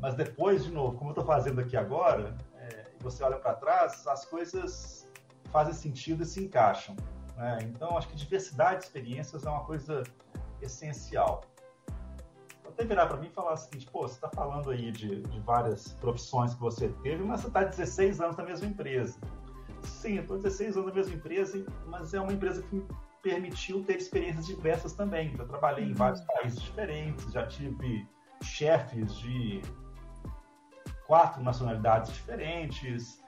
mas 0.00 0.14
depois, 0.14 0.64
de 0.64 0.72
novo, 0.72 0.96
como 0.96 1.10
eu 1.10 1.12
estou 1.12 1.26
fazendo 1.26 1.60
aqui 1.60 1.76
agora, 1.76 2.38
é, 2.56 2.86
você 3.00 3.22
olha 3.22 3.36
para 3.36 3.54
trás, 3.54 4.06
as 4.06 4.24
coisas 4.24 5.06
fazem 5.52 5.74
sentido 5.74 6.22
e 6.22 6.26
se 6.26 6.42
encaixam. 6.42 6.96
Né? 7.36 7.58
Então, 7.64 7.98
acho 7.98 8.08
que 8.08 8.16
diversidade 8.16 8.80
de 8.80 8.86
experiências 8.86 9.44
é 9.44 9.50
uma 9.50 9.64
coisa 9.64 10.02
essencial. 10.62 11.42
Até 12.72 12.84
virar 12.84 13.06
para 13.06 13.16
mim 13.16 13.26
e 13.26 13.30
falar 13.30 13.54
o 13.54 13.56
seguinte: 13.56 13.86
pô, 13.90 14.02
você 14.02 14.14
está 14.14 14.28
falando 14.28 14.70
aí 14.70 14.90
de, 14.90 15.20
de, 15.20 15.40
várias 15.40 15.92
profissões 15.94 16.54
que 16.54 16.60
você 16.60 16.88
teve, 17.02 17.22
mas 17.24 17.40
você 17.40 17.48
está 17.48 17.64
16 17.64 18.20
anos 18.20 18.36
na 18.36 18.44
mesma 18.44 18.66
empresa. 18.66 19.18
Sim, 19.82 20.16
eu 20.16 20.22
estou 20.22 20.36
16 20.36 20.76
anos 20.76 20.88
na 20.88 20.94
mesma 20.94 21.14
empresa, 21.14 21.64
mas 21.86 22.14
é 22.14 22.20
uma 22.20 22.32
empresa 22.32 22.62
que 22.62 22.76
me 22.76 22.86
permitiu 23.22 23.82
ter 23.84 23.96
experiências 23.96 24.46
diversas 24.46 24.92
também. 24.92 25.36
Já 25.36 25.44
trabalhei 25.44 25.84
em 25.84 25.94
vários 25.94 26.20
países 26.22 26.60
diferentes, 26.60 27.32
já 27.32 27.46
tive 27.46 28.06
chefes 28.42 29.14
de 29.16 29.62
quatro 31.06 31.42
nacionalidades 31.42 32.12
diferentes, 32.12 33.20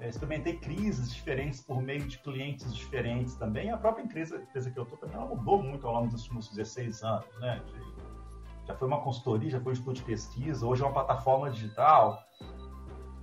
é, 0.00 0.08
experimentei 0.08 0.56
crises 0.58 1.12
diferentes 1.12 1.60
por 1.60 1.80
meio 1.82 2.06
de 2.06 2.18
clientes 2.18 2.74
diferentes 2.74 3.34
também. 3.36 3.70
A 3.70 3.76
própria 3.76 4.02
empresa, 4.02 4.36
empresa 4.36 4.70
que 4.70 4.78
eu 4.78 4.84
estou 4.84 4.98
também 4.98 5.16
ela 5.16 5.26
mudou 5.26 5.62
muito 5.62 5.86
ao 5.86 5.94
longo 5.94 6.08
dos 6.08 6.22
últimos 6.22 6.48
16 6.48 7.02
anos, 7.02 7.40
né? 7.40 7.62
De, 7.66 7.93
já 8.66 8.74
foi 8.74 8.88
uma 8.88 9.00
consultoria, 9.00 9.50
já 9.50 9.60
foi 9.60 9.70
um 9.70 9.72
instituto 9.72 9.96
de 9.96 10.02
pesquisa, 10.02 10.66
hoje 10.66 10.82
é 10.82 10.86
uma 10.86 10.92
plataforma 10.92 11.50
digital. 11.50 12.22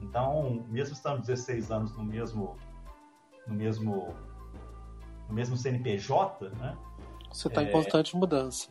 Então, 0.01 0.65
mesmo 0.69 0.93
estando 0.93 1.21
16 1.21 1.71
anos 1.71 1.95
no 1.95 2.03
mesmo 2.03 2.57
no 3.47 3.55
mesmo 3.55 4.13
no 5.27 5.33
mesmo 5.33 5.55
CNPJ, 5.55 6.49
né? 6.49 6.77
Você 7.31 7.47
está 7.47 7.63
é, 7.63 7.65
em 7.65 7.71
constante 7.71 8.15
mudança. 8.15 8.69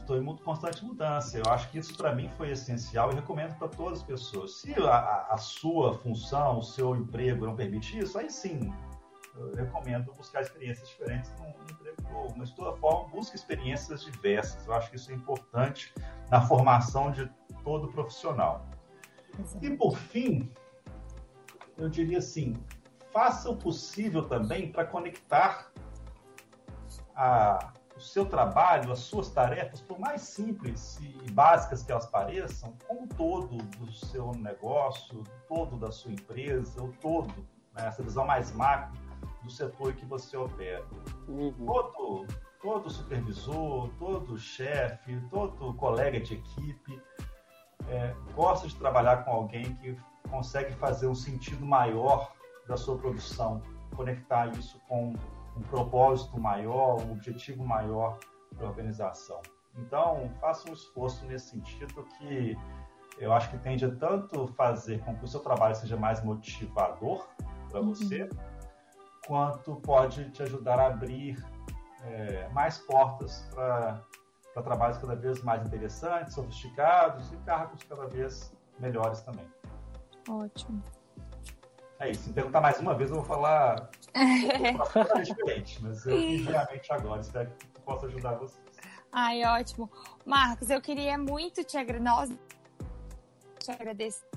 Estou 0.00 0.20
em 0.20 0.36
constante 0.38 0.84
mudança. 0.84 1.38
Eu 1.38 1.44
acho 1.52 1.70
que 1.70 1.78
isso 1.78 1.96
para 1.96 2.12
mim 2.12 2.28
foi 2.36 2.50
essencial 2.50 3.12
e 3.12 3.14
recomendo 3.14 3.54
para 3.56 3.68
todas 3.68 4.00
as 4.00 4.04
pessoas. 4.04 4.56
Se 4.56 4.74
a, 4.82 5.26
a, 5.30 5.36
sua 5.36 5.94
função, 5.94 6.58
o 6.58 6.62
seu 6.62 6.96
emprego 6.96 7.46
não 7.46 7.54
permite 7.54 7.96
isso, 7.96 8.18
aí 8.18 8.28
sim, 8.28 8.72
eu 9.36 9.54
recomendo 9.54 10.12
buscar 10.12 10.42
experiências 10.42 10.88
diferentes 10.88 11.30
no, 11.38 11.46
no 11.46 11.70
emprego 11.70 12.02
novo. 12.10 12.34
Mas 12.36 12.50
de 12.50 12.56
toda 12.56 12.76
forma, 12.76 13.08
busque 13.08 13.36
experiências 13.36 14.04
diversas. 14.04 14.66
Eu 14.66 14.74
acho 14.74 14.90
que 14.90 14.96
isso 14.96 15.10
é 15.10 15.14
importante 15.14 15.92
na 16.30 16.40
formação 16.40 17.10
de 17.10 17.30
todo 17.62 17.88
profissional. 17.88 18.66
E 19.60 19.70
por 19.70 19.96
fim, 19.96 20.50
eu 21.76 21.88
diria 21.88 22.18
assim, 22.18 22.54
faça 23.12 23.50
o 23.50 23.56
possível 23.56 24.28
também 24.28 24.70
para 24.70 24.84
conectar 24.84 25.72
a 27.16 27.72
o 27.96 28.00
seu 28.00 28.26
trabalho, 28.26 28.90
as 28.90 29.00
suas 29.00 29.30
tarefas, 29.30 29.80
por 29.80 29.98
mais 29.98 30.22
simples 30.22 30.98
e 31.00 31.30
básicas 31.30 31.82
que 31.82 31.92
elas 31.92 32.06
pareçam, 32.06 32.74
com 32.88 33.04
o 33.04 33.06
todo 33.06 33.56
do 33.56 33.92
seu 33.92 34.32
negócio, 34.32 35.22
todo 35.48 35.76
da 35.76 35.92
sua 35.92 36.12
empresa, 36.12 36.82
o 36.82 36.92
todo, 36.94 37.32
né, 37.72 37.86
essa 37.86 38.02
visão 38.02 38.26
mais 38.26 38.50
macro 38.52 38.98
do 39.44 39.50
setor 39.50 39.92
que 39.92 40.04
você 40.04 40.36
opera. 40.36 40.84
Uhum. 41.28 41.52
Todo, 41.52 42.26
todo 42.60 42.90
supervisor, 42.90 43.90
todo 43.98 44.38
chefe, 44.38 45.20
todo 45.30 45.74
colega 45.74 46.18
de 46.18 46.34
equipe 46.34 47.00
é, 47.88 48.14
gosta 48.34 48.66
de 48.66 48.74
trabalhar 48.76 49.24
com 49.24 49.30
alguém 49.30 49.74
que 49.76 49.96
consegue 50.30 50.72
fazer 50.72 51.06
um 51.06 51.14
sentido 51.14 51.64
maior 51.64 52.32
da 52.66 52.76
sua 52.76 52.96
produção, 52.96 53.62
conectar 53.94 54.48
isso 54.58 54.80
com 54.88 55.12
um 55.56 55.62
propósito 55.62 56.40
maior, 56.40 57.00
um 57.02 57.12
objetivo 57.12 57.64
maior 57.64 58.18
para 58.56 58.66
a 58.66 58.70
organização. 58.70 59.40
Então, 59.76 60.30
faça 60.40 60.68
um 60.70 60.72
esforço 60.72 61.24
nesse 61.26 61.50
sentido 61.50 62.04
que 62.18 62.56
eu 63.18 63.32
acho 63.32 63.50
que 63.50 63.58
tende 63.58 63.84
a 63.84 63.94
tanto 63.94 64.46
fazer 64.48 65.00
com 65.04 65.14
que 65.16 65.24
o 65.24 65.28
seu 65.28 65.40
trabalho 65.40 65.74
seja 65.74 65.96
mais 65.96 66.22
motivador 66.24 67.28
para 67.70 67.80
uhum. 67.80 67.94
você, 67.94 68.28
quanto 69.26 69.76
pode 69.76 70.30
te 70.30 70.42
ajudar 70.42 70.78
a 70.78 70.86
abrir 70.86 71.44
é, 72.02 72.48
mais 72.50 72.78
portas 72.78 73.48
para 73.54 74.02
trabalhos 74.62 74.98
cada 74.98 75.16
vez 75.16 75.42
mais 75.42 75.66
interessantes, 75.66 76.34
sofisticados 76.34 77.32
e 77.32 77.36
cargos 77.38 77.82
cada 77.84 78.06
vez 78.06 78.54
melhores 78.78 79.20
também. 79.22 79.46
Ótimo. 80.28 80.82
É 82.00 82.10
isso. 82.10 82.24
Se 82.24 82.32
perguntar 82.32 82.60
mais 82.60 82.78
uma 82.80 82.94
vez, 82.94 83.10
eu 83.10 83.16
vou 83.16 83.24
falar 83.24 83.90
diferente, 85.24 85.82
mas 85.82 86.04
eu 86.06 86.16
realmente 86.44 86.92
agora. 86.92 87.20
Espero 87.20 87.50
que 87.50 87.80
possa 87.80 88.06
ajudar 88.06 88.34
vocês. 88.34 88.64
Ai, 89.12 89.44
ótimo. 89.44 89.90
Marcos, 90.26 90.70
eu 90.70 90.80
queria 90.80 91.16
muito 91.16 91.62
te, 91.62 91.78
agra... 91.78 92.00
Nós... 92.00 92.30
te 93.60 93.70
agradecer 93.70 94.33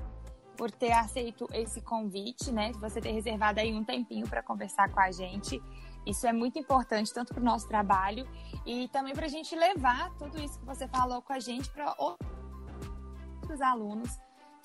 por 0.57 0.71
ter 0.71 0.91
aceito 0.91 1.47
esse 1.53 1.81
convite, 1.81 2.51
né? 2.51 2.71
Você 2.73 2.99
ter 2.99 3.11
reservado 3.11 3.59
aí 3.59 3.73
um 3.73 3.83
tempinho 3.83 4.27
para 4.27 4.41
conversar 4.41 4.89
com 4.89 4.99
a 4.99 5.11
gente. 5.11 5.61
Isso 6.05 6.25
é 6.25 6.33
muito 6.33 6.57
importante, 6.57 7.13
tanto 7.13 7.33
para 7.33 7.41
o 7.41 7.45
nosso 7.45 7.67
trabalho 7.67 8.27
e 8.65 8.87
também 8.89 9.13
para 9.13 9.25
a 9.25 9.29
gente 9.29 9.55
levar 9.55 10.09
tudo 10.17 10.39
isso 10.41 10.59
que 10.59 10.65
você 10.65 10.87
falou 10.87 11.21
com 11.21 11.33
a 11.33 11.39
gente 11.39 11.69
para 11.69 11.93
outros 11.97 13.61
alunos 13.61 14.17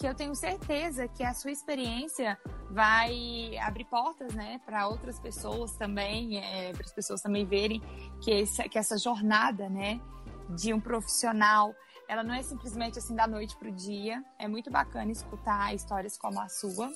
que 0.03 0.09
eu 0.09 0.15
tenho 0.15 0.35
certeza 0.35 1.07
que 1.07 1.23
a 1.23 1.33
sua 1.33 1.53
experiência 1.53 2.37
vai 2.71 3.57
abrir 3.59 3.85
portas, 3.85 4.35
né, 4.35 4.61
para 4.67 4.89
outras 4.89 5.21
pessoas 5.21 5.77
também, 5.77 6.39
é, 6.39 6.73
para 6.73 6.83
as 6.83 6.93
pessoas 6.93 7.21
também 7.21 7.47
verem 7.47 7.81
que, 8.21 8.31
esse, 8.33 8.69
que 8.69 8.79
essa 8.79 8.99
jornada, 8.99 9.69
né, 9.69 10.01
de 10.57 10.75
um 10.75 10.81
profissional, 10.81 11.73
ela 12.13 12.23
não 12.23 12.35
é 12.35 12.43
simplesmente 12.43 12.99
assim 12.99 13.15
da 13.15 13.27
noite 13.27 13.57
para 13.57 13.69
o 13.69 13.73
dia. 13.73 14.23
É 14.39 14.47
muito 14.47 14.71
bacana 14.71 15.11
escutar 15.11 15.75
histórias 15.75 16.19
como 16.19 16.39
a 16.41 16.49
sua. 16.49 16.93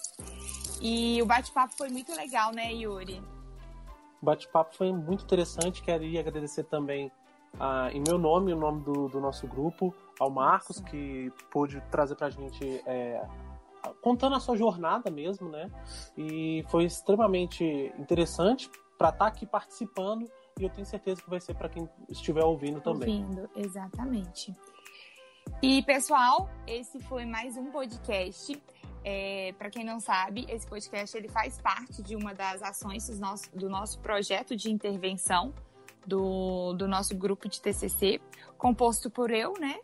E 0.81 1.21
o 1.23 1.27
bate-papo 1.27 1.73
foi 1.75 1.89
muito 1.89 2.15
legal, 2.15 2.53
né, 2.53 2.71
Yuri? 2.73 3.23
O 4.21 4.27
bate-papo 4.27 4.77
foi 4.77 4.93
muito 4.93 5.25
interessante. 5.25 5.83
Queria 5.83 6.21
agradecer 6.21 6.65
também 6.65 7.11
ah, 7.59 7.89
em 7.93 8.03
meu 8.07 8.19
nome, 8.19 8.53
o 8.53 8.57
nome 8.57 8.83
do, 8.83 9.09
do 9.09 9.19
nosso 9.19 9.47
grupo, 9.47 9.95
ao 10.21 10.29
Marcos, 10.29 10.81
que 10.81 11.33
pôde 11.51 11.81
trazer 11.91 12.15
pra 12.15 12.29
gente 12.29 12.83
é, 12.85 13.27
contando 14.03 14.37
a 14.37 14.41
sua 14.41 14.55
jornada 14.55 15.11
mesmo, 15.11 15.49
né? 15.49 15.71
E 16.15 16.63
foi 16.69 16.85
extremamente 16.85 17.65
interessante 17.99 18.71
para 18.99 19.09
estar 19.09 19.25
tá 19.25 19.27
aqui 19.27 19.47
participando 19.47 20.31
e 20.59 20.65
eu 20.65 20.71
tenho 20.71 20.87
certeza 20.87 21.23
que 21.23 21.31
vai 21.31 21.41
ser 21.41 21.55
para 21.55 21.71
quem 21.71 21.89
estiver 22.11 22.45
ouvindo 22.45 22.83
também. 22.83 23.23
Ouvindo, 23.23 23.49
exatamente. 23.57 24.55
E 25.63 25.83
pessoal, 25.83 26.49
esse 26.67 27.01
foi 27.01 27.25
mais 27.25 27.57
um 27.57 27.71
podcast. 27.71 28.61
É, 29.05 29.55
para 29.59 29.71
quem 29.71 29.85
não 29.85 30.01
sabe, 30.01 30.47
esse 30.49 30.67
podcast 30.67 31.17
ele 31.17 31.29
faz 31.29 31.61
parte 31.61 32.03
de 32.03 32.17
uma 32.17 32.35
das 32.35 32.63
ações 32.63 33.09
do 33.09 33.19
nosso, 33.19 33.57
do 33.57 33.69
nosso 33.69 33.99
projeto 34.01 34.57
de 34.57 34.71
intervenção 34.71 35.55
do, 36.07 36.73
do 36.75 36.87
nosso 36.87 37.15
grupo 37.17 37.49
de 37.49 37.61
TCC, 37.61 38.21
composto 38.57 39.11
por 39.11 39.31
eu, 39.31 39.55
né, 39.59 39.77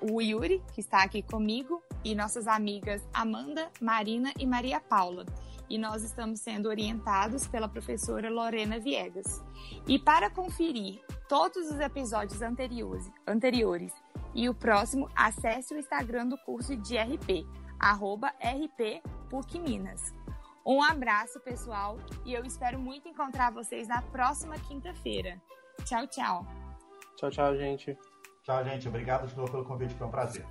o 0.00 0.20
Yuri, 0.20 0.62
que 0.72 0.80
está 0.80 1.02
aqui 1.02 1.22
comigo, 1.22 1.82
e 2.04 2.14
nossas 2.14 2.46
amigas 2.46 3.02
Amanda, 3.12 3.70
Marina 3.80 4.32
e 4.38 4.46
Maria 4.46 4.80
Paula. 4.80 5.26
E 5.68 5.78
nós 5.78 6.02
estamos 6.02 6.40
sendo 6.40 6.68
orientados 6.68 7.46
pela 7.46 7.68
professora 7.68 8.30
Lorena 8.30 8.78
Viegas. 8.78 9.42
E 9.86 9.98
para 9.98 10.30
conferir 10.30 11.00
todos 11.28 11.70
os 11.70 11.80
episódios 11.80 12.40
anteriores, 12.42 13.10
anteriores 13.26 13.92
e 14.34 14.48
o 14.48 14.54
próximo, 14.54 15.08
acesse 15.14 15.74
o 15.74 15.78
Instagram 15.78 16.28
do 16.28 16.38
curso 16.38 16.76
de 16.76 16.96
RP, 16.96 17.46
arroba 17.80 18.28
RP 18.28 19.02
PUC 19.28 19.58
Minas. 19.58 20.14
Um 20.64 20.82
abraço, 20.82 21.38
pessoal, 21.40 21.96
e 22.24 22.34
eu 22.34 22.44
espero 22.44 22.78
muito 22.78 23.08
encontrar 23.08 23.52
vocês 23.52 23.86
na 23.86 24.02
próxima 24.02 24.56
quinta-feira. 24.58 25.40
Tchau, 25.84 26.06
tchau. 26.08 26.46
Tchau, 27.16 27.30
tchau, 27.30 27.56
gente. 27.56 27.96
Tchau, 28.42 28.64
gente. 28.64 28.88
Obrigado 28.88 29.26
de 29.26 29.36
novo 29.36 29.50
pelo 29.50 29.64
convite. 29.64 29.94
Foi 29.94 30.06
um 30.06 30.10
prazer. 30.10 30.44